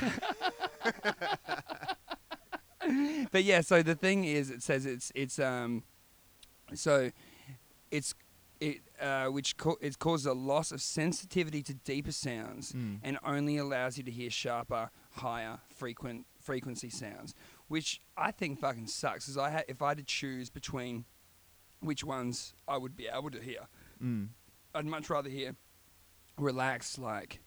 but 3.32 3.44
yeah, 3.44 3.60
so 3.60 3.82
the 3.82 3.94
thing 3.94 4.24
is, 4.24 4.50
it 4.50 4.62
says 4.62 4.86
it's 4.86 5.12
it's 5.14 5.38
um, 5.38 5.82
so 6.74 7.10
it's 7.90 8.14
it 8.68 8.80
uh, 9.00 9.26
which 9.26 9.56
co- 9.56 9.78
it 9.80 9.98
causes 9.98 10.26
a 10.26 10.32
loss 10.32 10.70
of 10.72 10.80
sensitivity 10.80 11.62
to 11.64 11.74
deeper 11.74 12.12
sounds 12.12 12.72
Mm. 12.72 13.00
and 13.02 13.18
only 13.24 13.56
allows 13.58 13.96
you 13.98 14.04
to 14.04 14.10
hear 14.10 14.30
sharper, 14.30 14.90
higher 15.26 15.58
frequent 15.68 16.26
frequency 16.40 16.90
sounds, 16.90 17.34
which 17.68 18.00
I 18.16 18.30
think 18.30 18.60
fucking 18.60 18.86
sucks. 18.88 19.24
Because 19.24 19.38
I 19.38 19.50
had 19.50 19.64
if 19.68 19.82
I 19.82 19.88
had 19.88 19.98
to 19.98 20.04
choose 20.04 20.50
between 20.50 21.04
which 21.80 22.04
ones 22.04 22.54
I 22.68 22.76
would 22.78 22.94
be 22.96 23.08
able 23.08 23.30
to 23.30 23.40
hear, 23.40 23.66
Mm. 24.00 24.28
I'd 24.74 24.86
much 24.86 25.10
rather 25.10 25.28
hear 25.30 25.56
relaxed 26.38 26.98
like 26.98 27.40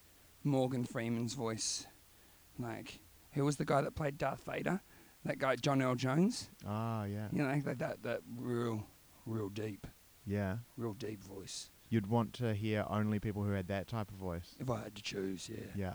Morgan 0.43 0.86
Freeman's 0.86 1.34
voice, 1.34 1.88
like 2.60 2.99
who 3.32 3.43
was 3.45 3.58
the 3.58 3.65
guy 3.65 3.82
that 3.82 3.95
played 3.95 4.17
Darth 4.17 4.43
Vader? 4.45 4.82
That 5.25 5.39
guy 5.39 5.56
John 5.56 5.82
L. 5.82 5.95
Jones. 5.95 6.49
Ah, 6.65 7.06
yeah. 7.06 7.28
You 7.32 7.39
know, 7.43 7.49
like 7.65 7.78
that 7.80 8.04
that 8.04 8.21
real, 8.38 8.86
real 9.25 9.49
deep, 9.49 9.88
Yeah. 10.25 10.57
real 10.77 10.93
deep 10.93 11.23
voice. 11.23 11.69
You'd 11.89 12.07
want 12.07 12.33
to 12.33 12.53
hear 12.55 12.85
only 12.89 13.19
people 13.19 13.43
who 13.43 13.51
had 13.51 13.67
that 13.67 13.88
type 13.88 14.09
of 14.09 14.17
voice. 14.17 14.55
If 14.59 14.69
I 14.69 14.81
had 14.83 14.95
to 14.95 15.01
choose, 15.03 15.49
yeah. 15.49 15.65
Yeah. 15.75 15.93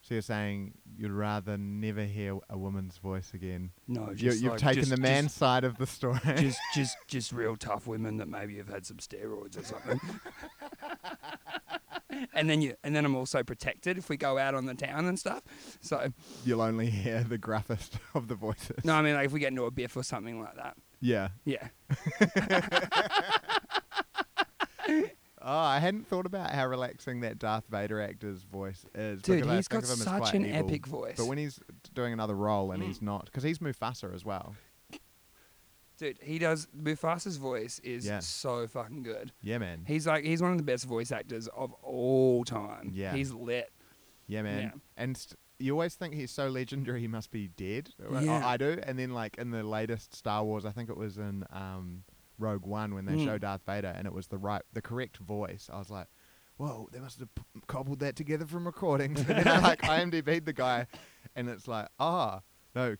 So 0.00 0.14
you're 0.14 0.22
saying 0.22 0.74
you'd 0.98 1.12
rather 1.12 1.56
never 1.56 2.04
hear 2.04 2.38
a 2.50 2.58
woman's 2.58 2.98
voice 2.98 3.32
again? 3.32 3.70
No, 3.88 4.10
You, 4.14 4.32
you've 4.32 4.52
like- 4.52 4.60
taken 4.60 4.88
the 4.90 4.96
man's 4.98 5.32
side 5.32 5.64
of 5.64 5.78
the 5.78 5.86
story. 5.86 6.18
Just, 6.24 6.38
just, 6.38 6.58
just, 6.74 6.96
just 7.08 7.32
real 7.32 7.56
tough 7.56 7.86
women 7.86 8.18
that 8.18 8.28
maybe 8.28 8.56
have 8.58 8.68
had 8.68 8.84
some 8.84 8.98
steroids 8.98 9.58
or 9.58 9.64
something. 9.64 10.00
and 12.34 12.48
then 12.50 12.60
you, 12.62 12.74
and 12.84 12.94
then 12.94 13.04
I'm 13.04 13.14
also 13.16 13.42
protected 13.42 13.98
if 13.98 14.08
we 14.08 14.16
go 14.16 14.38
out 14.38 14.54
on 14.54 14.66
the 14.66 14.74
town 14.74 15.06
and 15.06 15.18
stuff. 15.18 15.42
So 15.80 16.12
You'll 16.44 16.60
only 16.62 16.90
hear 16.90 17.24
the 17.24 17.38
gruffest 17.38 17.92
of 18.14 18.28
the 18.28 18.34
voices. 18.34 18.84
no, 18.84 18.94
I 18.94 19.02
mean 19.02 19.14
like 19.14 19.26
if 19.26 19.32
we 19.32 19.40
get 19.40 19.48
into 19.52 19.64
a 19.64 19.70
biff 19.70 19.96
or 19.96 20.02
something 20.02 20.40
like 20.40 20.56
that. 20.56 20.76
Yeah. 21.04 21.28
Yeah. 21.44 21.68
Oh, 25.46 25.58
I 25.58 25.78
hadn't 25.78 26.06
thought 26.08 26.24
about 26.24 26.52
how 26.52 26.66
relaxing 26.66 27.20
that 27.20 27.38
Darth 27.38 27.64
Vader 27.68 28.00
actor's 28.00 28.44
voice 28.44 28.86
is. 28.94 29.20
Dude, 29.20 29.44
he's 29.44 29.68
got 29.68 29.82
of 29.82 29.90
him 29.90 29.92
as 29.92 30.02
such 30.02 30.32
an 30.34 30.46
evil. 30.46 30.66
epic 30.66 30.86
voice. 30.86 31.16
But 31.18 31.26
when 31.26 31.36
he's 31.36 31.60
doing 31.92 32.14
another 32.14 32.34
role 32.34 32.72
and 32.72 32.82
Mm. 32.82 32.86
he's 32.86 33.02
not, 33.02 33.26
because 33.26 33.42
he's 33.42 33.58
Mufasa 33.58 34.14
as 34.14 34.24
well. 34.24 34.56
Dude, 35.98 36.18
he 36.22 36.38
does 36.38 36.66
Mufasa's 36.74 37.36
voice 37.36 37.78
is 37.80 38.06
Yeah. 38.06 38.20
so 38.20 38.66
fucking 38.66 39.02
good. 39.02 39.32
Yeah, 39.42 39.58
man. 39.58 39.84
He's 39.86 40.06
like 40.06 40.24
he's 40.24 40.40
one 40.40 40.52
of 40.52 40.56
the 40.56 40.64
best 40.64 40.86
voice 40.86 41.12
actors 41.12 41.46
of 41.48 41.72
all 41.82 42.44
time. 42.44 42.92
Yeah. 42.94 43.14
He's 43.14 43.30
lit. 43.30 43.70
Yeah, 44.26 44.40
man. 44.40 44.62
Yeah. 44.62 44.70
And 44.96 45.14
st- 45.14 45.38
you 45.58 45.72
always 45.72 45.94
think 45.94 46.14
he's 46.14 46.30
so 46.30 46.48
legendary 46.48 47.00
he 47.00 47.08
must 47.08 47.30
be 47.30 47.48
dead. 47.48 47.90
I- 48.12 48.20
Yeah. 48.22 48.46
I, 48.46 48.56
do. 48.56 48.78
And 48.82 48.98
then, 48.98 49.10
like 49.14 49.38
in 49.38 49.50
the 49.50 49.62
latest 49.62 50.14
Star 50.14 50.44
Wars, 50.44 50.64
I 50.64 50.70
think 50.72 50.90
it 50.90 50.96
was 50.96 51.16
in 51.18 51.44
um, 51.52 52.02
Rogue 52.38 52.66
One 52.66 52.94
when 52.94 53.04
they 53.06 53.14
Mm. 53.14 53.24
show 53.24 53.38
Darth 53.38 53.62
Vader, 53.66 53.94
and 53.96 54.06
it 54.06 54.12
was 54.12 54.26
the 54.26 54.38
right, 54.38 54.62
the 54.72 54.82
correct 54.82 55.18
voice. 55.18 55.70
I 55.72 55.78
was 55.78 55.90
like, 55.90 56.08
"Whoa, 56.56 56.88
they 56.92 56.98
must 56.98 57.20
have 57.20 57.32
p- 57.34 57.42
cobbled 57.68 58.00
that 58.00 58.16
together 58.16 58.46
from 58.46 58.66
recordings." 58.66 59.20
And 59.28 59.28
then 59.28 59.48
I 59.48 59.58
like 59.60 59.80
IMDb'd 59.82 60.44
the 60.46 60.52
guy, 60.52 60.86
and 61.36 61.48
it's 61.48 61.68
like, 61.68 61.88
"Ah, 62.00 62.40
no." 62.74 62.96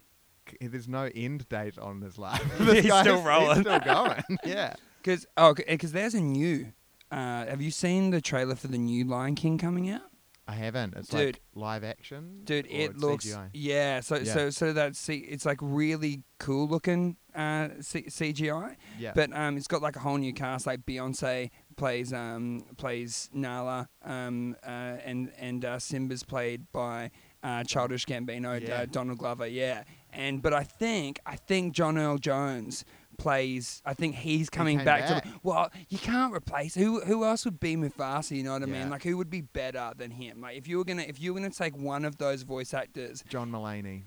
c- 0.48 0.68
There's 0.68 0.86
no 0.88 1.10
end 1.14 1.48
date 1.48 1.78
on 1.78 2.00
his 2.02 2.18
life. 2.18 2.42
This 2.58 2.84
He's 2.84 2.94
still 3.00 3.22
rolling. 3.22 3.56
He's 3.56 3.60
still 3.66 3.80
going. 3.80 4.22
yeah. 4.44 4.74
Because 5.02 5.26
oh, 5.36 5.54
because 5.54 5.92
there's 5.92 6.14
a 6.14 6.20
new. 6.20 6.72
Uh, 7.10 7.46
have 7.46 7.60
you 7.60 7.70
seen 7.70 8.10
the 8.10 8.20
trailer 8.20 8.54
for 8.54 8.68
the 8.68 8.78
new 8.78 9.04
Lion 9.04 9.34
King 9.34 9.58
coming 9.58 9.90
out? 9.90 10.02
I 10.46 10.52
haven't. 10.52 10.94
It's 10.96 11.08
Dude. 11.08 11.20
like 11.26 11.40
live 11.54 11.84
action. 11.84 12.40
Dude, 12.44 12.66
it 12.68 12.98
looks 12.98 13.24
CGI? 13.26 13.48
yeah. 13.54 14.00
So 14.00 14.16
Yeah. 14.16 14.32
so 14.34 14.50
so 14.50 14.72
that 14.74 14.94
see, 14.94 15.16
it's 15.18 15.46
like 15.46 15.58
really 15.62 16.22
cool 16.38 16.68
looking 16.68 17.16
uh, 17.34 17.68
C- 17.80 18.04
CGI, 18.08 18.76
Yeah. 18.98 19.12
but 19.14 19.32
um, 19.34 19.56
it's 19.56 19.66
got 19.66 19.80
like 19.82 19.96
a 19.96 20.00
whole 20.00 20.18
new 20.18 20.34
cast. 20.34 20.66
Like 20.66 20.84
Beyonce 20.84 21.50
plays 21.76 22.12
um 22.12 22.64
plays 22.76 23.30
Nala, 23.32 23.88
um 24.04 24.54
uh, 24.62 24.68
and 25.04 25.32
and 25.38 25.64
uh, 25.64 25.78
Simba's 25.78 26.22
played 26.22 26.70
by 26.72 27.10
uh, 27.42 27.64
Childish 27.64 28.04
Gambino, 28.06 28.60
Yeah. 28.60 28.82
uh, 28.82 28.86
Donald 28.86 29.18
Glover. 29.18 29.46
Yeah, 29.46 29.84
and 30.12 30.42
but 30.42 30.52
I 30.52 30.62
think 30.64 31.20
I 31.24 31.36
think 31.36 31.74
John 31.74 31.96
Earl 31.96 32.18
Jones 32.18 32.84
plays. 33.18 33.82
I 33.84 33.94
think 33.94 34.14
he's 34.16 34.50
coming 34.50 34.78
came 34.78 34.84
back, 34.84 35.08
back. 35.08 35.22
to. 35.24 35.28
Well, 35.42 35.70
you 35.88 35.98
can't 35.98 36.32
replace 36.34 36.74
who. 36.74 37.00
Who 37.00 37.24
else 37.24 37.44
would 37.44 37.60
be 37.60 37.76
Mufasa? 37.76 38.36
You 38.36 38.42
know 38.42 38.52
what 38.52 38.62
I 38.62 38.66
Yeah. 38.66 38.80
mean? 38.80 38.90
Like 38.90 39.02
who 39.02 39.16
would 39.16 39.30
be 39.30 39.40
better 39.42 39.92
than 39.96 40.10
him? 40.10 40.40
Like 40.40 40.56
if 40.56 40.66
you 40.68 40.78
were 40.78 40.84
gonna 40.84 41.02
if 41.02 41.20
you 41.20 41.32
were 41.34 41.40
gonna 41.40 41.50
take 41.50 41.76
one 41.76 42.04
of 42.04 42.18
those 42.18 42.42
voice 42.42 42.74
actors. 42.74 43.24
John 43.28 43.50
Mulaney. 43.50 44.02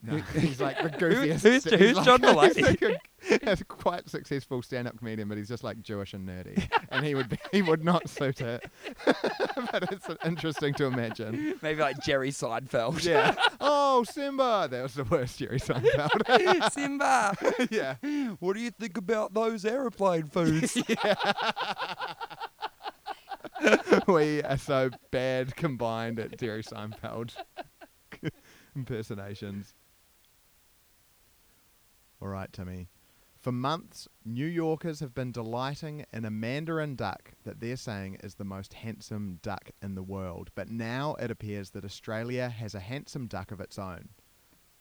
No, 0.00 0.16
he's 0.16 0.60
like 0.60 0.76
the 0.80 0.88
Who- 1.08 1.14
goofiest. 1.26 1.76
who's- 1.76 1.96
like- 1.96 2.04
John 2.04 2.20
he's 2.22 2.30
Mulaney? 2.30 2.62
like 2.62 3.00
a, 3.46 3.50
a 3.50 3.56
quite 3.64 4.08
successful 4.08 4.62
stand-up 4.62 4.96
comedian, 4.96 5.28
but 5.28 5.36
he's 5.38 5.48
just 5.48 5.64
like 5.64 5.82
Jewish 5.82 6.14
and 6.14 6.28
nerdy, 6.28 6.70
and 6.90 7.04
he 7.04 7.16
would 7.16 7.28
be, 7.28 7.36
he 7.50 7.62
would 7.62 7.82
not 7.84 8.08
suit 8.08 8.40
it. 8.40 8.64
but 9.04 9.90
it's 9.90 10.06
interesting 10.24 10.72
to 10.74 10.84
imagine. 10.84 11.58
Maybe 11.62 11.80
like 11.80 11.98
Jerry 12.00 12.30
Seinfeld. 12.30 13.04
Yeah. 13.04 13.34
Oh, 13.60 14.04
Simba. 14.04 14.68
That 14.70 14.82
was 14.84 14.94
the 14.94 15.02
worst 15.02 15.40
Jerry 15.40 15.58
Seinfeld. 15.58 16.70
Simba. 16.72 17.36
yeah. 17.70 17.96
What 18.38 18.54
do 18.54 18.60
you 18.60 18.70
think 18.70 18.96
about 18.98 19.34
those 19.34 19.64
aeroplane 19.64 20.28
foods? 20.28 20.78
we 24.06 24.42
are 24.44 24.56
so 24.58 24.90
bad 25.10 25.56
combined 25.56 26.20
at 26.20 26.38
Jerry 26.38 26.62
Seinfeld 26.62 27.34
impersonations. 28.76 29.74
All 32.20 32.28
right, 32.28 32.52
Timmy. 32.52 32.88
For 33.40 33.52
months, 33.52 34.08
New 34.24 34.46
Yorkers 34.46 34.98
have 34.98 35.14
been 35.14 35.30
delighting 35.30 36.04
in 36.12 36.24
a 36.24 36.30
mandarin 36.30 36.96
duck 36.96 37.34
that 37.44 37.60
they're 37.60 37.76
saying 37.76 38.18
is 38.24 38.34
the 38.34 38.44
most 38.44 38.74
handsome 38.74 39.38
duck 39.42 39.70
in 39.80 39.94
the 39.94 40.02
world. 40.02 40.50
But 40.56 40.68
now 40.68 41.14
it 41.14 41.30
appears 41.30 41.70
that 41.70 41.84
Australia 41.84 42.48
has 42.48 42.74
a 42.74 42.80
handsome 42.80 43.28
duck 43.28 43.52
of 43.52 43.60
its 43.60 43.78
own. 43.78 44.08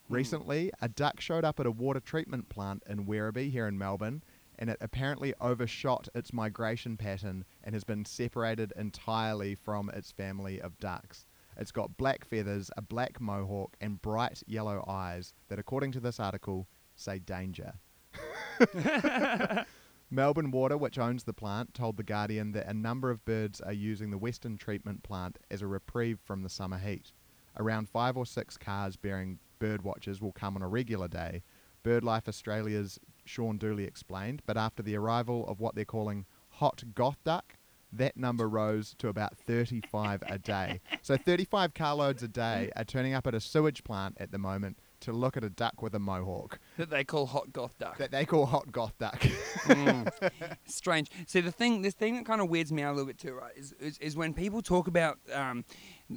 Hmm. 0.07 0.13
Recently, 0.15 0.71
a 0.81 0.89
duck 0.89 1.21
showed 1.21 1.45
up 1.45 1.59
at 1.59 1.67
a 1.67 1.71
water 1.71 1.99
treatment 1.99 2.49
plant 2.49 2.81
in 2.89 3.05
Werribee 3.05 3.51
here 3.51 3.67
in 3.67 3.77
Melbourne, 3.77 4.23
and 4.57 4.71
it 4.71 4.77
apparently 4.81 5.35
overshot 5.39 6.09
its 6.15 6.33
migration 6.33 6.97
pattern 6.97 7.45
and 7.63 7.75
has 7.75 7.83
been 7.83 8.05
separated 8.05 8.73
entirely 8.75 9.53
from 9.53 9.91
its 9.91 10.11
family 10.11 10.59
of 10.59 10.79
ducks. 10.79 11.27
It's 11.55 11.71
got 11.71 11.97
black 11.97 12.25
feathers, 12.25 12.71
a 12.75 12.81
black 12.81 13.21
mohawk, 13.21 13.77
and 13.79 14.01
bright 14.01 14.41
yellow 14.47 14.83
eyes 14.88 15.33
that, 15.47 15.59
according 15.59 15.91
to 15.93 15.99
this 15.99 16.19
article, 16.19 16.67
say 16.97 17.19
danger. 17.19 17.73
Melbourne 20.09 20.51
Water, 20.51 20.77
which 20.77 20.97
owns 20.97 21.23
the 21.23 21.33
plant, 21.33 21.73
told 21.73 21.97
The 21.97 22.03
Guardian 22.03 22.53
that 22.53 22.67
a 22.67 22.73
number 22.73 23.09
of 23.09 23.25
birds 23.25 23.59
are 23.59 23.73
using 23.73 24.09
the 24.09 24.17
Western 24.17 24.57
treatment 24.57 25.03
plant 25.03 25.37
as 25.51 25.61
a 25.61 25.67
reprieve 25.67 26.19
from 26.23 26.43
the 26.43 26.49
summer 26.49 26.77
heat. 26.77 27.11
Around 27.59 27.89
five 27.89 28.15
or 28.15 28.25
six 28.25 28.57
cars 28.57 28.95
bearing 28.95 29.39
bird 29.59 29.81
watchers 29.81 30.21
will 30.21 30.31
come 30.31 30.55
on 30.55 30.61
a 30.61 30.67
regular 30.67 31.07
day. 31.07 31.43
BirdLife 31.83 32.27
Australia's 32.27 32.99
Sean 33.25 33.57
Dooley 33.57 33.83
explained, 33.83 34.41
but 34.45 34.57
after 34.57 34.81
the 34.81 34.95
arrival 34.95 35.45
of 35.47 35.59
what 35.59 35.75
they're 35.75 35.85
calling 35.85 36.25
hot 36.49 36.83
goth 36.95 37.17
duck, 37.23 37.55
that 37.91 38.17
number 38.17 38.47
rose 38.47 38.95
to 38.99 39.07
about 39.07 39.37
35 39.37 40.23
a 40.27 40.37
day. 40.37 40.81
So 41.01 41.15
35 41.15 41.73
carloads 41.73 42.21
a 42.21 42.27
day 42.27 42.69
are 42.75 42.83
turning 42.83 43.13
up 43.13 43.27
at 43.27 43.33
a 43.33 43.39
sewage 43.39 43.85
plant 43.85 44.17
at 44.19 44.31
the 44.31 44.37
moment 44.37 44.77
to 45.01 45.11
look 45.13 45.37
at 45.37 45.43
a 45.43 45.49
duck 45.49 45.81
with 45.81 45.93
a 45.95 45.99
mohawk 45.99 46.59
That 46.77 46.89
they 46.89 47.03
call 47.03 47.25
hot 47.27 47.51
goth 47.53 47.77
duck. 47.77 47.97
that 47.97 48.11
they 48.11 48.25
call 48.25 48.45
hot 48.45 48.71
goth 48.71 48.97
duck. 48.97 49.19
Mm. 49.19 50.31
Strange. 50.65 51.09
See, 51.27 51.41
the 51.41 51.51
thing, 51.51 51.81
this 51.81 51.93
thing 51.93 52.15
that 52.15 52.25
kind 52.25 52.41
of 52.41 52.49
weirds 52.49 52.71
me 52.71 52.81
out 52.83 52.89
a 52.91 52.95
little 52.95 53.07
bit 53.07 53.17
too, 53.17 53.33
right, 53.33 53.51
is 53.55 53.73
is, 53.79 53.97
is 53.99 54.15
when 54.15 54.33
people 54.33 54.61
talk 54.61 54.87
about 54.87 55.17
um, 55.33 55.63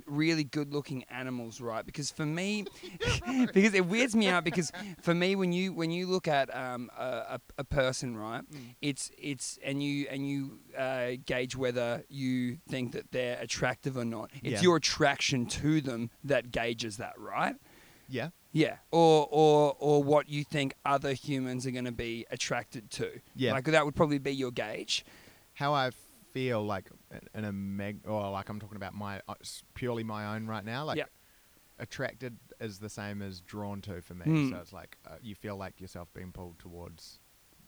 really 0.07 0.45
good-looking 0.45 1.05
animals, 1.11 1.61
right? 1.61 1.85
Because 1.85 2.11
for 2.11 2.25
me, 2.27 2.65
because 3.53 3.75
it 3.75 3.87
weirds 3.87 4.15
me 4.15 4.29
out 4.29 4.45
because 4.45 4.71
for 5.03 5.15
me, 5.15 5.37
when 5.37 5.53
you 5.53 5.73
when 5.73 5.91
you 5.91 6.07
look 6.07 6.29
at 6.29 6.55
um, 6.57 6.91
a, 6.99 7.05
a, 7.05 7.41
a 7.59 7.65
person, 7.65 8.17
right, 8.17 8.43
it's 8.81 9.11
it's 9.19 9.59
and 9.65 9.83
you 9.83 10.07
and 10.11 10.29
you 10.29 10.59
uh, 10.79 11.11
gauge 11.27 11.57
whether 11.57 12.05
you 12.09 12.59
think 12.69 12.93
that 12.93 13.11
they're 13.13 13.39
attractive 13.41 13.97
or 13.97 14.05
not. 14.05 14.31
It's 14.43 14.55
Yeah. 14.55 14.61
your 14.63 14.77
attraction 14.77 15.47
to 15.47 15.81
them 15.81 16.11
that 16.25 16.51
gauges 16.53 16.97
that, 16.99 17.19
right? 17.19 17.57
yeah. 18.09 18.31
Yeah, 18.53 18.77
or 18.91 19.29
or 19.31 19.77
or 19.79 20.03
what 20.03 20.29
you 20.29 20.43
think 20.45 20.75
other 20.85 21.13
humans 21.13 21.67
are 21.67 21.71
going 21.71 21.85
to 21.85 21.93
be 21.93 22.27
attracted 22.31 22.91
to. 22.93 23.21
Yeah. 23.37 23.53
like 23.53 23.65
that 23.65 23.85
would 23.85 23.95
probably 23.95 24.19
be 24.19 24.33
your 24.33 24.51
gauge. 24.51 25.05
How 25.55 25.73
I 25.73 25.91
feel 26.33 26.65
like 26.65 26.91
in- 27.35 27.45
a 27.45 27.53
meg 27.53 28.01
or 28.07 28.31
like 28.31 28.49
I'm 28.49 28.59
talking 28.61 28.77
about 28.77 28.95
my 28.95 29.21
uh, 29.29 29.35
purely 29.75 30.03
my 30.05 30.35
own 30.35 30.47
right 30.47 30.65
now 30.65 30.85
like 30.85 30.99
Yeah. 30.99 31.05
attracted 31.79 32.39
is 32.61 32.79
the 32.79 32.89
same 32.89 33.23
as 33.23 33.41
drawn 33.41 33.81
to 33.83 34.03
for 34.03 34.15
me. 34.15 34.25
Hmm. 34.25 34.51
So 34.51 34.57
it's 34.57 34.73
like 34.73 34.97
uh, 35.07 35.17
you 35.23 35.35
feel 35.35 35.57
like 35.57 35.81
yourself 35.81 36.09
being 36.15 36.33
pulled 36.33 36.59
towards 36.59 37.21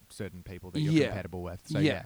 certain 0.09 0.43
people 0.43 0.71
that 0.73 0.81
you're 0.81 0.93
Yeah. 0.93 1.07
compatible 1.07 1.43
with. 1.43 1.61
So 1.67 1.79
Yeah. 1.79 1.93
yeah. 1.93 2.03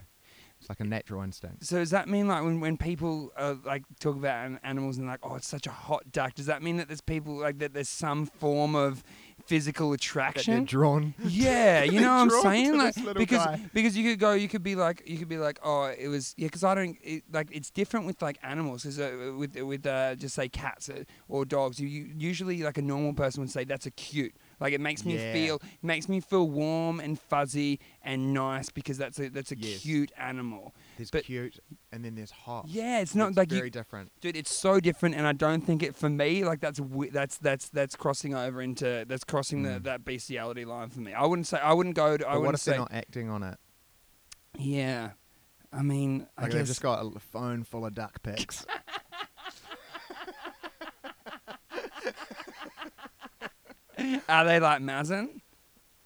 It's 0.59 0.69
like 0.69 0.79
a 0.79 0.83
natural 0.83 1.21
instinct. 1.21 1.65
So 1.65 1.77
does 1.77 1.91
that 1.91 2.09
mean 2.09 2.27
like 2.27 2.43
when, 2.43 2.59
when 2.59 2.77
people 2.77 3.31
uh, 3.37 3.55
like 3.63 3.83
talk 3.99 4.15
about 4.15 4.45
an- 4.47 4.59
animals 4.63 4.97
and 4.97 5.05
like 5.07 5.19
oh 5.23 5.35
it's 5.35 5.47
such 5.47 5.67
a 5.67 5.71
hot 5.71 6.11
duck? 6.11 6.33
Does 6.33 6.47
that 6.47 6.63
mean 6.63 6.77
that 6.77 6.87
there's 6.87 7.01
people 7.01 7.35
like 7.35 7.59
that 7.59 7.73
there's 7.73 7.89
some 7.89 8.25
form 8.25 8.75
of 8.75 9.03
physical 9.45 9.91
That 9.91 9.99
they're 10.01 10.07
attraction? 10.09 10.65
drawn. 10.65 11.13
Yeah, 11.23 11.83
you 11.93 12.01
know 12.01 12.09
what 12.15 12.33
I'm 12.33 12.41
saying, 12.41 12.77
like 12.77 12.95
because 13.15 13.45
guy. 13.45 13.61
because 13.73 13.95
you 13.95 14.09
could 14.09 14.19
go, 14.19 14.33
you 14.33 14.47
could 14.47 14.63
be 14.63 14.75
like, 14.75 15.03
you 15.07 15.17
could 15.17 15.29
be 15.29 15.37
like, 15.37 15.59
oh, 15.63 15.93
it 15.97 16.07
was 16.07 16.33
yeah, 16.37 16.47
because 16.47 16.63
I 16.63 16.73
don't 16.75 16.97
it, 17.03 17.23
like 17.31 17.49
it's 17.51 17.69
different 17.69 18.05
with 18.07 18.21
like 18.21 18.39
animals. 18.41 18.81
Because 18.83 18.99
uh, 18.99 19.33
with 19.37 19.55
with 19.55 19.85
uh, 19.85 20.15
just 20.15 20.35
say 20.35 20.49
cats 20.49 20.89
uh, 20.89 21.03
or 21.29 21.45
dogs, 21.45 21.79
you, 21.79 21.87
you 21.87 22.11
usually 22.17 22.63
like 22.63 22.77
a 22.77 22.81
normal 22.81 23.13
person 23.13 23.41
would 23.41 23.51
say 23.51 23.63
that's 23.63 23.85
a 23.85 23.91
cute. 23.91 24.33
Like 24.59 24.73
it 24.73 24.81
makes 24.81 25.05
me 25.05 25.15
Yeah. 25.17 25.33
feel 25.33 25.55
it 25.57 25.83
makes 25.83 26.09
me 26.09 26.19
feel 26.19 26.49
warm 26.49 26.99
and 26.99 27.19
fuzzy 27.19 27.79
and 28.01 28.33
nice 28.33 28.69
because 28.69 28.97
that's 28.97 29.19
a 29.19 29.29
that's 29.29 29.51
a 29.51 29.57
Yes. 29.57 29.81
cute 29.81 30.11
animal. 30.17 30.73
There's 30.97 31.11
But- 31.11 31.25
cute 31.25 31.59
and 31.91 32.03
then 32.03 32.15
there's 32.15 32.31
hot. 32.31 32.67
Yeah, 32.67 32.99
it's 32.99 33.13
not 33.15 33.29
It's 33.29 33.37
like 33.37 33.49
very 33.49 33.65
you, 33.65 33.69
different. 33.69 34.11
dude. 34.19 34.35
It's 34.35 34.51
so 34.53 34.79
different, 34.79 35.15
and 35.15 35.27
I 35.27 35.33
don't 35.33 35.61
think 35.61 35.83
it 35.83 35.95
for 35.95 36.09
me. 36.09 36.43
Like 36.43 36.59
that's 36.59 36.79
that's 37.11 37.37
that's 37.37 37.69
that's 37.69 37.95
crossing 37.95 38.33
over 38.33 38.61
into 38.61 39.05
that's 39.07 39.23
crossing 39.23 39.63
the, 39.63 39.79
that 39.81 40.03
bestiality 40.05 40.65
line 40.65 40.89
for 40.89 41.01
me. 41.01 41.13
I 41.13 41.25
wouldn't 41.25 41.47
say 41.47 41.57
I 41.59 41.73
wouldn't 41.73 41.95
go. 41.95 42.17
To, 42.17 42.25
I 42.27 42.31
Mm. 42.31 42.33
But 42.33 42.33
what 42.33 42.41
wouldn't 42.41 42.55
if 42.55 42.61
say 42.61 42.71
they're 42.71 42.79
not 42.79 42.93
acting 42.93 43.29
on 43.29 43.43
it? 43.43 43.57
yeah. 44.57 45.11
I 45.71 45.81
mean, 45.83 46.25
I 46.37 46.43
Like 46.43 46.51
they've 46.53 46.65
just 46.65 46.81
got 46.81 47.05
a 47.05 47.19
phone 47.19 47.63
full 47.65 47.85
of 47.85 47.93
duck 47.93 48.23
pics. 48.23 48.65
are 54.29 54.45
they 54.45 54.59
like 54.59 54.81
Mazen 54.81 55.41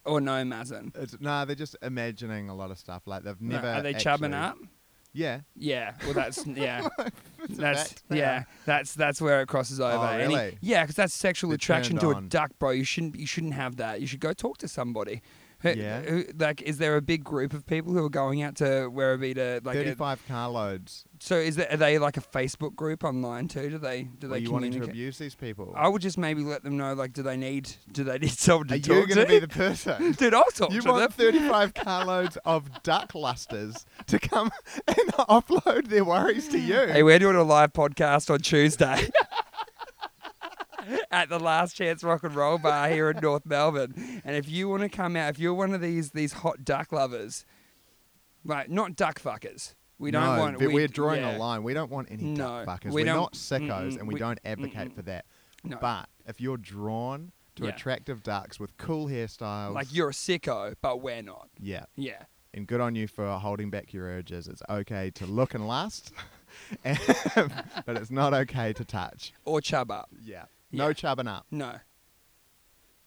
or 0.05 0.21
no 0.21 0.43
Mazen? 0.43 0.91
it's, 0.95 1.19
nah, 1.19 1.45
they're 1.45 1.55
just 1.55 1.75
imagining 1.81 2.49
a 2.49 2.55
lot 2.55 2.71
of 2.71 2.77
stuff. 2.77 3.03
Like 3.05 3.23
they've 3.23 3.39
never. 3.41 3.67
are 3.67 3.81
they 3.81 3.93
chubbing 3.93 4.33
actually- 4.33 4.63
up? 4.63 4.69
Yeah. 5.13 5.41
Yeah. 5.57 5.93
Well, 6.05 6.13
that's 6.13 6.45
yeah. 6.47 6.87
It's 7.43 7.57
a 7.57 7.61
That's 7.61 7.83
fact, 7.89 8.03
they 8.07 8.19
yeah. 8.19 8.37
are. 8.37 8.47
That's 8.65 8.93
that's 8.93 9.19
where 9.19 9.41
it 9.41 9.47
crosses 9.47 9.79
oh, 9.79 9.87
over. 9.87 9.97
Oh, 9.97 10.07
And 10.09 10.31
he- 10.31 10.37
really? 10.37 10.57
yeah, 10.61 10.83
because 10.83 10.95
that's 10.95 11.13
sexual 11.13 11.49
They're 11.49 11.55
attraction 11.55 11.97
turned 11.97 12.01
to 12.01 12.11
a 12.11 12.15
on. 12.15 12.27
duck, 12.27 12.51
bro. 12.59 12.69
You 12.69 12.83
shouldn't 12.83 13.15
you 13.19 13.25
shouldn't 13.25 13.55
have 13.55 13.77
that. 13.77 13.99
You 13.99 14.05
should 14.07 14.19
go 14.19 14.31
talk 14.31 14.59
to 14.59 14.67
somebody. 14.67 15.21
Yeah. 15.63 16.01
who- 16.01 16.25
like, 16.37 16.61
is 16.61 16.77
there 16.77 16.95
a 16.97 17.01
big 17.01 17.23
group 17.23 17.53
of 17.53 17.65
people 17.65 17.93
who 17.93 18.03
are 18.05 18.09
going 18.09 18.41
out 18.41 18.55
to 18.57 18.63
Werribee 18.89 19.35
to 19.35 19.61
like? 19.63 19.75
Thirty-five 19.75 20.21
carloads. 20.27 21.05
so 21.19 21.35
is 21.35 21.55
there, 21.55 21.71
are 21.71 21.77
they 21.77 21.99
like 21.99 22.17
a 22.17 22.21
Facebook 22.21 22.75
group 22.75 23.03
online 23.03 23.47
too? 23.47 23.69
Do 23.69 23.77
they 23.77 24.03
do 24.03 24.27
Are 24.27 24.29
they 24.31 24.39
you 24.39 24.51
wanting 24.51 24.71
to 24.73 24.83
abuse 24.83 25.17
these 25.17 25.35
people? 25.35 25.73
I 25.75 25.87
would 25.87 26.01
just 26.01 26.17
maybe 26.17 26.41
let 26.43 26.63
them 26.63 26.77
know 26.77 26.93
like, 26.93 27.13
do 27.13 27.23
they 27.23 27.37
need 27.37 27.69
do 27.91 28.03
they 28.03 28.17
need 28.19 28.31
someone 28.31 28.67
to 28.69 28.73
Are 28.73 28.77
you 28.77 29.07
going 29.07 29.07
to 29.07 29.25
be 29.25 29.39
the 29.39 29.47
person? 29.47 30.11
Dude, 30.17 30.33
I'll 30.33 30.43
talk 30.45 30.71
You 30.71 30.81
to 30.81 30.87
them. 30.87 30.95
want 30.95 31.13
35 31.13 31.73
carloads 31.73 32.37
of 32.45 32.83
duck 32.83 33.13
lusters 33.15 33.85
to 34.07 34.19
come 34.19 34.51
and 34.87 34.97
offload 35.13 35.87
their 35.87 36.03
worries 36.05 36.47
to 36.49 36.59
you. 36.59 36.87
Hey, 36.87 37.03
we're 37.03 37.19
doing 37.19 37.35
a 37.35 37.43
live 37.43 37.73
podcast 37.73 38.29
on 38.31 38.39
Tuesday 38.39 39.09
at 41.11 41.29
the 41.29 41.39
Last 41.39 41.75
Chance 41.75 42.03
Rock 42.03 42.23
and 42.23 42.35
Roll 42.35 42.57
Bar 42.57 42.89
here 42.89 43.09
in 43.09 43.17
North 43.21 43.45
Melbourne. 43.45 44.21
And 44.23 44.35
if 44.35 44.49
you 44.49 44.69
want 44.69 44.83
to 44.83 44.89
come 44.89 45.15
out, 45.15 45.29
if 45.29 45.39
you're 45.39 45.53
one 45.53 45.73
of 45.73 45.81
these 45.81 46.11
these 46.11 46.33
hot 46.33 46.63
duck 46.63 46.91
lovers, 46.91 47.45
like 48.43 48.69
not 48.69 48.95
duck 48.95 49.19
fuckers, 49.21 49.75
we 49.99 50.11
don't 50.11 50.23
no, 50.35 50.39
want. 50.39 50.57
but 50.59 50.67
we, 50.67 50.73
we're 50.73 50.87
drawing 50.87 51.21
yeah. 51.21 51.37
a 51.37 51.39
line. 51.39 51.63
We 51.63 51.73
don't 51.73 51.91
want 51.91 52.09
any 52.11 52.23
No, 52.23 52.65
duck 52.65 52.81
fuckers. 52.83 52.91
we 52.91 53.03
are 53.03 53.05
not 53.05 53.33
sickos 53.33 53.91
mm-mm, 53.93 53.99
and 53.99 54.07
we, 54.07 54.15
we- 54.15 54.19
don't 54.19 54.39
advocate 54.43 54.89
mm-mm. 54.89 54.95
for 54.95 55.01
that. 55.03 55.25
No. 55.63 55.77
But 55.79 56.09
if 56.27 56.41
you're 56.41 56.57
drawn 56.57 57.31
to 57.55 57.65
Yeah. 57.65 57.69
attractive 57.69 58.23
ducks 58.23 58.59
with 58.59 58.75
cool 58.77 59.07
hairstyles, 59.07 59.75
Like 59.75 59.93
you're 59.93 60.09
a 60.09 60.13
sicko, 60.13 60.73
but 60.81 61.01
we're 61.01 61.21
not. 61.21 61.49
yeah, 61.59 61.85
Yeah. 61.95 62.23
and 62.53 62.65
good 62.65 62.81
on 62.81 62.95
you 62.95 63.07
for 63.07 63.29
holding 63.37 63.69
back 63.69 63.93
your 63.93 64.05
urges. 64.07 64.47
It's 64.47 64.63
okay 64.69 65.11
to 65.11 65.25
look 65.27 65.53
and 65.53 65.67
lust, 65.67 66.11
but 66.83 67.97
it's 67.97 68.09
not 68.09 68.33
okay 68.33 68.73
to 68.73 68.83
touch. 68.83 69.33
Or 69.45 69.61
chub 69.61 69.91
up. 69.91 70.09
Yeah, 70.23 70.45
no 70.71 70.87
Yeah. 70.87 70.93
chubbing 70.93 71.27
up. 71.27 71.45
No. 71.51 71.75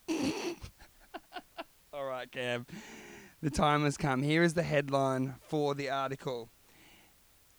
All 1.92 2.04
right, 2.04 2.30
Cam. 2.30 2.66
The 3.42 3.50
time 3.50 3.84
has 3.84 3.96
come. 3.96 4.22
Here 4.22 4.42
is 4.42 4.54
the 4.54 4.62
headline 4.62 5.34
for 5.40 5.74
the 5.74 5.90
article. 5.90 6.50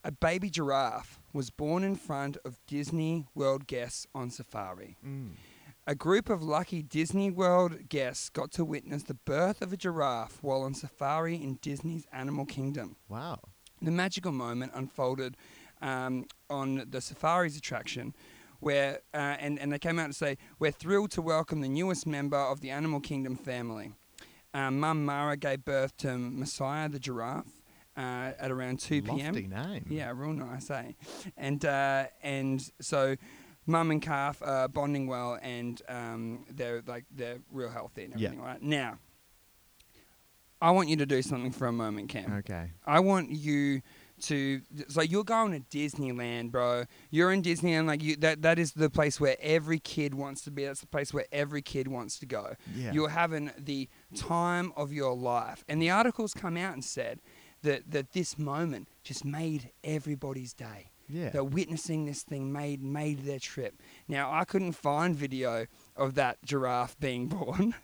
A 0.03 0.11
baby 0.11 0.49
giraffe 0.49 1.19
was 1.33 1.49
born 1.49 1.83
in 1.83 1.95
front 1.95 2.37
of 2.45 2.59
Disney 2.67 3.25
World 3.33 3.67
guests 3.67 4.05
on 4.13 4.29
safari. 4.29 4.97
Mm. 5.05 5.31
A 5.87 5.95
group 5.95 6.29
of 6.29 6.41
lucky 6.43 6.81
Disney 6.81 7.29
World 7.31 7.89
guests 7.89 8.29
got 8.29 8.51
to 8.53 8.65
witness 8.65 9.03
the 9.03 9.13
birth 9.13 9.61
of 9.61 9.71
a 9.71 9.77
giraffe 9.77 10.39
while 10.41 10.63
on 10.63 10.73
safari 10.73 11.35
in 11.35 11.59
Disney's 11.61 12.05
Animal 12.11 12.45
Kingdom. 12.45 12.95
Wow. 13.07 13.39
The 13.81 13.91
magical 13.91 14.31
moment 14.31 14.71
unfolded 14.75 15.37
um, 15.81 16.25
on 16.49 16.85
the 16.89 17.01
Safari's 17.01 17.57
attraction, 17.57 18.15
where 18.65 18.99
uh, 19.13 19.17
and 19.39 19.59
and 19.59 19.71
they 19.71 19.79
came 19.79 19.99
out 19.99 20.07
to 20.07 20.13
say, 20.13 20.37
"We're 20.59 20.71
thrilled 20.71 21.11
to 21.11 21.21
welcome 21.21 21.61
the 21.61 21.69
newest 21.69 22.05
member 22.07 22.37
of 22.37 22.61
the 22.61 22.71
Animal 22.71 22.99
Kingdom 22.99 23.35
family." 23.35 23.93
Um, 24.53 24.79
Mum 24.79 25.05
Mara 25.05 25.37
gave 25.37 25.63
birth 25.63 25.95
to 25.97 26.17
Messiah 26.17 26.89
the 26.89 26.99
giraffe 26.99 27.45
uh, 27.97 28.31
at 28.39 28.49
around 28.51 28.79
two 28.79 29.01
p.m. 29.01 29.33
Lofty 29.35 29.47
name. 29.47 29.85
Yeah, 29.89 30.11
real 30.15 30.33
nice, 30.33 30.69
eh? 30.71 30.91
And 31.37 31.63
uh, 31.63 32.05
and 32.23 32.61
so. 32.81 33.15
Mum 33.67 33.89
and 33.89 33.99
calf 33.99 34.43
are 34.43 34.67
bonding 34.67 35.07
well, 35.07 35.39
and 35.41 35.81
um, 35.89 36.45
they're 36.51 36.83
like 36.85 37.03
they're 37.09 37.39
real 37.51 37.71
healthy 37.71 38.03
and 38.03 38.13
Yeah. 38.13 38.27
everything, 38.27 38.45
right? 38.45 38.61
Now, 38.61 38.99
I 40.61 40.69
want 40.69 40.87
you 40.87 40.97
to 40.97 41.05
do 41.07 41.23
something 41.23 41.51
for 41.51 41.65
a 41.65 41.71
moment, 41.71 42.09
Cam. 42.09 42.31
Okay. 42.31 42.69
I 42.85 42.99
want 42.99 43.31
you 43.31 43.81
to 44.21 44.61
it's 44.77 44.95
like 44.95 45.11
you're 45.11 45.23
going 45.23 45.51
to 45.51 45.77
Disneyland, 45.77 46.51
bro. 46.51 46.85
You're 47.11 47.31
in 47.31 47.41
Disneyland, 47.41 47.87
like 47.87 48.01
you 48.03 48.15
that 48.17 48.41
that 48.41 48.59
is 48.59 48.73
the 48.73 48.89
place 48.89 49.19
where 49.19 49.37
every 49.41 49.79
kid 49.79 50.13
wants 50.15 50.41
to 50.43 50.51
be. 50.51 50.65
That's 50.65 50.81
the 50.81 50.87
place 50.87 51.13
where 51.13 51.25
every 51.31 51.61
kid 51.61 51.87
wants 51.87 52.19
to 52.19 52.25
go. 52.25 52.55
Yeah. 52.75 52.91
You're 52.93 53.09
having 53.09 53.51
the 53.57 53.89
time 54.15 54.71
of 54.75 54.91
your 54.93 55.15
life. 55.15 55.63
And 55.67 55.81
the 55.81 55.89
articles 55.89 56.33
come 56.33 56.57
out 56.57 56.73
and 56.73 56.83
said 56.83 57.21
that 57.63 57.91
that 57.91 58.11
this 58.13 58.37
moment 58.37 58.87
just 59.03 59.25
made 59.25 59.71
everybody's 59.83 60.53
day. 60.53 60.91
Yeah. 61.07 61.29
That 61.29 61.45
witnessing 61.45 62.05
this 62.05 62.23
thing 62.23 62.51
made 62.51 62.81
made 62.81 63.25
their 63.25 63.39
trip. 63.39 63.81
Now 64.07 64.31
I 64.31 64.45
couldn't 64.45 64.73
find 64.73 65.15
video 65.15 65.67
of 65.95 66.15
that 66.15 66.37
giraffe 66.43 66.99
being 66.99 67.27
born. 67.29 67.75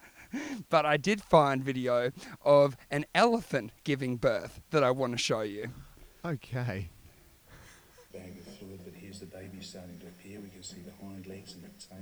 But 0.70 0.86
I 0.86 0.96
did 0.96 1.22
find 1.22 1.62
video 1.62 2.12
of 2.42 2.78
an 2.90 3.06
elephant 3.14 3.72
giving 3.84 4.16
birth 4.16 4.62
that 4.72 4.82
I 4.82 4.90
want 4.92 5.12
to 5.12 5.18
show 5.18 5.42
you. 5.42 5.72
Okay. 6.24 6.88
bag 8.14 8.38
of 8.38 8.54
fluid, 8.58 8.80
but 8.86 8.94
here's 8.94 9.20
the 9.20 9.26
baby 9.26 9.60
starting 9.62 9.98
to 10.00 10.08
appear. 10.08 10.40
We 10.40 10.50
can 10.50 10.62
see 10.62 10.82
the 10.82 10.92
hind 11.04 11.26
legs 11.26 11.56
and 11.56 11.64
the 11.64 11.70
tail. 11.88 11.98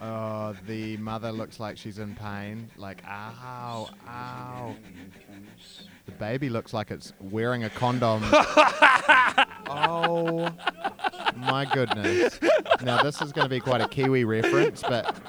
Oh, 0.00 0.56
the 0.66 0.96
mother 0.96 1.30
looks 1.30 1.60
like 1.60 1.76
she's 1.76 1.98
in 1.98 2.16
pain. 2.16 2.70
Like, 2.76 3.04
ow, 3.06 3.88
ow. 4.08 4.74
And 4.84 4.96
here 4.96 5.04
comes 5.26 5.88
The 6.06 6.12
baby 6.12 6.48
looks 6.48 6.72
like 6.72 6.90
it's 6.90 7.12
wearing 7.20 7.64
a 7.64 7.70
condom. 7.70 8.22
oh, 9.68 10.48
my 11.36 11.68
goodness. 11.72 12.40
Now, 12.82 13.02
this 13.02 13.20
is 13.20 13.30
going 13.30 13.44
to 13.44 13.50
be 13.50 13.60
quite 13.60 13.80
a 13.80 13.88
Kiwi 13.88 14.24
reference, 14.24 14.82
but 14.82 15.20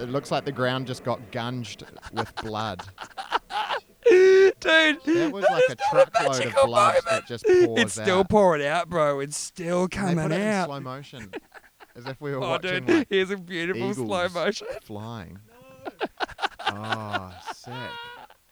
it 0.00 0.08
looks 0.08 0.30
like 0.30 0.44
the 0.44 0.52
ground 0.52 0.86
just 0.86 1.04
got 1.04 1.20
gunged 1.32 1.82
with 2.12 2.34
blood. 2.36 2.82
Dude, 4.10 4.98
That 5.04 5.30
was 5.32 5.44
like 5.50 5.64
a 5.70 5.76
truckload 5.90 6.46
of 6.46 6.54
blood 6.66 6.94
moment. 6.94 7.04
that 7.10 7.26
just 7.26 7.44
pours 7.44 7.68
out. 7.68 7.78
It's 7.78 7.92
still 7.92 8.18
out. 8.20 8.28
pouring 8.30 8.66
out, 8.66 8.88
bro. 8.88 9.20
It's 9.20 9.36
still 9.36 9.86
They 9.86 9.96
coming 9.96 10.16
put 10.16 10.32
it 10.32 10.40
in 10.40 10.46
out. 10.48 10.66
slow 10.66 10.80
motion, 10.80 11.30
as 11.94 12.06
if 12.06 12.20
we 12.20 12.32
were 12.32 12.38
Oh, 12.42 12.50
watching 12.50 12.84
dude, 12.86 12.96
like 12.98 13.06
here's 13.10 13.30
a 13.30 13.36
beautiful 13.36 13.94
slow 13.94 14.28
motion. 14.28 14.66
flying. 14.82 15.38
Oh, 16.66 17.32
sick. 17.54 17.72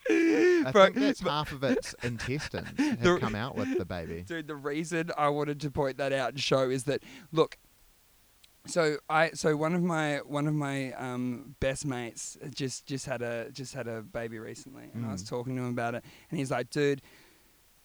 I 0.09 0.71
Bro, 0.73 0.85
think 0.85 0.97
that's 0.97 1.21
half 1.21 1.51
of 1.53 1.65
its 1.65 1.95
intestines 2.03 2.69
have 2.79 3.01
The- 3.01 3.19
come 3.19 3.35
out 3.35 3.57
with 3.57 3.77
the 3.77 3.85
baby. 3.85 4.23
Dude, 4.27 4.47
the 4.47 4.55
reason 4.55 5.11
I 5.19 5.29
wanted 5.31 5.61
to 5.63 5.71
point 5.71 5.97
that 5.99 6.13
out 6.13 6.31
and 6.31 6.41
show 6.41 6.71
is 6.71 6.85
that 6.85 7.03
look. 7.33 7.59
So 8.67 8.97
I 9.09 9.31
so 9.31 9.57
one 9.57 9.75
of 9.75 9.83
my 9.83 10.19
one 10.19 10.47
of 10.47 10.55
my 10.55 10.93
um, 10.93 11.55
best 11.61 11.87
mates 11.87 12.37
just 12.55 12.87
just 12.87 13.07
had 13.07 13.23
a 13.23 13.51
just 13.53 13.75
had 13.75 13.87
a 13.89 14.03
baby 14.03 14.39
recently, 14.39 14.91
and 14.95 15.05
I 15.07 15.13
was 15.13 15.23
Mm. 15.23 15.29
talking 15.29 15.57
to 15.57 15.63
him 15.63 15.69
about 15.71 15.95
it, 15.95 16.05
and 16.31 16.39
he's 16.39 16.51
like, 16.51 16.71
"Dude, 16.71 17.01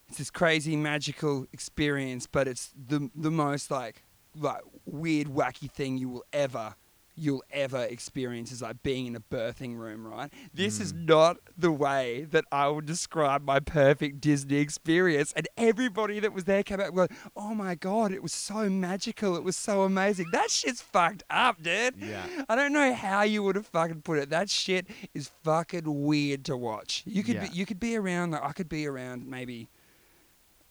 it's 0.09 0.17
this 0.17 0.31
crazy 0.31 0.75
magical 0.75 1.45
experience, 1.53 2.27
but 2.27 2.47
it's 2.47 2.71
the 2.75 3.09
the 3.15 3.31
most 3.31 3.71
like 3.71 4.03
like 4.35 4.61
weird 4.85 5.27
wacky 5.27 5.69
thing 5.69 5.97
you 5.97 6.09
will 6.09 6.23
ever 6.33 6.75
you'll 7.21 7.43
ever 7.51 7.83
experience 7.83 8.51
is 8.51 8.61
like 8.61 8.81
being 8.81 9.05
in 9.05 9.15
a 9.15 9.19
birthing 9.19 9.77
room, 9.77 10.07
right? 10.07 10.33
This 10.53 10.79
is 10.79 10.91
hmm. 10.91 11.05
not 11.05 11.37
the 11.57 11.71
way 11.71 12.25
that 12.31 12.45
I 12.51 12.67
would 12.67 12.85
describe 12.85 13.43
my 13.43 13.59
perfect 13.59 14.19
Disney 14.19 14.57
experience. 14.57 15.31
And 15.35 15.47
everybody 15.55 16.19
that 16.19 16.33
was 16.33 16.45
there 16.45 16.63
came 16.63 16.79
out 16.79 16.93
going, 16.95 17.09
"Oh 17.35 17.53
my 17.53 17.75
god, 17.75 18.11
it 18.11 18.23
was 18.23 18.33
so 18.33 18.69
magical! 18.69 19.35
It 19.35 19.43
was 19.43 19.55
so 19.55 19.83
amazing! 19.83 20.27
That 20.31 20.49
shit's 20.49 20.81
fucked 20.81 21.23
up, 21.29 21.61
dude. 21.61 21.95
Yeah. 21.97 22.25
I 22.49 22.55
don't 22.55 22.73
know 22.73 22.93
how 22.93 23.21
you 23.21 23.43
would 23.43 23.55
have 23.55 23.67
fucking 23.67 24.01
put 24.01 24.17
it. 24.17 24.29
That 24.29 24.49
shit 24.49 24.87
is 25.13 25.31
fucking 25.43 25.83
weird 25.85 26.43
to 26.45 26.57
watch. 26.57 27.03
You 27.05 27.23
could 27.23 27.35
Yeah. 27.35 27.47
be, 27.47 27.55
you 27.55 27.65
could 27.65 27.79
be 27.79 27.95
around 27.95 28.31
like 28.31 28.43
I 28.43 28.51
could 28.51 28.69
be 28.69 28.87
around 28.87 29.27
maybe 29.27 29.69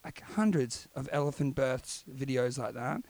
like 0.05 0.21
hundreds 0.23 0.89
of 0.95 1.09
elephant 1.13 1.55
births 1.55 2.05
videos 2.11 2.59
like 2.59 2.75
that, 2.75 3.03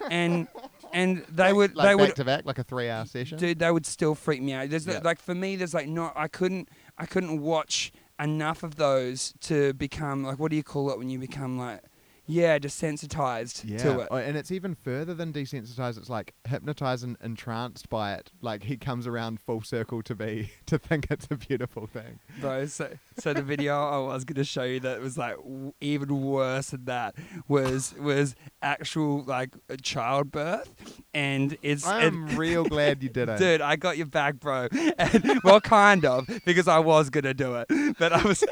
and 0.10 0.48
and 0.92 1.24
they 1.30 1.52
would 1.52 1.76
like 1.76 1.88
they 1.88 1.94
back 1.94 2.00
would 2.08 2.16
to 2.16 2.24
back, 2.24 2.44
like 2.46 2.58
a 2.58 2.64
three-hour 2.64 3.04
session. 3.06 3.38
dude 3.38 3.58
they 3.58 3.70
would 3.70 3.84
still 3.86 4.14
freak 4.14 4.40
me 4.42 4.52
out. 4.54 4.70
There's 4.70 4.86
Yeah. 4.86 5.00
like 5.04 5.20
for 5.20 5.34
me 5.34 5.56
there's 5.56 5.74
like 5.74 5.88
not 5.88 6.12
I 6.16 6.28
couldn't 6.28 6.68
I 6.96 7.06
couldn't 7.06 7.40
watch 7.42 7.92
enough 8.20 8.62
of 8.62 8.76
those 8.76 9.34
to 9.40 9.72
become 9.74 10.24
like 10.24 10.38
what 10.38 10.50
do 10.50 10.56
you 10.56 10.62
call 10.64 10.90
it 10.90 10.98
when 10.98 11.08
you 11.10 11.18
become 11.18 11.58
like 11.58 11.80
yeah 12.28 12.58
desensitized 12.58 13.62
yeah, 13.64 13.78
to 13.78 14.00
it. 14.00 14.08
Oh, 14.10 14.16
and 14.16 14.36
it's 14.36 14.52
even 14.52 14.74
further 14.74 15.14
than 15.14 15.32
desensitized. 15.32 15.98
It's 15.98 16.10
like 16.10 16.34
hypnotized 16.46 17.02
and 17.02 17.16
entranced 17.22 17.88
by 17.88 18.14
it. 18.14 18.30
Like 18.40 18.62
he 18.62 18.76
comes 18.76 19.06
around 19.06 19.40
full 19.40 19.62
circle 19.62 20.02
to 20.02 20.14
be 20.14 20.52
to 20.66 20.78
think 20.78 21.08
it's 21.10 21.26
a 21.30 21.36
beautiful 21.36 21.86
thing. 21.86 22.20
Bro, 22.40 22.66
so, 22.66 22.90
so 23.18 23.32
the 23.32 23.42
video 23.42 23.74
I 23.74 23.98
was 24.12 24.24
going 24.24 24.36
to 24.36 24.44
show 24.44 24.62
you 24.64 24.78
that 24.80 25.00
was 25.00 25.18
like 25.18 25.36
w- 25.36 25.72
even 25.80 26.22
worse 26.22 26.70
than 26.70 26.84
that 26.84 27.16
was 27.48 27.94
was 27.98 28.36
actual 28.62 29.24
like 29.24 29.50
a 29.68 29.76
childbirth, 29.76 31.02
and 31.14 31.56
it's 31.62 31.86
I 31.86 32.02
and- 32.04 32.30
am 32.30 32.36
real 32.36 32.64
glad 32.64 33.02
you 33.02 33.08
did 33.08 33.28
it. 33.28 33.38
Dude, 33.48 33.60
I 33.62 33.76
got 33.76 33.96
your 33.96 34.06
back, 34.06 34.38
bro. 34.38 34.68
And, 34.98 35.40
well, 35.44 35.60
kind 35.60 36.04
of, 36.04 36.28
because 36.44 36.66
I 36.66 36.80
was 36.80 37.08
gonna 37.08 37.32
do 37.32 37.54
it, 37.54 37.96
but 37.98 38.12
I 38.12 38.22
was. 38.22 38.42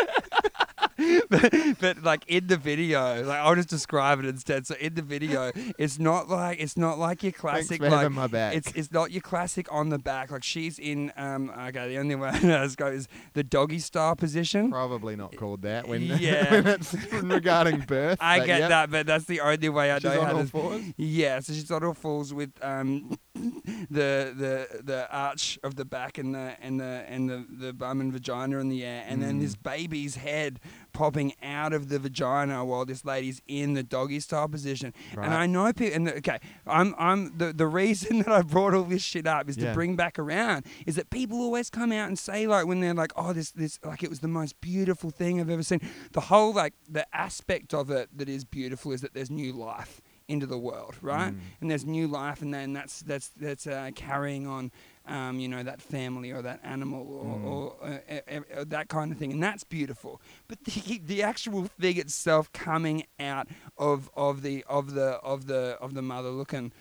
but, 1.29 1.53
but 1.81 2.03
like 2.03 2.25
in 2.29 2.47
the 2.47 2.57
video, 2.57 3.23
like 3.25 3.39
I'll 3.39 3.55
just 3.55 3.69
describe 3.69 4.19
it 4.21 4.25
instead. 4.27 4.67
So 4.67 4.75
in 4.81 4.95
the 4.95 5.03
video, 5.03 5.53
it's 5.79 5.99
not 5.99 6.29
like 6.29 6.61
it's 6.61 6.77
not 6.77 6.99
like 6.99 7.23
your 7.23 7.33
classic 7.33 7.81
for 7.83 7.91
like 7.91 8.11
my 8.11 8.27
back. 8.27 8.55
it's 8.55 8.73
it's 8.73 8.93
not 8.93 9.11
your 9.11 9.23
classic 9.23 9.67
on 9.73 9.89
the 9.91 9.99
back. 9.99 10.31
Like 10.31 10.45
she's 10.45 10.79
in 10.79 11.13
um 11.17 11.51
okay, 11.51 11.89
the 11.89 11.99
only 11.99 12.15
way 12.21 12.29
I 12.29 12.41
know 12.43 12.59
how 12.59 12.67
to 12.67 12.77
go 12.77 12.87
is 12.87 13.09
the 13.35 13.43
doggy 13.45 13.79
style 13.79 14.17
position. 14.17 14.71
Probably 14.71 15.17
not 15.17 15.37
called 15.37 15.63
that 15.63 15.89
when, 15.89 16.03
Yeah. 16.21 16.51
when 16.51 16.67
it's 16.67 16.95
regarding 17.13 17.81
birth. 17.81 18.19
I 18.21 18.39
get 18.45 18.61
yep. 18.61 18.69
that, 18.71 18.91
but 18.91 19.07
that's 19.07 19.25
the 19.27 19.41
only 19.41 19.69
way 19.69 19.91
I 19.93 19.97
She's 19.99 20.05
know 20.05 20.21
on 20.21 20.27
how 20.27 20.37
all 20.37 20.43
to. 20.43 20.49
fours? 20.49 20.83
Yeah, 20.97 21.41
so 21.41 21.53
she's 21.53 21.71
on 21.71 21.85
all 21.85 21.95
fours 21.95 22.33
with 22.35 22.53
um 22.63 23.17
the 23.35 24.33
the 24.37 24.83
the 24.83 25.09
arch 25.11 25.59
of 25.63 25.77
the 25.77 25.85
back 25.85 26.19
and 26.19 26.35
the 26.35 26.57
and 26.61 26.81
the 26.81 27.05
and 27.09 27.29
the, 27.29 27.45
the 27.49 27.73
bum 27.73 28.01
and 28.01 28.13
vagina 28.13 28.59
in 28.59 28.69
the 28.69 28.85
air, 28.85 29.05
and 29.07 29.23
then 29.23 29.37
Mm. 29.37 29.41
this 29.41 29.57
baby's 29.57 30.17
head 30.17 30.61
popping 30.97 31.35
out 31.43 31.75
of 31.75 31.91
the 31.91 31.99
vagina 31.99 32.65
while 32.65 32.87
this 32.87 33.05
lady's 33.05 33.43
in 33.47 33.75
the 33.75 33.83
doggy 33.83 34.19
style 34.19 34.49
position. 34.49 34.95
And 35.13 35.35
I 35.35 35.47
know 35.47 35.71
people. 35.75 35.95
And 35.95 36.07
the, 36.07 36.17
okay, 36.17 36.39
I'm 36.67 36.95
I'm 36.99 37.37
the 37.37 37.53
the 37.53 37.67
reason 37.67 38.19
that 38.23 38.29
I 38.29 38.41
brought 38.41 38.73
all 38.73 38.85
this 38.85 39.03
shit 39.03 39.27
up 39.27 39.49
is 39.51 39.57
to 39.59 39.75
bring 39.75 39.95
back 39.95 40.19
around 40.19 40.65
is 40.87 40.97
that 40.97 41.11
people 41.11 41.39
always 41.39 41.69
come 41.69 41.93
out 41.93 42.09
and 42.09 42.19
say 42.19 42.47
like 42.47 42.67
when 42.67 42.81
they're 42.81 42.95
like, 42.95 43.13
oh 43.15 43.35
this 43.35 43.51
this 43.51 43.79
like 43.85 44.03
it 44.03 44.09
was 44.09 44.21
the 44.21 44.29
most 44.29 44.59
beautiful 44.63 45.11
thing 45.11 45.39
I've 45.39 45.51
ever 45.51 45.63
seen. 45.63 45.81
The 46.13 46.23
whole 46.23 46.55
like 46.55 46.73
the 46.89 47.07
aspect 47.15 47.75
of 47.75 47.91
it 47.91 48.09
that 48.17 48.29
is 48.29 48.45
beautiful 48.45 48.93
is 48.93 49.03
that 49.03 49.13
there's 49.13 49.31
new 49.31 49.53
life 49.53 50.01
into 50.29 50.47
the 50.47 50.59
world, 50.59 50.97
right? 51.03 51.33
Mm. 51.33 51.39
And 51.61 51.71
there's 51.71 51.85
new 51.85 52.09
life, 52.09 52.43
and 52.43 52.53
then 52.53 52.73
that's 52.73 53.01
that's 53.03 53.29
that's 53.37 53.67
uh, 53.67 53.91
carrying 53.95 54.47
on, 54.47 54.73
um, 55.07 55.39
you 55.41 55.49
know, 55.49 55.63
that 55.63 55.81
family 55.81 56.31
or 56.33 56.43
that 56.43 56.61
animal 56.65 57.07
or, 57.09 57.25
Mm. 57.39 57.45
or 57.45 57.77
uh, 57.83 58.21
uh, 58.37 58.61
uh, 58.61 58.65
that 58.69 58.89
kind 58.89 59.13
of 59.13 59.19
thing, 59.19 59.33
and 59.33 59.43
that's 59.43 59.65
beautiful. 59.65 60.21
But 60.49 60.65
the 60.65 60.99
the 60.99 61.23
actual 61.23 61.65
thing 61.81 61.97
itself 61.99 62.53
coming 62.53 63.05
out 63.21 63.47
of 63.79 64.11
of 64.15 64.43
the 64.43 64.65
of 64.69 64.95
the 64.95 65.19
of 65.23 65.47
the 65.47 65.77
of 65.81 65.95
the 65.95 66.03
mother 66.03 66.31
looking 66.31 66.73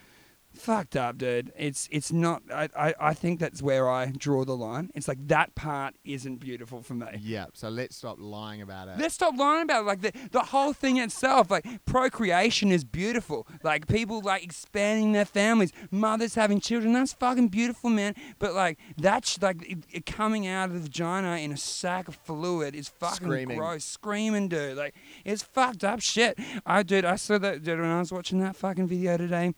fucked 0.57 0.95
up, 0.95 1.17
dude. 1.17 1.51
It's 1.57 1.87
it's 1.91 2.11
not. 2.11 2.43
I, 2.53 2.69
I 2.77 2.93
I 2.99 3.13
think 3.13 3.39
that's 3.39 3.61
where 3.61 3.89
I 3.89 4.07
draw 4.07 4.45
the 4.45 4.55
line. 4.55 4.91
It's 4.95 5.07
like 5.07 5.27
that 5.27 5.55
part 5.55 5.95
isn't 6.03 6.37
beautiful 6.37 6.81
for 6.81 6.93
me. 6.93 7.07
Yeah, 7.19 7.45
so 7.53 7.69
let's 7.69 7.95
stop 7.95 8.17
lying 8.19 8.61
about 8.61 8.87
it. 8.87 8.97
Let's 8.97 9.15
stop 9.15 9.35
lying 9.37 9.63
about 9.63 9.83
it. 9.83 9.85
Like 9.85 10.01
the, 10.01 10.11
the 10.31 10.41
whole 10.41 10.73
thing 10.73 10.97
itself, 10.97 11.49
like 11.51 11.65
procreation 11.85 12.71
is 12.71 12.83
beautiful. 12.83 13.47
Like 13.63 13.87
people 13.87 14.21
like 14.21 14.43
expanding 14.43 15.11
their 15.11 15.25
families, 15.25 15.71
mothers 15.91 16.35
having 16.35 16.59
children. 16.59 16.93
That's 16.93 17.13
fucking 17.13 17.49
beautiful, 17.49 17.89
man. 17.89 18.15
But 18.39 18.53
like 18.53 18.79
that's 18.97 19.41
like 19.41 19.69
it, 19.69 19.79
it 19.91 20.05
coming 20.05 20.47
out 20.47 20.69
of 20.69 20.73
the 20.75 20.81
vagina 20.81 21.37
in 21.37 21.51
a 21.51 21.57
sack 21.57 22.07
of 22.07 22.15
fluid 22.15 22.75
is 22.75 22.89
fucking 22.89 23.27
Screaming. 23.27 23.57
gross. 23.57 23.83
Screaming, 23.85 24.47
dude. 24.47 24.77
Like 24.77 24.95
it's 25.23 25.43
fucked 25.43 25.83
up 25.83 26.01
shit. 26.01 26.37
I 26.65 26.83
dude, 26.83 27.05
I 27.05 27.15
saw 27.15 27.37
that 27.37 27.63
dude 27.63 27.79
when 27.79 27.89
I 27.89 27.99
was 27.99 28.11
watching 28.11 28.39
that 28.39 28.55
fucking 28.55 28.87
video 28.87 29.17
today. 29.17 29.53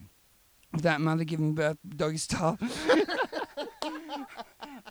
Of 0.73 0.81
that 0.83 1.01
mother 1.01 1.23
giving 1.23 1.53
birth 1.55 1.77
doggy 1.87 2.17
style. 2.27 2.57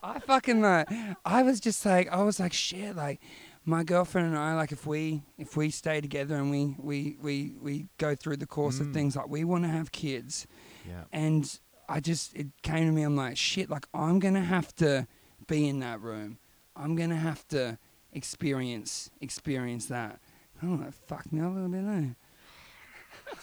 I 0.02 0.18
fucking 0.20 0.60
like 0.62 0.88
I 1.24 1.42
was 1.42 1.60
just 1.60 1.84
like 1.84 2.08
I 2.10 2.22
was 2.22 2.40
like 2.40 2.52
shit 2.52 2.96
like 2.96 3.20
my 3.64 3.82
girlfriend 3.84 4.28
and 4.28 4.38
I 4.38 4.54
like 4.54 4.72
if 4.72 4.86
we 4.86 5.22
if 5.38 5.56
we 5.56 5.70
stay 5.70 6.00
together 6.00 6.36
and 6.36 6.50
we 6.50 6.76
we 6.78 7.16
we 7.20 7.52
we 7.60 7.86
go 7.98 8.14
through 8.14 8.36
the 8.38 8.46
course 8.46 8.80
of 8.80 8.86
Mm. 8.88 8.94
things 8.94 9.16
like 9.16 9.28
we 9.28 9.44
want 9.44 9.64
to 9.64 9.68
have 9.70 9.90
kids 9.92 10.46
yeah. 10.88 11.04
and 11.12 11.58
I 11.88 12.00
just 12.00 12.34
it 12.34 12.46
came 12.62 12.86
to 12.86 12.92
me 12.92 13.02
I'm 13.02 13.16
like 13.16 13.36
shit 13.36 13.68
like 13.68 13.86
I'm 13.92 14.18
going 14.18 14.34
to 14.34 14.40
have 14.40 14.74
to 14.76 15.06
be 15.46 15.68
in 15.68 15.80
that 15.80 16.00
room 16.00 16.38
I'm 16.76 16.94
going 16.96 17.10
to 17.10 17.16
have 17.16 17.46
to 17.48 17.78
experience 18.12 19.10
experience 19.20 19.86
that 19.86 20.20
oh 20.62 20.76
that 20.78 20.94
fucked 20.94 21.32
me 21.32 21.40
up 21.40 21.50
a 21.50 21.54
little 21.54 21.68
bit 21.68 21.84
eh? 21.84 23.34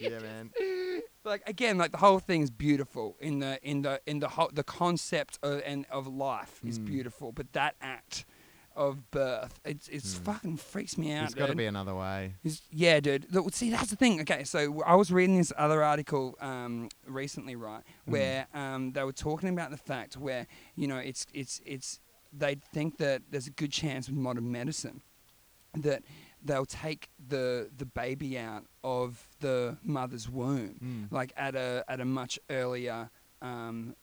Yeah, 0.00 0.18
man. 0.20 0.50
like 1.24 1.42
again 1.46 1.76
like 1.78 1.92
the 1.92 1.98
whole 1.98 2.18
thing's 2.18 2.50
beautiful 2.50 3.16
in 3.20 3.38
the 3.40 3.58
in 3.62 3.82
the 3.82 4.00
in 4.06 4.20
the 4.20 4.28
whole 4.28 4.50
the 4.52 4.64
concept 4.64 5.38
of 5.42 5.60
and 5.64 5.84
of 5.90 6.06
life 6.06 6.60
is 6.66 6.78
Mm. 6.78 6.86
beautiful 6.86 7.32
but 7.32 7.52
that 7.52 7.74
act 7.80 8.24
of 8.76 9.10
birth. 9.10 9.58
It's 9.64 9.88
it's 9.88 10.14
fucking 10.14 10.56
freaks 10.56 10.96
me 10.96 11.12
out. 11.12 11.22
There's 11.22 11.34
got 11.34 11.46
to 11.48 11.56
be 11.56 11.66
another 11.66 11.94
way. 11.94 12.34
Is- 12.44 12.62
Yeah, 12.70 13.00
dude. 13.00 13.26
Look, 13.34 13.52
see, 13.52 13.68
that's 13.68 13.90
the 13.90 13.96
thing. 13.96 14.20
Okay, 14.20 14.44
so 14.44 14.82
I 14.86 14.94
was 14.94 15.10
reading 15.12 15.38
this 15.38 15.52
other 15.58 15.82
article 15.82 16.36
um, 16.40 16.88
recently, 17.04 17.56
right, 17.56 17.82
where 18.06 18.46
um, 18.54 18.92
they 18.92 19.02
were 19.02 19.12
talking 19.12 19.48
about 19.48 19.70
the 19.72 19.76
fact 19.76 20.16
where 20.16 20.46
you 20.76 20.86
know 20.86 20.98
it's 20.98 21.26
it's 21.34 21.60
it's 21.66 21.98
they 22.32 22.54
think 22.72 22.98
that 22.98 23.22
there's 23.30 23.48
a 23.48 23.50
good 23.50 23.72
chance 23.72 24.08
with 24.08 24.16
modern 24.16 24.50
medicine 24.52 25.02
that 25.74 26.02
they'll 26.44 26.64
take 26.66 27.10
the 27.28 27.70
the 27.76 27.86
baby 27.86 28.38
out 28.38 28.64
of 28.82 29.28
the 29.40 29.76
mother's 29.82 30.28
womb, 30.28 30.74
Mm. 30.82 31.12
like 31.12 31.32
at 31.36 31.54
a 31.54 31.84
at 31.88 32.00
a 32.00 32.04
much 32.04 32.38
earlier. 32.48 33.10
Um, 33.42 33.96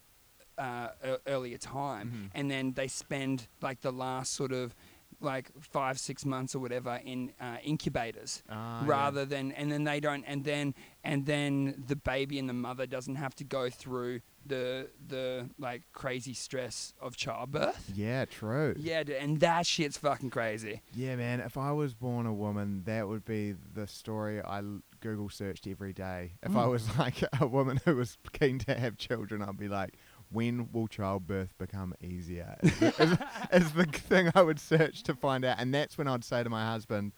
uh, 0.57 0.89
earlier 1.27 1.57
time, 1.59 2.09
Mhm. 2.11 2.31
and 2.33 2.49
then 2.49 2.73
they 2.73 2.87
spend 2.87 3.47
like 3.61 3.81
the 3.81 3.91
last 3.91 4.33
sort 4.33 4.51
of 4.51 4.73
like 5.19 5.51
five 5.59 5.99
six 5.99 6.25
months 6.25 6.55
or 6.55 6.59
whatever 6.59 6.95
in 7.05 7.31
uh, 7.39 7.57
incubators 7.63 8.41
Ah, 8.49 8.81
yeah. 8.81 8.87
rather 8.89 9.23
than 9.23 9.51
and 9.51 9.71
then 9.71 9.83
they 9.83 9.99
don't 9.99 10.23
and 10.25 10.43
then 10.45 10.73
and 11.03 11.27
then 11.27 11.83
the 11.87 11.95
baby 11.95 12.39
and 12.39 12.49
the 12.49 12.53
mother 12.53 12.87
doesn't 12.87 13.17
have 13.17 13.35
to 13.35 13.43
go 13.43 13.69
through 13.69 14.21
the 14.47 14.89
the 15.07 15.49
like 15.59 15.83
crazy 15.93 16.33
stress 16.33 16.93
of 17.01 17.15
childbirth. 17.17 17.91
Yeah, 17.93 18.25
true. 18.25 18.75
Yeah, 18.77 19.03
dude, 19.03 19.17
and 19.17 19.39
that 19.41 19.65
shit's 19.65 19.97
fucking 19.97 20.29
crazy. 20.29 20.81
Yeah, 20.93 21.15
man. 21.15 21.39
If 21.39 21.57
I 21.57 21.71
was 21.71 21.93
born 21.93 22.25
a 22.25 22.33
woman, 22.33 22.83
that 22.85 23.07
would 23.07 23.25
be 23.25 23.53
the 23.73 23.87
story 23.87 24.41
I 24.41 24.61
Google 25.01 25.29
searched 25.29 25.67
every 25.67 25.93
day. 25.93 26.33
If 26.43 26.55
I 26.55 26.65
Mm. 26.65 26.71
was 26.71 26.97
like 26.99 27.23
a 27.39 27.47
woman 27.47 27.79
who 27.85 27.95
was 27.95 28.17
keen 28.33 28.59
to 28.59 28.73
have 28.79 28.97
children, 28.97 29.41
I'd 29.41 29.57
be 29.57 29.67
like, 29.67 29.95
when 30.29 30.69
will 30.73 30.87
childbirth 30.87 31.57
become 31.57 31.93
easier? 32.01 32.57
Is 32.63 32.79
the, 32.79 32.87
is, 33.03 33.17
is 33.65 33.71
the 33.73 33.85
thing 33.85 34.29
I 34.35 34.41
would 34.41 34.59
search 34.59 35.03
to 35.03 35.13
find 35.15 35.45
out. 35.45 35.57
And 35.59 35.73
that's 35.73 35.97
when 35.97 36.07
I'd 36.07 36.23
say 36.23 36.43
to 36.43 36.49
my 36.49 36.65
husband, 36.69 37.13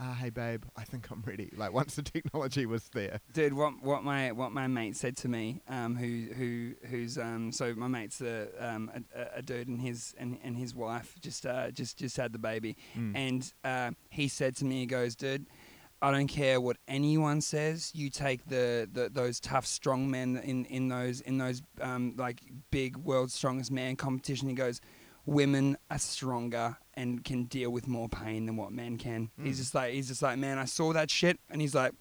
uh, 0.00 0.14
hey, 0.14 0.30
babe, 0.30 0.64
I 0.76 0.84
think 0.84 1.10
I'm 1.10 1.22
ready. 1.26 1.50
Like, 1.56 1.72
once 1.72 1.94
the 1.94 2.02
technology 2.02 2.66
was 2.66 2.88
there. 2.94 3.20
Dude, 3.32 3.54
what 3.54 3.74
what 3.82 4.02
my 4.04 4.32
what 4.32 4.52
my 4.52 4.66
mate 4.66 4.96
said 4.96 5.16
to 5.18 5.28
me, 5.28 5.60
um, 5.68 5.94
who 5.96 6.32
who 6.34 6.72
who's 6.88 7.16
um, 7.18 7.52
so 7.52 7.74
my 7.74 7.86
mate's 7.86 8.20
a 8.20 8.48
um 8.58 8.90
a, 9.14 9.38
a- 9.38 9.42
dude 9.42 9.68
and 9.68 9.80
his 9.80 10.14
and, 10.18 10.38
and 10.42 10.56
his 10.56 10.74
wife 10.74 11.14
just 11.20 11.46
uh 11.46 11.70
just 11.70 11.98
just 11.98 12.16
had 12.16 12.32
the 12.32 12.38
baby, 12.38 12.76
Mm. 12.96 13.12
and 13.16 13.52
uh, 13.64 13.90
he 14.10 14.28
said 14.28 14.56
to 14.56 14.64
me, 14.64 14.80
he 14.80 14.86
goes, 14.86 15.14
dude. 15.14 15.46
I 16.02 16.10
don't 16.10 16.26
care 16.26 16.60
what 16.60 16.76
anyone 16.86 17.40
says. 17.40 17.90
You 17.94 18.10
take 18.10 18.44
the, 18.46 18.86
the 18.92 19.08
those 19.08 19.40
tough, 19.40 19.64
strong 19.64 20.10
men 20.10 20.36
in, 20.36 20.66
in 20.66 20.88
those 20.88 21.22
in 21.22 21.38
those 21.38 21.62
um, 21.80 22.14
like 22.18 22.42
big 22.70 22.98
world's 22.98 23.32
strongest 23.32 23.70
man 23.72 23.96
competition. 23.96 24.48
He 24.50 24.54
goes, 24.54 24.82
women 25.26 25.76
are 25.90 25.98
stronger 25.98 26.76
and 26.94 27.24
can 27.24 27.44
deal 27.44 27.70
with 27.70 27.86
more 27.88 28.08
pain 28.08 28.46
than 28.46 28.56
what 28.56 28.72
men 28.72 28.98
can. 28.98 29.30
He's 29.42 29.56
Mm. 29.56 29.58
just 29.58 29.74
like 29.74 29.92
he's 29.94 30.08
just 30.08 30.22
like 30.22 30.38
man, 30.38 30.58
I 30.58 30.64
saw 30.66 30.92
that 30.92 31.10
shit, 31.10 31.38
and 31.50 31.60
he's 31.60 31.74
like, 31.74 31.92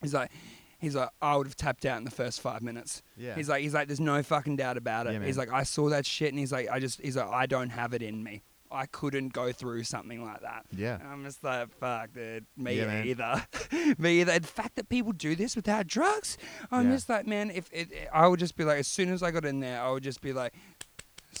he's 0.00 0.14
like, 0.14 0.30
he's 0.78 0.94
like, 0.94 1.10
I 1.22 1.36
would 1.36 1.46
have 1.46 1.56
tapped 1.56 1.84
out 1.84 1.98
in 1.98 2.04
the 2.04 2.10
first 2.10 2.40
five 2.40 2.62
minutes. 2.62 3.02
Yeah. 3.16 3.34
He's 3.34 3.48
like, 3.48 3.62
he's 3.62 3.74
like, 3.74 3.88
there's 3.88 4.00
no 4.00 4.22
fucking 4.22 4.56
doubt 4.56 4.76
about 4.76 5.06
it. 5.06 5.12
Yeah, 5.14 5.24
he's 5.24 5.38
like, 5.38 5.52
I 5.52 5.62
saw 5.62 5.88
that 5.90 6.04
shit, 6.06 6.28
and 6.30 6.38
he's 6.38 6.52
like, 6.52 6.68
I 6.70 6.78
just, 6.80 7.00
he's 7.00 7.16
like, 7.16 7.28
I 7.28 7.46
don't 7.46 7.70
have 7.70 7.94
it 7.94 8.02
in 8.02 8.22
me. 8.22 8.42
I 8.72 8.86
couldn't 8.86 9.32
go 9.32 9.52
through 9.52 9.84
something 9.84 10.24
like 10.24 10.40
that. 10.40 10.64
Yeah. 10.76 10.98
And 10.98 11.06
I'm 11.08 11.22
just 11.24 11.44
like, 11.44 11.68
fuck, 11.78 12.12
dude. 12.12 12.44
Me 12.56 12.76
Yeah, 12.78 13.04
either. 13.04 13.46
me 13.98 14.20
either. 14.22 14.36
The 14.40 14.48
fact 14.48 14.74
that 14.76 14.88
people 14.88 15.12
do 15.12 15.36
this 15.36 15.54
without 15.54 15.86
drugs, 15.86 16.36
I'm 16.72 16.88
Yeah. 16.88 16.96
just 16.96 17.08
like, 17.08 17.24
man, 17.24 17.50
if 17.52 17.70
it, 17.72 17.88
I 18.12 18.26
would 18.26 18.40
just 18.40 18.56
be 18.56 18.64
like, 18.64 18.78
as 18.78 18.88
soon 18.88 19.12
as 19.12 19.22
I 19.22 19.30
got 19.30 19.44
in 19.44 19.60
there, 19.60 19.80
I 19.80 19.92
would 19.92 20.02
just 20.02 20.20
be 20.20 20.32
like, 20.32 20.54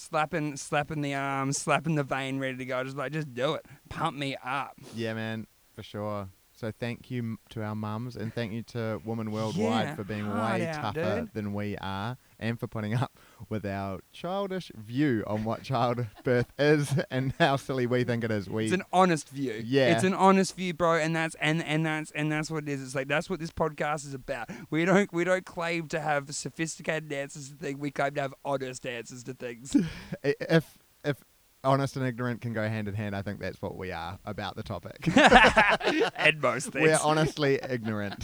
slapping, 0.04 0.56
slapping 0.56 1.00
the 1.00 1.14
arm, 1.14 1.52
slapping 1.52 1.94
the 1.94 2.02
vein, 2.04 2.38
ready 2.38 2.56
to 2.58 2.64
go. 2.64 2.84
Just 2.84 2.96
like, 2.96 3.12
just 3.12 3.32
do 3.34 3.54
it. 3.54 3.66
Pump 3.88 4.16
me 4.16 4.36
up. 4.44 4.74
Yeah, 4.94 5.14
man, 5.14 5.46
for 5.74 5.82
sure. 5.82 6.28
So 6.56 6.70
thank 6.70 7.10
you 7.10 7.38
to 7.50 7.62
our 7.64 7.74
mums 7.74 8.14
and 8.16 8.32
thank 8.32 8.52
you 8.52 8.62
to 8.64 9.00
Women 9.04 9.32
Worldwide 9.32 9.86
Yeah, 9.86 9.94
for 9.96 10.04
being 10.04 10.24
hard 10.24 10.60
way 10.60 10.66
out, 10.68 10.94
tougher 10.94 11.20
dude. 11.22 11.34
than 11.34 11.52
we 11.52 11.76
are 11.78 12.16
and 12.44 12.60
for 12.60 12.66
putting 12.66 12.94
up 12.94 13.18
with 13.48 13.64
our 13.64 14.00
childish 14.12 14.70
view 14.76 15.24
on 15.26 15.44
what 15.44 15.62
childbirth 15.62 16.52
is 16.58 16.94
and 17.10 17.32
how 17.38 17.56
silly 17.56 17.86
we 17.86 18.04
think 18.04 18.22
it 18.22 18.30
is. 18.30 18.48
We 18.48 18.64
It's 18.64 18.74
an 18.74 18.82
honest 18.92 19.30
view. 19.30 19.62
Yeah. 19.64 19.94
It's 19.94 20.04
an 20.04 20.14
honest 20.14 20.54
view, 20.56 20.74
bro, 20.74 20.96
and 20.96 21.16
that's 21.16 21.34
and 21.40 21.64
and 21.64 21.84
that's 21.84 22.10
and 22.12 22.30
that's 22.30 22.50
what 22.50 22.64
it 22.64 22.68
is. 22.68 22.82
It's 22.82 22.94
like 22.94 23.08
that's 23.08 23.30
what 23.30 23.40
this 23.40 23.50
podcast 23.50 24.06
is 24.06 24.14
about. 24.14 24.50
We 24.70 24.84
don't 24.84 25.12
we 25.12 25.24
don't 25.24 25.44
claim 25.44 25.88
to 25.88 26.00
have 26.00 26.34
sophisticated 26.34 27.12
answers 27.12 27.50
to 27.50 27.56
things. 27.56 27.78
We 27.78 27.90
claim 27.90 28.14
to 28.14 28.20
have 28.20 28.34
honest 28.44 28.86
answers 28.86 29.24
to 29.24 29.34
things. 29.34 29.74
if 30.22 30.78
if 31.04 31.16
honest 31.64 31.96
and 31.96 32.06
ignorant 32.06 32.42
can 32.42 32.52
go 32.52 32.68
hand 32.68 32.88
in 32.88 32.94
hand, 32.94 33.16
I 33.16 33.22
think 33.22 33.40
that's 33.40 33.60
what 33.62 33.76
we 33.76 33.90
are 33.90 34.18
about 34.26 34.56
the 34.56 34.62
topic. 34.62 35.08
and 36.16 36.40
most 36.40 36.72
things. 36.72 36.84
We're 36.88 36.98
honestly 37.02 37.58
ignorant. 37.68 38.22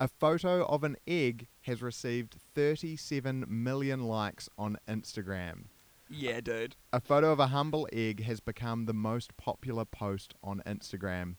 A 0.00 0.08
photo 0.08 0.64
of 0.66 0.82
an 0.82 0.96
egg 1.06 1.46
has 1.62 1.80
received 1.80 2.36
37 2.54 3.44
million 3.48 4.02
likes 4.02 4.48
on 4.58 4.76
Instagram. 4.88 5.66
yeah, 6.10 6.40
dude. 6.40 6.74
A 6.92 7.00
photo 7.00 7.30
of 7.30 7.38
a 7.38 7.48
humble 7.48 7.88
egg 7.92 8.22
has 8.24 8.40
become 8.40 8.86
the 8.86 8.92
most 8.92 9.36
popular 9.36 9.84
post 9.84 10.34
on 10.42 10.62
Instagram. 10.66 11.36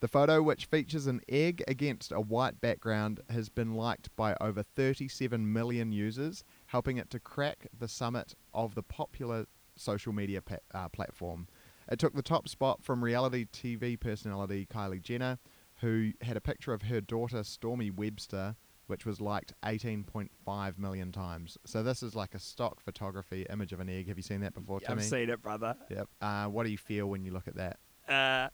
The 0.00 0.08
photo, 0.08 0.42
which 0.42 0.64
features 0.64 1.06
an 1.06 1.20
egg 1.28 1.62
against 1.68 2.10
a 2.10 2.20
white 2.20 2.58
background, 2.62 3.20
has 3.28 3.50
been 3.50 3.74
liked 3.74 4.14
by 4.16 4.34
over 4.40 4.62
37 4.62 5.52
million 5.52 5.92
users, 5.92 6.42
helping 6.66 6.96
it 6.96 7.10
to 7.10 7.20
crack 7.20 7.66
the 7.78 7.86
summit 7.88 8.34
of 8.54 8.74
the 8.74 8.82
popular 8.82 9.44
social 9.76 10.14
media 10.14 10.40
pa- 10.40 10.56
uh, 10.72 10.88
platform. 10.88 11.48
It 11.90 11.98
took 11.98 12.14
the 12.14 12.22
top 12.22 12.48
spot 12.48 12.82
from 12.82 13.04
reality 13.04 13.44
TV 13.52 14.00
personality 14.00 14.66
Kylie 14.72 15.02
Jenner, 15.02 15.38
who 15.80 16.12
had 16.20 16.36
a 16.36 16.40
picture 16.40 16.72
of 16.72 16.82
her 16.82 17.00
daughter 17.00 17.38
Stormi 17.38 17.94
Webster, 17.94 18.56
which 18.86 19.06
was 19.06 19.20
liked 19.20 19.52
18.5 19.64 20.78
million 20.78 21.12
times. 21.12 21.56
So 21.64 21.82
this 21.82 22.02
is 22.02 22.14
like 22.14 22.34
a 22.34 22.38
stock 22.38 22.80
photography 22.80 23.46
image 23.50 23.72
of 23.72 23.80
an 23.80 23.88
egg. 23.88 24.08
Have 24.08 24.16
you 24.16 24.22
seen 24.22 24.40
that 24.40 24.54
before, 24.54 24.80
Timmy? 24.80 25.02
I've 25.02 25.04
seen 25.04 25.30
it, 25.30 25.40
brother. 25.42 25.76
Yep. 25.90 26.08
Uh, 26.20 26.46
what 26.46 26.64
do 26.64 26.70
you 26.70 26.78
feel 26.78 27.06
when 27.06 27.24
you 27.24 27.32
look 27.32 27.48
at 27.48 27.56
that? 27.56 27.78
Uh, 28.08 28.48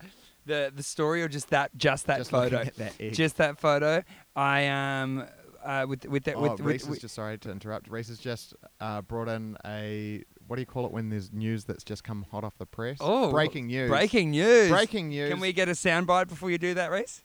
the 0.45 0.71
the 0.75 0.83
story 0.83 1.23
or 1.23 1.29
just 1.29 1.49
that 1.51 1.77
just 1.77 2.07
that 2.07 2.19
Just 2.19 2.31
photo, 2.31 2.65
that 2.77 2.93
egg. 3.01 3.15
just 3.15 3.39
that 3.39 3.59
photo. 3.59 4.03
I 4.35 4.69
um 4.69 5.25
uh 5.65 5.87
with 5.89 6.05
with 6.07 6.25
that 6.25 6.37
oh, 6.37 6.43
with, 6.43 6.61
Reese 6.61 6.85
with, 6.85 6.97
is 6.97 7.03
just 7.03 7.15
sorry 7.15 7.39
to 7.39 7.51
interrupt. 7.51 7.89
Reese 7.89 8.09
has 8.09 8.19
just 8.19 8.55
uh, 8.81 9.01
brought 9.01 9.29
in 9.29 9.57
a 9.65 10.23
what 10.47 10.57
do 10.57 10.63
you 10.63 10.67
call 10.67 10.87
it 10.87 10.93
when 10.93 11.11
there's 11.11 11.33
news 11.33 11.65
that's 11.65 11.85
just 11.85 12.05
come 12.05 12.25
hot 12.31 12.45
off 12.45 12.57
the 12.59 12.67
press? 12.67 12.99
oh 13.01 13.31
breaking 13.31 13.67
news. 13.67 13.91
Breaking 13.91 14.31
news. 14.31 14.71
Breaking 14.71 15.09
news. 15.09 15.31
Can 15.31 15.41
we 15.41 15.53
get 15.53 15.69
a 15.69 15.73
soundbite 15.73 16.29
before 16.29 16.51
you 16.51 16.59
do 16.59 16.75
that, 16.75 16.91
Reese? 16.91 17.23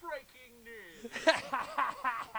Breaking 0.00 0.62
news. 0.64 1.10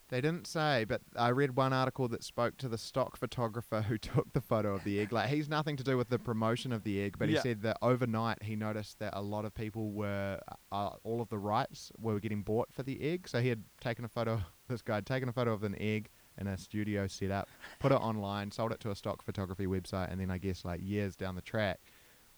They 0.08 0.20
didn't 0.20 0.46
say, 0.46 0.84
but 0.84 1.00
I 1.16 1.30
read 1.30 1.56
one 1.56 1.72
article 1.72 2.06
that 2.08 2.22
spoke 2.22 2.58
to 2.58 2.68
the 2.68 2.76
stock 2.76 3.16
photographer 3.16 3.80
who 3.82 3.96
took 4.26 4.32
the 4.34 4.42
photo 4.42 4.74
of 4.74 4.84
the 4.84 5.00
egg. 5.00 5.10
Like 5.10 5.30
he's 5.30 5.48
nothing 5.48 5.74
to 5.76 5.82
do 5.82 5.96
with 5.96 6.10
the 6.10 6.18
promotion 6.18 6.70
of 6.70 6.84
the 6.84 7.00
egg, 7.00 7.16
but 7.18 7.30
he 7.30 7.36
said 7.38 7.62
that 7.62 7.78
overnight 7.80 8.42
he 8.42 8.54
noticed 8.54 8.98
that 8.98 9.14
a 9.16 9.22
lot 9.22 9.46
of 9.46 9.54
people 9.54 9.90
were 9.92 10.38
uh, 10.70 10.90
all 11.02 11.22
of 11.22 11.30
the 11.30 11.38
rights 11.38 11.90
were 11.98 12.20
getting 12.20 12.42
bought 12.42 12.70
for 12.74 12.82
the 12.82 13.00
egg. 13.00 13.26
So 13.26 13.40
he 13.40 13.48
had 13.48 13.64
taken 13.80 14.04
a 14.04 14.08
photo. 14.08 14.42
This 14.68 14.82
guy 14.82 14.96
had 14.96 15.06
taken 15.06 15.28
a 15.28 15.32
photo 15.32 15.52
of 15.52 15.62
an 15.64 15.74
egg 15.78 16.08
in 16.38 16.46
a 16.46 16.56
studio 16.58 17.06
setup, 17.06 17.48
put 17.78 17.92
it 17.92 17.96
online, 17.96 18.50
sold 18.50 18.72
it 18.72 18.80
to 18.80 18.90
a 18.90 18.94
stock 18.94 19.22
photography 19.22 19.66
website, 19.66 20.10
and 20.10 20.20
then 20.20 20.30
I 20.30 20.38
guess 20.38 20.64
like 20.64 20.80
years 20.82 21.16
down 21.16 21.34
the 21.34 21.42
track. 21.42 21.80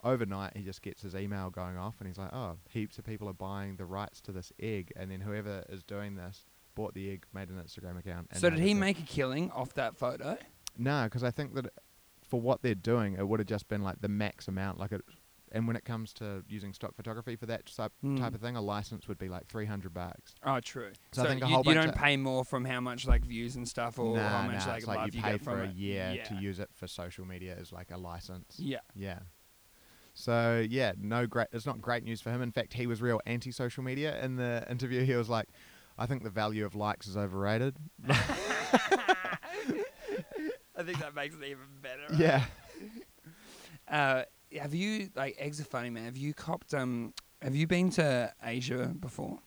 overnight 0.02 0.54
he 0.54 0.62
just 0.62 0.82
gets 0.82 1.00
his 1.00 1.14
email 1.14 1.48
going 1.48 1.78
off, 1.78 1.94
and 1.98 2.06
he's 2.06 2.18
like, 2.18 2.30
"Oh, 2.32 2.58
heaps 2.68 2.98
of 2.98 3.06
people 3.06 3.26
are 3.26 3.32
buying 3.32 3.76
the 3.76 3.86
rights 3.86 4.20
to 4.22 4.32
this 4.32 4.52
egg," 4.60 4.92
and 4.96 5.10
then 5.10 5.20
whoever 5.22 5.64
is 5.70 5.82
doing 5.82 6.14
this 6.14 6.44
bought 6.74 6.94
the 6.94 7.10
egg, 7.10 7.24
made 7.32 7.48
an 7.48 7.56
Instagram 7.56 7.98
account. 7.98 8.28
And 8.30 8.40
So 8.40 8.50
did 8.50 8.58
he 8.58 8.74
make 8.74 8.98
a 8.98 9.02
killing 9.02 9.50
off 9.50 9.74
that 9.74 9.96
photo? 9.96 10.36
No, 10.76 11.04
because 11.04 11.22
I 11.22 11.30
think 11.30 11.54
that 11.54 11.72
for 12.26 12.40
what 12.40 12.62
they're 12.62 12.74
doing, 12.74 13.14
it 13.14 13.26
would 13.26 13.40
have 13.40 13.46
just 13.46 13.68
been 13.68 13.82
like 13.82 14.00
the 14.00 14.08
max 14.08 14.48
amount. 14.48 14.78
Like 14.78 14.92
it, 14.92 15.02
and 15.54 15.66
when 15.66 15.76
it 15.76 15.84
comes 15.84 16.12
to 16.14 16.42
using 16.48 16.74
stock 16.74 16.94
photography 16.96 17.36
for 17.36 17.46
that 17.46 17.64
type 17.66 17.92
Mm. 18.04 18.18
type 18.18 18.34
of 18.34 18.40
thing, 18.42 18.56
a 18.56 18.60
license 18.60 19.08
would 19.08 19.16
be 19.18 19.28
like 19.30 19.46
three 19.46 19.64
hundred 19.66 19.94
bucks. 19.94 20.34
Oh, 20.42 20.60
true. 20.60 20.90
So 21.12 21.22
I 21.22 21.28
think 21.28 21.42
a 21.42 21.46
you, 21.46 21.54
whole 21.54 21.64
you 21.64 21.74
bunch 21.74 21.86
don't 21.86 21.94
pay 21.96 22.16
more 22.18 22.44
from 22.44 22.64
how 22.66 22.80
much 22.80 23.06
like 23.06 23.24
views 23.24 23.56
and 23.56 23.66
stuff, 23.66 23.98
or 23.98 24.16
nah, 24.16 24.28
how 24.28 24.42
much 24.42 24.66
nah, 24.66 24.72
like 24.72 24.78
it's 24.78 24.86
like 24.86 25.12
you 25.14 25.18
you 25.18 25.22
pay 25.22 25.30
get 25.32 25.38
for 25.40 25.50
from 25.52 25.60
a 25.60 25.64
it. 25.64 25.74
year 25.74 26.12
yeah. 26.16 26.24
to 26.24 26.34
use 26.34 26.58
it 26.58 26.68
for 26.74 26.86
social 26.86 27.24
media 27.24 27.54
is 27.56 27.72
like 27.72 27.90
a 27.90 27.96
license. 27.96 28.56
Yeah. 28.58 28.80
Yeah. 28.94 29.20
So 30.12 30.64
yeah, 30.68 30.92
no 31.00 31.26
great. 31.26 31.48
It's 31.52 31.66
not 31.66 31.80
great 31.80 32.04
news 32.04 32.20
for 32.20 32.30
him. 32.30 32.42
In 32.42 32.52
fact, 32.52 32.74
he 32.74 32.86
was 32.86 33.00
real 33.00 33.20
anti-social 33.26 33.82
media 33.82 34.22
in 34.22 34.36
the 34.36 34.64
interview. 34.70 35.04
He 35.04 35.14
was 35.14 35.28
like, 35.28 35.48
"I 35.98 36.06
think 36.06 36.22
the 36.22 36.30
value 36.30 36.64
of 36.64 36.74
likes 36.74 37.06
is 37.06 37.16
overrated." 37.16 37.76
I 40.76 40.82
think 40.82 40.98
that 40.98 41.14
makes 41.14 41.34
it 41.34 41.42
even 41.44 41.66
better. 41.80 42.14
yeah. 42.16 42.44
Uh, 43.88 44.22
have 44.60 44.74
you 44.74 45.10
like 45.14 45.36
eggs 45.38 45.60
are 45.60 45.64
funny, 45.64 45.90
man? 45.90 46.04
Have 46.04 46.16
you 46.16 46.34
copped 46.34 46.74
um? 46.74 47.12
Have 47.42 47.54
you 47.54 47.66
been 47.66 47.90
to 47.90 48.32
Asia 48.42 48.94
before 48.98 49.38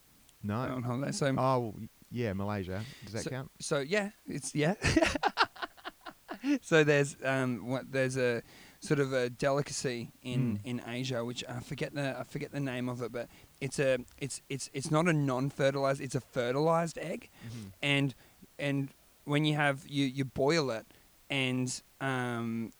No. 0.42 0.54
on 0.56 0.82
holiday? 0.82 1.12
So 1.12 1.34
Oh 1.36 1.74
yeah, 2.10 2.32
Malaysia. 2.32 2.82
Does 3.04 3.12
that 3.14 3.24
So- 3.24 3.30
count? 3.30 3.50
so 3.60 3.78
yeah, 3.80 4.10
it's 4.26 4.54
yeah. 4.54 4.74
so 6.62 6.84
there's 6.84 7.16
um 7.24 7.66
what 7.66 7.90
there's 7.90 8.16
a 8.16 8.42
sort 8.80 9.00
of 9.00 9.12
a 9.12 9.28
delicacy 9.28 10.10
in 10.22 10.58
Mm. 10.58 10.60
in 10.64 10.82
Asia 10.86 11.24
which 11.24 11.42
I 11.48 11.60
forget 11.60 11.94
the 11.94 12.16
I 12.18 12.22
forget 12.22 12.52
the 12.52 12.60
name 12.60 12.88
of 12.88 13.02
it, 13.02 13.10
but 13.12 13.28
it's 13.60 13.78
a 13.78 13.98
it's 14.18 14.40
it's 14.48 14.70
it's 14.72 14.90
not 14.90 15.08
a 15.08 15.12
non-fertilized, 15.12 16.00
it's 16.00 16.14
a 16.14 16.20
fertilized 16.20 16.96
egg, 16.98 17.28
Mm-hmm. 17.46 17.68
and 17.82 18.14
and 18.58 18.88
when 19.24 19.44
you 19.44 19.54
have 19.56 19.84
you 19.88 20.04
you 20.06 20.24
boil 20.24 20.70
it 20.70 20.86
and 21.30 21.82
um. 22.00 22.72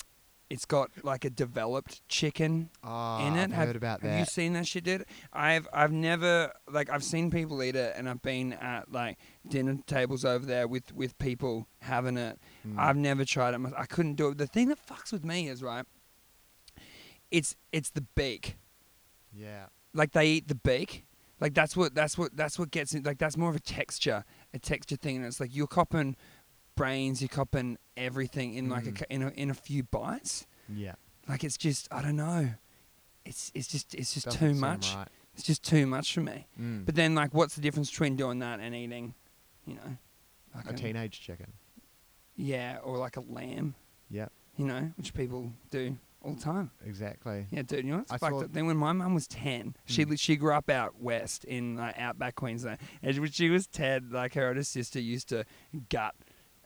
It's 0.50 0.64
got 0.64 0.90
like 1.02 1.26
a 1.26 1.30
developed 1.30 2.00
chicken 2.08 2.70
Oh, 2.82 3.18
in 3.26 3.36
it. 3.36 3.44
I've 3.44 3.52
have, 3.52 3.66
heard 3.66 3.76
about 3.76 4.00
have 4.00 4.10
that. 4.10 4.18
you 4.18 4.24
seen 4.24 4.54
that 4.54 4.66
shit, 4.66 4.84
dude? 4.84 5.04
I've 5.32 5.68
I've 5.74 5.92
never 5.92 6.52
like 6.70 6.88
I've 6.88 7.04
seen 7.04 7.30
people 7.30 7.62
eat 7.62 7.76
it, 7.76 7.92
and 7.96 8.08
I've 8.08 8.22
been 8.22 8.54
at 8.54 8.90
like 8.90 9.18
dinner 9.46 9.76
tables 9.86 10.24
over 10.24 10.46
there 10.46 10.66
with 10.66 10.94
with 10.94 11.18
people 11.18 11.68
having 11.82 12.16
it. 12.16 12.38
Mm. 12.66 12.78
I've 12.78 12.96
never 12.96 13.26
tried 13.26 13.52
it. 13.54 13.60
I 13.76 13.84
couldn't 13.84 14.14
do 14.14 14.28
it. 14.28 14.38
The 14.38 14.46
thing 14.46 14.68
that 14.68 14.78
fucks 14.86 15.12
with 15.12 15.22
me 15.24 15.48
is 15.48 15.62
right. 15.62 15.84
It's 17.30 17.56
it's 17.72 17.90
the 17.90 18.02
beak. 18.14 18.56
yeah. 19.32 19.66
Like 19.94 20.12
they 20.12 20.26
eat 20.28 20.48
the 20.48 20.54
beak. 20.54 21.04
Like 21.40 21.54
that's 21.54 21.76
what 21.76 21.94
that's 21.94 22.16
what 22.18 22.36
that's 22.36 22.58
what 22.58 22.70
gets 22.70 22.94
it. 22.94 23.04
Like 23.04 23.18
that's 23.18 23.36
more 23.36 23.50
of 23.50 23.56
a 23.56 23.60
texture, 23.60 24.24
a 24.54 24.58
texture 24.58 24.96
thing. 24.96 25.16
And 25.16 25.26
it's 25.26 25.40
like 25.40 25.54
you're 25.54 25.66
copping 25.66 26.16
brains, 26.78 27.20
you're 27.20 27.28
copping 27.28 27.76
everything 27.96 28.54
in 28.54 28.68
like 28.68 28.86
a, 28.86 28.92
Mm. 28.92 28.96
cou- 28.98 29.04
in 29.10 29.22
a 29.22 29.28
in 29.30 29.50
a 29.50 29.54
few 29.54 29.82
bites. 29.82 30.46
Yeah. 30.68 30.94
Like 31.28 31.44
it's 31.44 31.56
just 31.56 31.88
I 31.92 32.00
don't 32.02 32.16
know. 32.16 32.50
It's 33.24 33.50
it's 33.54 33.68
just 33.68 33.94
it's 33.94 34.14
just 34.14 34.26
Doesn't 34.26 34.40
too 34.40 34.54
much. 34.54 34.94
Right. 34.94 35.08
It's 35.34 35.42
just 35.46 35.62
too 35.62 35.86
much 35.86 36.14
for 36.14 36.20
me. 36.20 36.46
Mm. 36.60 36.86
But 36.86 36.94
then 36.94 37.14
like 37.14 37.34
what's 37.34 37.54
the 37.54 37.60
difference 37.60 37.90
between 37.90 38.16
doing 38.16 38.38
that 38.40 38.60
and 38.60 38.74
eating, 38.74 39.14
you 39.66 39.74
know, 39.74 39.96
like 40.54 40.70
a 40.70 40.72
teenage 40.72 41.20
chicken. 41.20 41.52
yeah, 42.36 42.78
or 42.82 42.98
like 42.98 43.16
a 43.16 43.20
lamb, 43.20 43.74
Yeah. 44.10 44.28
you 44.56 44.64
know, 44.66 44.92
which 44.96 45.12
people 45.14 45.52
do 45.70 45.96
all 46.22 46.34
the 46.34 46.40
time. 46.40 46.70
Exactly. 46.84 47.46
Yeah, 47.50 47.62
dude, 47.62 47.84
you 47.84 47.90
know 47.92 47.98
what's 47.98 48.12
I 48.12 48.18
fucked 48.18 48.44
up? 48.44 48.52
Then 48.52 48.66
when 48.66 48.76
my 48.76 48.92
mum 48.92 49.14
was 49.14 49.26
ten, 49.28 49.76
she 49.84 50.04
Mm. 50.04 50.18
she 50.18 50.36
grew 50.36 50.52
up 50.54 50.68
out 50.70 51.00
west 51.00 51.44
in 51.44 51.76
like 51.76 51.98
outback 51.98 52.34
Queensland, 52.36 52.78
and 53.02 53.18
when 53.18 53.30
she 53.30 53.50
was 53.50 53.66
ten, 53.66 54.10
like 54.10 54.34
her 54.34 54.48
older 54.48 54.64
sister 54.64 55.00
used 55.00 55.28
to 55.28 55.44
gut 55.88 56.14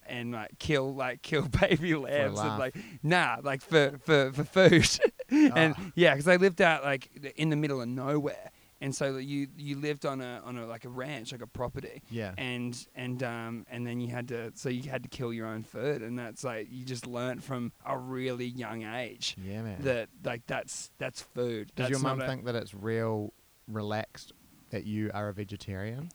and 0.06 0.32
like 0.32 0.58
kill 0.58 0.94
like 0.94 1.22
kill 1.22 1.42
baby 1.60 1.94
lambs 1.94 2.38
and 2.40 2.58
like 2.58 2.76
nah 3.02 3.36
like 3.42 3.62
for 3.62 3.98
for 4.04 4.32
for 4.32 4.44
food 4.44 4.88
and 5.30 5.74
Ah. 5.78 5.82
yeah 5.94 6.12
because 6.12 6.24
they 6.26 6.36
lived 6.38 6.60
out 6.60 6.84
like 6.84 7.10
in 7.36 7.48
the 7.50 7.56
middle 7.56 7.80
of 7.80 7.88
nowhere 7.88 8.50
and 8.80 8.92
so 8.94 9.16
you 9.16 9.46
you 9.56 9.76
lived 9.78 10.04
on 10.04 10.20
a 10.20 10.42
on 10.44 10.58
a 10.58 10.66
like 10.66 10.84
a 10.84 10.88
ranch 10.88 11.30
like 11.32 11.40
a 11.40 11.46
property 11.46 12.02
Yeah. 12.10 12.34
and 12.36 12.76
and 12.96 13.22
um 13.22 13.64
and 13.70 13.86
then 13.86 14.00
you 14.00 14.08
had 14.08 14.28
to 14.28 14.50
so 14.56 14.68
you 14.68 14.90
had 14.90 15.04
to 15.04 15.08
kill 15.08 15.32
your 15.32 15.46
own 15.46 15.62
food 15.62 16.02
and 16.02 16.18
that's 16.18 16.42
like 16.42 16.66
you 16.70 16.84
just 16.84 17.06
learned 17.06 17.44
from 17.44 17.70
a 17.86 17.96
really 17.96 18.46
young 18.46 18.82
age 18.82 19.36
yeah, 19.42 19.62
man. 19.62 19.76
that 19.82 20.08
like 20.24 20.42
that's 20.48 20.90
that's 20.98 21.22
food. 21.22 21.70
Does 21.76 21.84
that's 21.84 21.90
your 21.90 22.00
mum 22.00 22.20
think 22.26 22.44
that 22.46 22.56
it's 22.56 22.74
real 22.74 23.32
relaxed 23.68 24.32
that 24.70 24.84
you 24.84 25.10
are 25.14 25.28
a 25.28 25.32
vegetarian? 25.34 26.10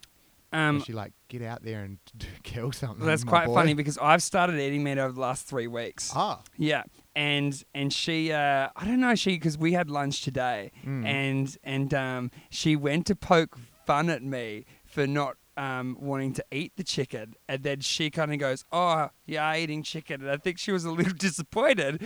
Um, 0.53 0.81
she 0.81 0.93
like 0.93 1.11
get 1.27 1.41
out 1.41 1.63
there 1.63 1.83
and 1.83 1.97
kill 2.43 2.71
something? 2.71 3.05
that's 3.05 3.23
quite 3.23 3.47
boy?" 3.47 3.53
funny 3.55 3.73
because 3.73 3.97
I've 3.97 4.23
started 4.23 4.59
eating 4.59 4.83
meat 4.83 4.97
over 4.97 5.11
the 5.11 5.19
last 5.21 5.45
three 5.45 5.67
weeks. 5.67 6.11
Ah. 6.15 6.41
Yeah, 6.57 6.83
and 7.15 7.61
and 7.75 7.91
she, 7.91 8.31
uh, 8.31 8.69
I 8.75 8.85
don't 8.85 8.99
know, 9.01 9.15
she 9.15 9.31
because 9.31 9.57
we 9.57 9.73
had 9.73 9.89
lunch 9.89 10.21
today, 10.23 10.71
Mm. 10.85 11.05
and 11.05 11.57
and 11.63 11.93
um, 11.93 12.31
she 12.49 12.75
went 12.75 13.05
to 13.07 13.15
poke 13.15 13.57
fun 13.85 14.09
at 14.09 14.23
me 14.23 14.65
for 14.85 15.05
not. 15.07 15.35
Um, 15.59 15.97
wanting 15.99 16.33
to 16.33 16.45
eat 16.51 16.73
the 16.77 16.83
chicken, 16.83 17.33
and 17.49 17.63
then 17.63 17.79
she 17.79 18.11
kind 18.11 18.31
of 18.31 18.37
goes, 18.37 18.63
"Oh, 18.71 19.09
yeah, 19.25 19.55
eating 19.57 19.81
chicken." 19.81 20.21
And 20.21 20.29
I 20.29 20.37
think 20.37 20.59
she 20.59 20.71
was 20.71 20.85
a 20.85 20.91
little 20.91 21.13
disappointed 21.17 21.99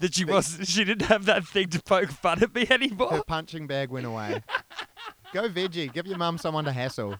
that 0.00 0.12
she 0.16 0.24
was 0.24 0.58
she 0.64 0.82
didn't 0.82 1.06
have 1.06 1.24
that 1.26 1.46
thing 1.46 1.68
to 1.68 1.80
poke 1.84 2.10
fun 2.10 2.42
at 2.42 2.52
me 2.52 2.66
anymore. 2.68 3.12
Her 3.12 3.22
punching 3.22 3.68
bag 3.68 3.90
went 3.90 4.06
away. 4.06 4.42
Go 5.32 5.48
veggie. 5.48 5.92
Give 5.92 6.04
your 6.08 6.18
mum 6.18 6.36
someone 6.36 6.64
to 6.64 6.72
hassle. 6.72 7.14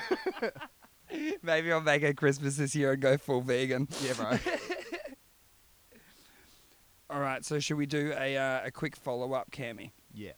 Maybe 1.42 1.70
I'll 1.72 1.80
make 1.80 2.02
her 2.02 2.14
Christmas 2.14 2.56
this 2.56 2.74
year 2.74 2.92
and 2.92 3.02
go 3.02 3.16
full 3.18 3.42
vegan. 3.42 3.88
Yeah, 4.02 4.14
bro. 4.14 4.38
All 7.10 7.20
right, 7.20 7.44
so 7.44 7.58
should 7.58 7.76
we 7.76 7.84
do 7.86 8.14
a 8.18 8.36
uh, 8.38 8.60
a 8.64 8.70
quick 8.70 8.96
follow 8.96 9.34
up, 9.34 9.50
Cammy? 9.50 9.90
yeah. 10.14 10.32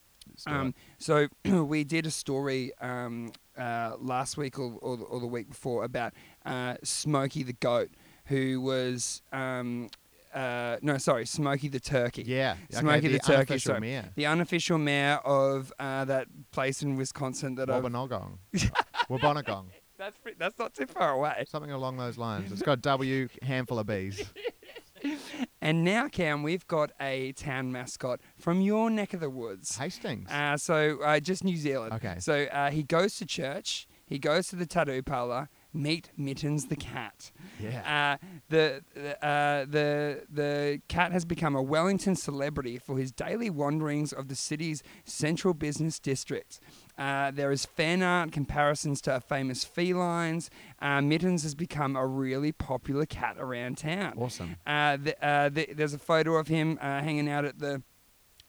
Um, 0.47 0.75
so 0.99 1.29
we 1.45 1.85
did 1.85 2.07
a 2.07 2.11
story 2.11 2.73
um, 2.81 3.31
uh, 3.57 3.93
last 4.01 4.37
week 4.37 4.59
or, 4.59 4.73
or, 4.81 4.97
the- 4.97 5.05
or 5.05 5.21
the 5.21 5.27
week 5.27 5.51
before 5.51 5.85
about 5.85 6.13
uh, 6.45 6.75
Smokey 6.83 7.45
the 7.45 7.53
goat, 7.53 7.91
who 8.25 8.61
was 8.61 9.23
um, 9.33 9.91
uh, 10.35 10.79
no, 10.83 10.99
sorry, 10.99 11.27
Smokey 11.27 11.69
the 11.69 11.81
turkey. 11.81 12.25
Yeah. 12.27 12.57
Smokey 12.71 12.99
okay, 12.99 13.09
the, 13.09 13.13
the 13.15 13.19
turkey. 13.19 13.59
sorry. 13.59 13.81
mayor. 13.81 14.11
The 14.17 14.27
unofficial 14.27 14.79
mayor 14.79 15.21
of 15.25 15.73
uh, 15.79 16.05
that 16.07 16.27
place 16.51 16.83
in 16.83 16.97
Wisconsin 16.97 17.55
that 17.57 17.71
I've, 17.71 17.83
Wabanogong. 17.83 18.39
Wabonagong. 19.09 19.67
that's 19.99 20.17
pretty, 20.19 20.37
that's 20.39 20.59
not 20.59 20.75
too 20.75 20.87
far 20.87 21.13
away. 21.13 21.45
Something 21.49 21.71
along 21.71 21.97
those 21.99 22.19
lines. 22.19 22.51
It's 22.53 22.63
got 22.63 22.79
a 22.79 22.83
W, 22.83 23.29
handful 23.43 23.79
of 23.79 23.87
bees. 23.87 24.25
And 25.61 25.85
now, 25.85 26.09
Cam, 26.09 26.43
we've 26.43 26.67
got 26.67 26.93
a 27.01 27.33
town 27.33 27.73
mascot 27.73 28.21
from 28.39 28.61
your 28.61 28.91
neck 28.91 29.15
of 29.15 29.21
the 29.21 29.31
woods. 29.31 29.77
Hastings. 29.77 30.31
Uh, 30.31 30.57
so 30.57 30.99
uh, 31.03 31.21
just 31.21 31.45
New 31.45 31.57
Zealand. 31.57 31.95
Okay. 31.95 32.17
So 32.21 32.45
uh, 32.45 32.71
he 32.71 32.83
goes 32.83 33.17
to 33.17 33.27
church. 33.27 33.87
He 34.07 34.19
goes 34.19 34.49
to 34.49 34.57
the 34.57 34.67
tattoo 34.67 35.03
parlor. 35.03 35.49
Meet 35.75 36.11
Mittens 36.17 36.67
the 36.67 36.77
cat. 36.77 37.33
yeah. 37.61 38.19
Uh, 38.23 38.27
the 38.49 38.83
the, 38.95 39.27
uh, 39.27 39.65
the 39.65 40.23
the 40.31 40.81
cat 40.89 41.11
has 41.13 41.25
become 41.25 41.57
a 41.57 41.63
Wellington 41.63 42.15
celebrity 42.15 42.79
for 42.79 42.97
his 42.97 43.11
daily 43.11 43.51
wanderings 43.51 44.13
of 44.13 44.29
the 44.29 44.37
city's 44.37 44.83
central 45.05 45.53
business 45.53 45.99
district. 45.99 46.61
Uh, 46.97 47.33
there 47.33 47.51
is 47.51 47.65
fan 47.65 48.03
art 48.03 48.31
comparisons 48.31 49.01
to 49.01 49.21
famous 49.21 49.65
felines. 49.65 50.49
Uh, 50.81 51.01
Mittens 51.03 51.43
has 51.43 51.57
become 51.57 51.97
a 51.97 52.07
really 52.07 52.53
popular 52.53 53.05
cat 53.05 53.37
around 53.39 53.79
town. 53.79 54.15
Awesome. 54.17 54.57
Uh, 54.65 54.97
the, 54.97 55.25
uh, 55.27 55.49
the, 55.49 55.69
there's 55.75 55.95
a 55.95 55.99
photo 55.99 56.37
of 56.37 56.47
him 56.47 56.79
uh, 56.81 57.01
hanging 57.03 57.29
out 57.29 57.45
at 57.45 57.59
the 57.59 57.83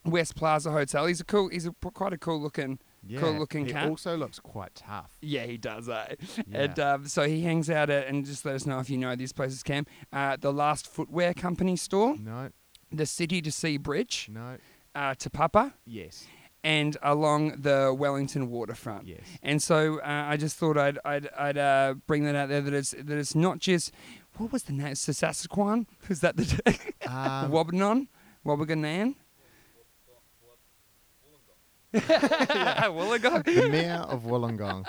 West 0.06 0.36
Plaza 0.36 0.70
Hotel. 0.72 1.08
He's 1.08 1.20
a 1.22 1.26
cool. 1.26 1.50
He's 1.50 1.66
a, 1.66 1.72
quite 1.72 2.14
a 2.14 2.18
cool 2.20 2.40
looking. 2.40 2.78
Yeah. 3.08 3.20
Cool 3.20 3.34
looking 3.40 3.66
he 3.66 3.72
cat. 3.72 3.88
also 3.90 4.18
looks 4.18 4.40
quite 4.40 4.74
tough. 4.76 5.12
Yeah, 5.22 5.46
he 5.46 5.58
does. 5.58 5.88
Eh? 5.90 6.16
Yeah. 6.48 6.62
And 6.62 6.80
um, 6.80 7.08
so 7.08 7.28
he 7.28 7.42
hangs 7.42 7.70
out 7.70 7.90
at, 7.90 8.08
and 8.08 8.26
just 8.26 8.46
let 8.46 8.56
us 8.56 8.66
know 8.66 8.80
if 8.80 8.90
you 8.90 8.98
know 8.98 9.16
these 9.16 9.32
places, 9.34 9.62
Cam. 9.64 9.86
Uh, 10.12 10.38
the 10.40 10.52
Last 10.52 10.88
Footwear 10.88 11.34
Company 11.34 11.76
store, 11.76 12.16
No. 12.18 12.50
the 12.92 13.06
City 13.06 13.42
to 13.42 13.52
Sea 13.52 13.78
Bridge, 13.78 14.30
No. 14.32 14.58
uh, 14.96 15.14
Te 15.16 15.30
Papa, 15.30 15.74
Yes. 15.86 16.26
and 16.64 16.98
along 17.04 17.62
the 17.62 17.94
Wellington 17.98 18.50
waterfront. 18.50 19.06
Yes. 19.08 19.20
And 19.44 19.62
so 19.62 20.00
uh, 20.02 20.26
I 20.28 20.38
just 20.38 20.56
thought 20.58 20.78
I'd 20.78 20.98
I'd, 21.06 21.30
I'd 21.38 21.58
uh, 21.58 21.94
bring 22.08 22.24
that 22.26 22.36
out 22.36 22.50
there 22.50 22.62
that 22.62 22.74
it's 22.74 22.92
that 22.92 23.18
it's 23.18 23.36
not 23.36 23.60
just 23.60 23.92
what 24.38 24.52
was 24.52 24.64
the 24.64 24.74
name 24.74 24.96
Saskatchewan? 24.96 25.86
Is 26.10 26.22
that 26.22 26.36
the 26.38 26.44
Um, 27.08 27.52
Wabanon? 27.56 28.08
Wabiganan? 28.46 29.16
Wollongong? 32.92 33.44
the 33.46 33.70
mayor 33.70 34.06
of 34.08 34.24
Wollongong. 34.24 34.88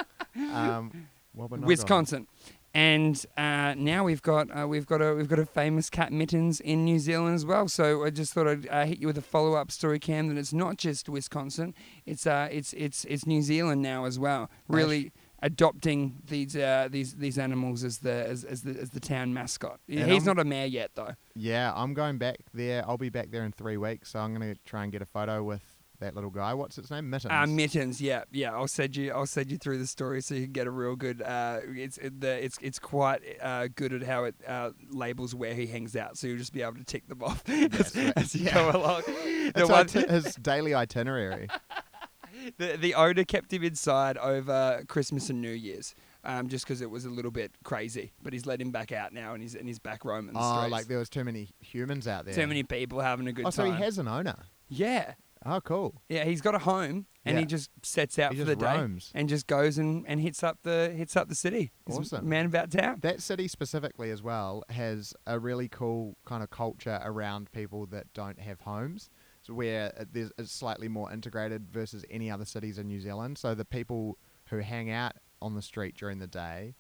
Um. 0.53 1.09
Wisconsin. 1.35 2.27
and 2.73 3.27
uh, 3.37 3.75
now 3.77 4.05
we've 4.05 4.23
got 4.23 4.49
uh, 4.59 4.67
we've 4.67 4.87
got 4.87 5.03
a 5.03 5.15
we've 5.15 5.29
got 5.29 5.39
a 5.39 5.45
famous 5.47 5.91
cat 5.91 6.13
mittens 6.13 6.61
in 6.61 6.85
New 6.85 6.99
Zealand 6.99 7.35
as 7.35 7.45
well. 7.45 7.69
So 7.69 8.05
I 8.05 8.11
just 8.11 8.33
thought 8.33 8.49
I'd 8.49 8.67
uh, 8.69 8.85
hit 8.87 8.99
you 8.99 9.07
with 9.07 9.19
a 9.19 9.23
follow 9.23 9.55
up 9.55 9.71
story, 9.71 9.99
Cam. 9.99 10.29
That 10.29 10.39
it's 10.39 10.53
not 10.55 10.79
just 10.79 11.09
Wisconsin; 11.11 11.75
it's 12.07 12.27
uh 12.27 12.49
it's 12.51 12.73
it's 12.73 13.05
it's 13.05 13.27
New 13.27 13.43
Zealand 13.43 13.83
now 13.83 14.07
as 14.07 14.19
well. 14.19 14.51
Really 14.69 15.13
adopting 15.43 16.17
these 16.27 16.57
uh, 16.57 16.89
these 16.91 17.17
these 17.17 17.39
animals 17.39 17.85
as 17.85 17.99
the 17.99 18.13
as, 18.27 18.45
as 18.45 18.63
the 18.63 18.79
as 18.81 18.91
the 18.91 19.01
town 19.01 19.35
mascot. 19.35 19.79
And 19.89 20.11
He's 20.11 20.27
I'm- 20.27 20.37
not 20.37 20.39
a 20.39 20.45
mayor 20.45 20.67
yet 20.67 20.93
though. 20.95 21.15
Yeah, 21.35 21.73
I'm 21.77 21.93
going 21.93 22.17
back 22.17 22.39
there. 22.55 22.83
I'll 22.89 22.97
be 22.97 23.11
back 23.11 23.31
there 23.31 23.45
in 23.45 23.53
three 23.53 23.77
weeks, 23.77 24.11
so 24.13 24.21
I'm 24.21 24.35
going 24.35 24.55
to 24.55 24.59
try 24.65 24.85
and 24.85 24.91
get 24.93 25.03
a 25.03 25.07
photo 25.07 25.43
with 25.43 25.63
that 26.01 26.15
little 26.15 26.31
guy. 26.31 26.55
What's 26.55 26.79
its 26.79 26.91
name? 26.91 27.09
Mittens. 27.11 27.33
Uh, 27.33 27.47
mittens, 27.47 28.01
yeah, 28.01 28.25
yeah. 28.33 28.53
I'll 28.53 28.69
send 28.69 28.97
you. 28.97 29.13
I'll 29.13 29.27
send 29.27 29.51
you 29.51 29.59
through 29.59 29.79
the 29.79 29.87
story 29.87 30.21
so 30.21 30.35
you 30.35 30.45
can 30.45 30.53
get 30.53 30.67
a 30.67 30.71
real 30.71 30.97
good. 30.97 31.23
Uh, 31.23 31.61
it's 31.65 31.99
it, 31.99 32.21
the 32.21 32.45
it's 32.45 32.59
it's 32.61 32.79
quite 32.79 33.21
uh, 33.43 33.69
good 33.75 33.93
at 33.93 34.03
how 34.03 34.25
it 34.25 34.35
uh, 34.47 34.71
labels 34.91 35.35
where 35.35 35.55
he 35.55 35.67
hangs 35.67 35.97
out, 35.97 36.17
so 36.19 36.27
you'll 36.27 36.39
just 36.39 36.53
be 36.53 36.63
able 36.63 36.75
to 36.75 36.85
tick 36.85 37.07
them 37.09 37.23
off 37.23 37.43
as, 37.49 37.95
right. 37.97 38.13
as 38.17 38.35
you 38.35 38.47
Yeah. 38.47 38.55
go 38.55 38.71
along. 38.79 39.03
It's 39.55 39.71
one, 39.71 39.87
iti- 39.87 40.09
his 40.09 40.35
daily 40.37 40.75
itinerary. 40.75 41.49
the 42.59 42.77
the 42.77 42.95
owner 42.95 43.25
kept 43.25 43.53
him 43.53 43.63
inside 43.63 44.19
over 44.19 44.83
Christmas 44.89 45.31
and 45.31 45.41
New 45.41 45.51
Year's. 45.53 45.95
Um, 46.25 46.49
just 46.49 46.65
because 46.67 46.81
it 46.81 46.91
was 46.91 47.05
a 47.05 47.09
little 47.09 47.31
bit 47.31 47.53
crazy, 47.63 48.11
but 48.21 48.33
he's 48.33 48.47
let 48.47 48.61
him 48.61 48.73
back 48.73 48.91
out 48.91 49.13
now, 49.13 49.35
and 49.35 49.41
he's 49.41 49.55
and 49.55 49.69
he's 49.69 49.79
back 49.79 50.05
roaming 50.05 50.35
the 50.35 50.41
oh, 50.43 50.57
streets. 50.57 50.73
like 50.73 50.87
there 50.89 50.99
was 50.99 51.09
too 51.09 51.23
many 51.23 51.51
humans 51.61 52.09
out 52.09 52.25
there. 52.25 52.35
Too 52.35 52.49
many 52.49 52.65
people 52.65 52.99
having 52.99 53.29
a 53.29 53.33
good 53.33 53.47
Oh, 53.47 53.51
so 53.51 53.65
he 53.65 53.71
has 53.81 53.99
an 53.99 54.09
owner. 54.09 54.35
yeah, 54.69 55.15
Oh, 55.47 55.61
cool. 55.61 56.03
yeah. 56.09 56.25
He's 56.25 56.41
got 56.41 56.55
a 56.55 56.59
home, 56.59 57.07
and 57.25 57.39
he 57.39 57.45
just 57.45 57.71
sets 57.83 58.19
out 58.19 58.33
He 58.33 58.39
for 58.41 58.47
just 58.47 58.59
the 58.59 58.65
day 58.67 58.77
roams. 58.77 59.13
and 59.15 59.29
just 59.29 59.47
goes 59.47 59.79
and, 59.79 60.05
and 60.09 60.21
hits 60.21 60.43
up 60.43 60.59
the 60.63 60.93
hits 60.97 61.17
up 61.17 61.29
the 61.29 61.35
city. 61.35 61.73
He's 61.87 61.97
a 61.97 62.01
Awesome. 62.01 62.29
man 62.29 62.47
about 62.47 62.71
town. 62.71 62.99
That 63.03 63.21
city 63.23 63.47
specifically 63.49 64.11
as 64.11 64.23
well 64.23 64.65
has 64.71 65.15
a 65.27 65.39
really 65.39 65.69
cool 65.69 66.17
kind 66.27 66.43
of 66.43 66.51
culture 66.51 67.01
around 67.05 67.53
people 67.53 67.87
that 67.87 68.13
don't 68.13 68.41
have 68.41 68.61
homes, 68.61 69.09
so 69.43 69.55
where 69.55 69.93
uh, 69.99 70.05
there's 70.11 70.33
it's 70.39 70.53
slightly 70.53 70.89
more 70.89 71.13
integrated 71.13 71.69
versus 71.71 72.05
any 72.11 72.31
other 72.31 72.45
cities 72.45 72.79
in 72.79 72.89
New 72.89 73.01
Zealand. 73.01 73.39
So 73.39 73.55
the 73.55 73.65
people 73.65 74.19
who 74.51 74.59
hang 74.59 74.91
out 74.91 75.13
on 75.43 75.55
the 75.55 75.63
street 75.63 75.97
during 75.97 76.19
the 76.19 76.27
day, 76.27 76.75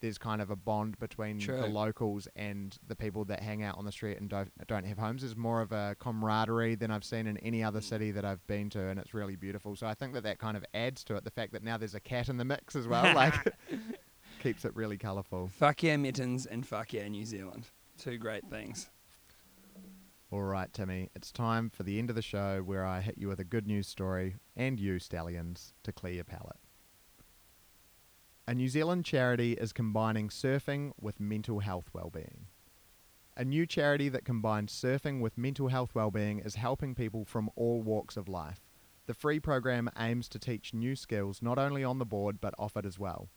there's 0.00 0.18
kind 0.18 0.42
of 0.42 0.50
a 0.50 0.56
bond 0.56 0.98
between 0.98 1.38
True. 1.38 1.56
the 1.56 1.66
locals 1.66 2.28
and 2.36 2.76
the 2.86 2.96
people 2.96 3.24
that 3.26 3.40
hang 3.40 3.62
out 3.62 3.78
on 3.78 3.84
the 3.84 3.92
street 3.92 4.18
and 4.20 4.28
don't 4.28 4.50
don't 4.66 4.84
have 4.84 4.98
homes. 4.98 5.22
There's 5.22 5.36
more 5.36 5.60
of 5.60 5.72
a 5.72 5.96
camaraderie 5.98 6.74
than 6.74 6.90
I've 6.90 7.04
seen 7.04 7.26
in 7.26 7.36
any 7.38 7.62
other 7.62 7.80
mm. 7.80 7.84
city 7.84 8.10
that 8.12 8.24
I've 8.24 8.46
been 8.46 8.70
to, 8.70 8.88
and 8.88 8.98
it's 8.98 9.14
really 9.14 9.36
beautiful. 9.36 9.76
So 9.76 9.86
I 9.86 9.94
think 9.94 10.14
that 10.14 10.22
that 10.24 10.38
kind 10.38 10.56
of 10.56 10.64
adds 10.74 11.04
to 11.04 11.16
it. 11.16 11.24
The 11.24 11.30
fact 11.30 11.52
that 11.52 11.62
now 11.62 11.76
there's 11.76 11.94
a 11.94 12.00
cat 12.00 12.28
in 12.28 12.36
the 12.36 12.44
mix 12.44 12.76
as 12.76 12.86
well, 12.86 13.14
like 13.14 13.34
keeps 14.42 14.64
it 14.64 14.74
really 14.74 14.98
colourful. 14.98 15.48
Fuck 15.48 15.82
yeah, 15.82 15.96
mittens 15.96 16.46
and 16.46 16.66
fuck 16.66 16.92
yeah, 16.92 17.08
New 17.08 17.24
Zealand. 17.24 17.66
Two 17.98 18.18
great 18.18 18.44
things. 18.50 18.90
All 20.32 20.42
right, 20.42 20.72
Timmy, 20.72 21.08
it's 21.14 21.30
time 21.30 21.70
for 21.70 21.84
the 21.84 21.98
end 22.00 22.10
of 22.10 22.16
the 22.16 22.22
show 22.22 22.60
where 22.64 22.84
I 22.84 23.00
hit 23.00 23.16
you 23.16 23.28
with 23.28 23.38
a 23.38 23.44
good 23.44 23.66
news 23.66 23.86
story 23.86 24.34
and 24.56 24.78
you, 24.78 24.98
stallions, 24.98 25.72
to 25.84 25.92
clear 25.92 26.14
your 26.14 26.24
palate. 26.24 26.56
A 28.48 28.54
New 28.54 28.68
Zealand 28.68 29.04
charity 29.04 29.54
is 29.54 29.72
combining 29.72 30.28
surfing 30.28 30.92
with 31.00 31.18
mental 31.18 31.58
health 31.58 31.90
well-being. 31.92 32.46
A 33.36 33.44
new 33.44 33.66
charity 33.66 34.08
that 34.08 34.24
combines 34.24 34.72
surfing 34.72 35.20
with 35.20 35.36
mental 35.36 35.66
health 35.66 35.96
well-being 35.96 36.38
is 36.38 36.54
helping 36.54 36.94
people 36.94 37.24
from 37.24 37.50
all 37.56 37.82
walks 37.82 38.16
of 38.16 38.28
life. 38.28 38.60
The 39.06 39.14
free 39.14 39.40
program 39.40 39.90
aims 39.98 40.28
to 40.28 40.38
teach 40.38 40.72
new 40.72 40.94
skills 40.94 41.42
not 41.42 41.58
only 41.58 41.82
on 41.82 41.98
the 41.98 42.04
board 42.04 42.40
but 42.40 42.54
off 42.56 42.76
it 42.76 42.86
as 42.86 43.00
well. 43.00 43.30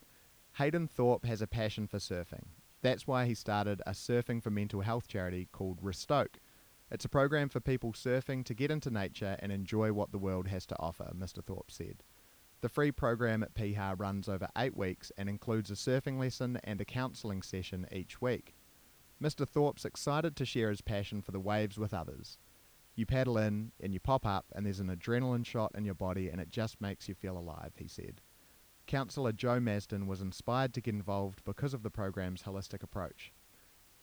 Hayden 0.58 0.86
Thorpe 0.86 1.26
has 1.26 1.42
a 1.42 1.48
passion 1.48 1.88
for 1.88 1.98
surfing. 1.98 2.46
That's 2.80 3.08
why 3.08 3.26
he 3.26 3.34
started 3.34 3.82
a 3.84 3.90
surfing 3.90 4.40
for 4.40 4.50
mental 4.50 4.82
health 4.82 5.08
charity 5.08 5.48
called 5.50 5.80
Restoke. 5.82 6.38
It's 6.88 7.04
a 7.04 7.08
program 7.08 7.48
for 7.48 7.58
people 7.58 7.94
surfing 7.94 8.44
to 8.44 8.54
get 8.54 8.70
into 8.70 8.92
nature 8.92 9.36
and 9.40 9.50
enjoy 9.50 9.92
what 9.92 10.12
the 10.12 10.18
world 10.18 10.46
has 10.46 10.66
to 10.66 10.78
offer, 10.78 11.10
Mr. 11.18 11.44
Thorpe 11.44 11.72
said. 11.72 12.04
The 12.62 12.68
free 12.68 12.92
program 12.92 13.42
at 13.42 13.54
Piha 13.54 13.98
runs 13.98 14.28
over 14.28 14.48
eight 14.56 14.76
weeks 14.76 15.10
and 15.16 15.30
includes 15.30 15.70
a 15.70 15.74
surfing 15.74 16.18
lesson 16.18 16.60
and 16.62 16.78
a 16.78 16.84
counselling 16.84 17.40
session 17.40 17.86
each 17.90 18.20
week. 18.20 18.54
Mr. 19.22 19.48
Thorpe's 19.48 19.86
excited 19.86 20.36
to 20.36 20.44
share 20.44 20.68
his 20.68 20.82
passion 20.82 21.22
for 21.22 21.32
the 21.32 21.40
waves 21.40 21.78
with 21.78 21.94
others. 21.94 22.36
You 22.94 23.06
paddle 23.06 23.38
in 23.38 23.72
and 23.80 23.94
you 23.94 24.00
pop 24.00 24.26
up, 24.26 24.46
and 24.54 24.66
there's 24.66 24.80
an 24.80 24.94
adrenaline 24.94 25.46
shot 25.46 25.72
in 25.74 25.86
your 25.86 25.94
body, 25.94 26.28
and 26.28 26.38
it 26.38 26.50
just 26.50 26.82
makes 26.82 27.08
you 27.08 27.14
feel 27.14 27.38
alive, 27.38 27.72
he 27.76 27.88
said. 27.88 28.20
Councillor 28.86 29.32
Joe 29.32 29.58
Masden 29.58 30.06
was 30.06 30.20
inspired 30.20 30.74
to 30.74 30.82
get 30.82 30.94
involved 30.94 31.42
because 31.44 31.72
of 31.72 31.82
the 31.82 31.90
program's 31.90 32.42
holistic 32.42 32.82
approach. 32.82 33.32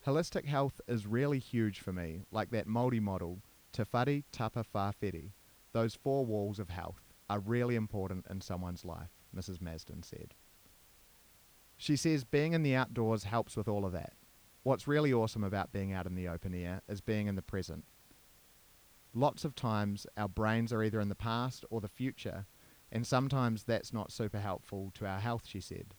Holistic 0.05 0.45
health 0.45 0.81
is 0.87 1.05
really 1.05 1.39
huge 1.39 1.79
for 1.79 1.93
me, 1.93 2.21
like 2.31 2.49
that 2.51 2.67
Māori 2.67 3.01
model, 3.01 3.43
Te 3.71 3.83
Whare 3.91 4.23
Tapa 4.31 4.65
Whawhiri. 4.73 5.33
Those 5.73 5.93
four 5.93 6.25
walls 6.25 6.57
of 6.57 6.69
health 6.69 7.06
are 7.29 7.39
really 7.39 7.75
important 7.75 8.25
in 8.29 8.41
someone's 8.41 8.85
life, 8.85 9.11
Mrs. 9.35 9.59
Masden 9.59 10.03
said. 10.03 10.33
She 11.77 11.95
says 11.95 12.23
being 12.23 12.53
in 12.53 12.63
the 12.63 12.75
outdoors 12.75 13.25
helps 13.25 13.55
with 13.55 13.67
all 13.67 13.85
of 13.85 13.91
that. 13.91 14.13
What's 14.63 14.87
really 14.87 15.13
awesome 15.13 15.43
about 15.43 15.71
being 15.71 15.93
out 15.93 16.07
in 16.07 16.15
the 16.15 16.27
open 16.27 16.53
air 16.53 16.81
is 16.89 17.01
being 17.01 17.27
in 17.27 17.35
the 17.35 17.41
present. 17.41 17.85
Lots 19.13 19.45
of 19.45 19.55
times 19.55 20.05
our 20.17 20.27
brains 20.27 20.73
are 20.73 20.83
either 20.83 20.99
in 20.99 21.09
the 21.09 21.15
past 21.15 21.63
or 21.69 21.79
the 21.79 21.87
future, 21.87 22.45
and 22.91 23.05
sometimes 23.05 23.63
that's 23.63 23.93
not 23.93 24.11
super 24.11 24.39
helpful 24.39 24.91
to 24.95 25.05
our 25.05 25.19
health, 25.19 25.43
she 25.45 25.61
said. 25.61 25.93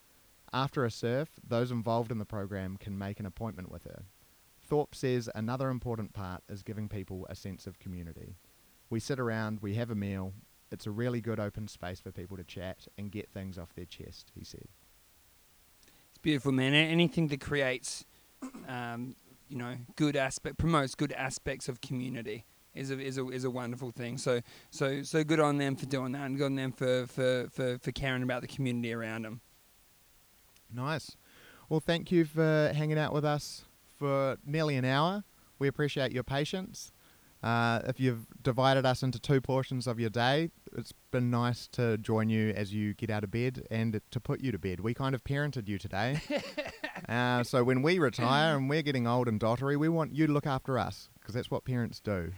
After 0.52 0.84
a 0.84 0.90
surf, 0.90 1.28
those 1.46 1.70
involved 1.70 2.10
in 2.10 2.18
the 2.18 2.24
program 2.24 2.76
can 2.76 2.96
make 2.96 3.20
an 3.20 3.26
appointment 3.26 3.70
with 3.70 3.84
her. 3.84 4.04
Thorpe 4.62 4.94
says 4.94 5.30
another 5.34 5.70
important 5.70 6.12
part 6.12 6.42
is 6.48 6.62
giving 6.62 6.88
people 6.88 7.26
a 7.30 7.34
sense 7.34 7.66
of 7.66 7.78
community. 7.78 8.36
We 8.90 9.00
sit 9.00 9.18
around, 9.18 9.60
we 9.60 9.74
have 9.74 9.90
a 9.90 9.94
meal. 9.94 10.32
It's 10.70 10.86
a 10.86 10.90
really 10.90 11.20
good 11.20 11.40
open 11.40 11.68
space 11.68 12.00
for 12.00 12.12
people 12.12 12.36
to 12.36 12.44
chat 12.44 12.86
and 12.98 13.10
get 13.10 13.30
things 13.30 13.58
off 13.58 13.74
their 13.74 13.86
chest, 13.86 14.32
he 14.34 14.44
said. 14.44 14.68
It's 16.10 16.18
beautiful, 16.20 16.52
man. 16.52 16.74
Anything 16.74 17.28
that 17.28 17.40
creates, 17.40 18.04
um, 18.68 19.16
you 19.48 19.56
know, 19.56 19.76
good 19.96 20.16
aspect, 20.16 20.58
promotes 20.58 20.94
good 20.94 21.12
aspects 21.12 21.68
of 21.68 21.80
community 21.80 22.44
is 22.74 22.90
a, 22.90 22.98
is 22.98 23.18
a 23.18 23.28
is 23.28 23.44
a 23.44 23.50
wonderful 23.50 23.90
thing. 23.90 24.18
So 24.18 24.40
so 24.70 25.02
so 25.02 25.24
good 25.24 25.40
on 25.40 25.58
them 25.58 25.76
for 25.76 25.86
doing 25.86 26.12
that, 26.12 26.26
and 26.26 26.36
good 26.36 26.46
on 26.46 26.56
them 26.56 26.72
for 26.72 27.06
for 27.06 27.48
for, 27.50 27.78
for 27.78 27.92
caring 27.92 28.22
about 28.22 28.42
the 28.42 28.48
community 28.48 28.92
around 28.92 29.24
them. 29.24 29.40
Nice. 30.72 31.16
Well, 31.68 31.80
thank 31.80 32.12
you 32.12 32.24
for 32.24 32.72
hanging 32.74 32.98
out 32.98 33.12
with 33.12 33.24
us 33.24 33.64
for 33.98 34.38
nearly 34.44 34.76
an 34.76 34.84
hour. 34.84 35.24
We 35.58 35.68
appreciate 35.68 36.12
your 36.12 36.22
patience. 36.22 36.92
Uh, 37.42 37.80
if 37.86 38.00
you've 38.00 38.26
divided 38.42 38.84
us 38.84 39.02
into 39.02 39.18
two 39.18 39.40
portions 39.40 39.86
of 39.86 40.00
your 40.00 40.10
day, 40.10 40.50
it's 40.76 40.92
been 41.10 41.30
nice 41.30 41.66
to 41.68 41.98
join 41.98 42.28
you 42.28 42.50
as 42.50 42.72
you 42.72 42.94
get 42.94 43.10
out 43.10 43.24
of 43.24 43.30
bed 43.30 43.66
and 43.70 44.00
to 44.10 44.20
put 44.20 44.40
you 44.40 44.52
to 44.52 44.58
bed. 44.58 44.80
We 44.80 44.94
kind 44.94 45.14
of 45.14 45.24
parented 45.24 45.68
you 45.68 45.78
today. 45.78 46.20
uh, 47.08 47.42
so 47.44 47.64
when 47.64 47.82
we 47.82 47.98
retire 47.98 48.56
and 48.56 48.68
we're 48.68 48.82
getting 48.82 49.06
old 49.06 49.28
and 49.28 49.40
dottery, 49.40 49.76
we 49.76 49.88
want 49.88 50.14
you 50.14 50.26
to 50.26 50.32
look 50.32 50.46
after 50.46 50.78
us 50.78 51.08
because 51.20 51.34
that's 51.34 51.50
what 51.50 51.64
parents 51.64 52.00
do. 52.00 52.32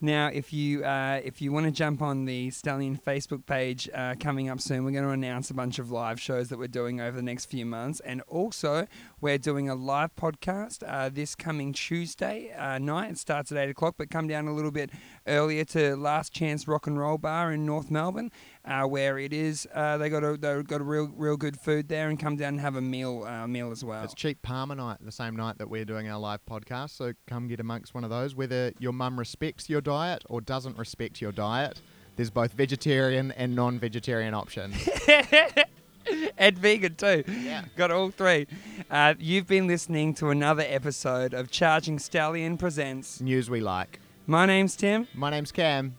Now, 0.00 0.28
if 0.28 0.52
you 0.52 0.84
uh, 0.84 1.20
if 1.24 1.42
you 1.42 1.50
want 1.50 1.66
to 1.66 1.72
jump 1.72 2.02
on 2.02 2.24
the 2.24 2.50
Stallion 2.50 2.96
Facebook 2.96 3.46
page 3.46 3.90
uh, 3.92 4.14
coming 4.20 4.48
up 4.48 4.60
soon, 4.60 4.84
we're 4.84 4.92
going 4.92 5.02
to 5.02 5.10
announce 5.10 5.50
a 5.50 5.54
bunch 5.54 5.80
of 5.80 5.90
live 5.90 6.20
shows 6.20 6.50
that 6.50 6.58
we're 6.58 6.68
doing 6.68 7.00
over 7.00 7.16
the 7.16 7.22
next 7.22 7.46
few 7.46 7.66
months, 7.66 7.98
and 8.00 8.22
also 8.28 8.86
we're 9.20 9.38
doing 9.38 9.68
a 9.68 9.74
live 9.74 10.14
podcast 10.14 10.82
uh, 10.86 11.08
this 11.08 11.34
coming 11.34 11.72
Tuesday 11.72 12.52
uh, 12.56 12.78
night. 12.78 13.10
It 13.10 13.18
starts 13.18 13.50
at 13.50 13.58
eight 13.58 13.70
o'clock, 13.70 13.96
but 13.98 14.10
come 14.10 14.28
down 14.28 14.46
a 14.46 14.54
little 14.54 14.70
bit 14.70 14.90
earlier 15.26 15.64
to 15.66 15.96
Last 15.96 16.32
Chance 16.32 16.68
Rock 16.68 16.86
and 16.86 16.98
Roll 16.98 17.18
Bar 17.18 17.52
in 17.52 17.66
North 17.66 17.90
Melbourne, 17.90 18.30
uh, 18.64 18.84
where 18.84 19.18
it 19.18 19.32
is 19.32 19.66
uh, 19.74 19.98
they 19.98 20.08
got 20.08 20.22
a 20.22 20.36
they 20.36 20.62
got 20.62 20.80
a 20.80 20.84
real 20.84 21.10
real 21.16 21.36
good 21.36 21.58
food 21.58 21.88
there, 21.88 22.08
and 22.08 22.18
come 22.18 22.36
down 22.36 22.48
and 22.48 22.60
have 22.60 22.76
a 22.76 22.80
meal 22.80 23.24
uh, 23.24 23.46
meal 23.46 23.70
as 23.70 23.84
well. 23.84 24.04
It's 24.04 24.14
cheap 24.14 24.40
parma 24.42 24.76
night, 24.76 24.98
the 25.00 25.12
same 25.12 25.34
night 25.34 25.58
that 25.58 25.68
we're 25.68 25.84
doing 25.84 26.08
our 26.08 26.18
live 26.18 26.40
podcast. 26.48 26.90
So 26.90 27.12
come 27.26 27.48
get 27.48 27.60
amongst 27.60 27.94
one 27.94 28.04
of 28.04 28.10
those. 28.10 28.34
Whether 28.34 28.72
your 28.78 28.92
mum 28.92 29.18
respects 29.18 29.68
your 29.68 29.80
diet 29.80 30.24
or 30.28 30.40
doesn't 30.40 30.78
respect 30.78 31.20
your 31.20 31.32
diet, 31.32 31.80
there's 32.16 32.30
both 32.30 32.52
vegetarian 32.52 33.32
and 33.32 33.54
non-vegetarian 33.54 34.34
options. 34.34 34.88
and 36.38 36.58
vegan 36.58 36.94
too. 36.94 37.24
Yeah. 37.28 37.64
Got 37.76 37.90
all 37.90 38.10
three. 38.10 38.46
Uh, 38.90 39.14
you've 39.18 39.46
been 39.46 39.66
listening 39.66 40.14
to 40.14 40.30
another 40.30 40.64
episode 40.66 41.34
of 41.34 41.50
Charging 41.50 41.98
Stallion 41.98 42.56
Presents. 42.56 43.20
News 43.20 43.48
we 43.50 43.60
like. 43.60 44.00
My 44.26 44.46
name's 44.46 44.76
Tim. 44.76 45.08
My 45.14 45.30
name's 45.30 45.52
Cam. 45.52 45.96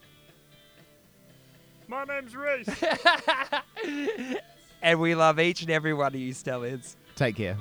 My 1.88 2.03
name's 2.03 2.36
Reese. 2.36 2.70
And 4.82 4.99
we 4.99 5.16
love 5.16 5.39
each 5.39 5.62
and 5.62 5.70
every 5.72 5.93
one 5.93 6.14
of 6.14 6.20
you 6.20 6.34
stallions. 6.34 6.95
Take 7.16 7.36
care. 7.36 7.57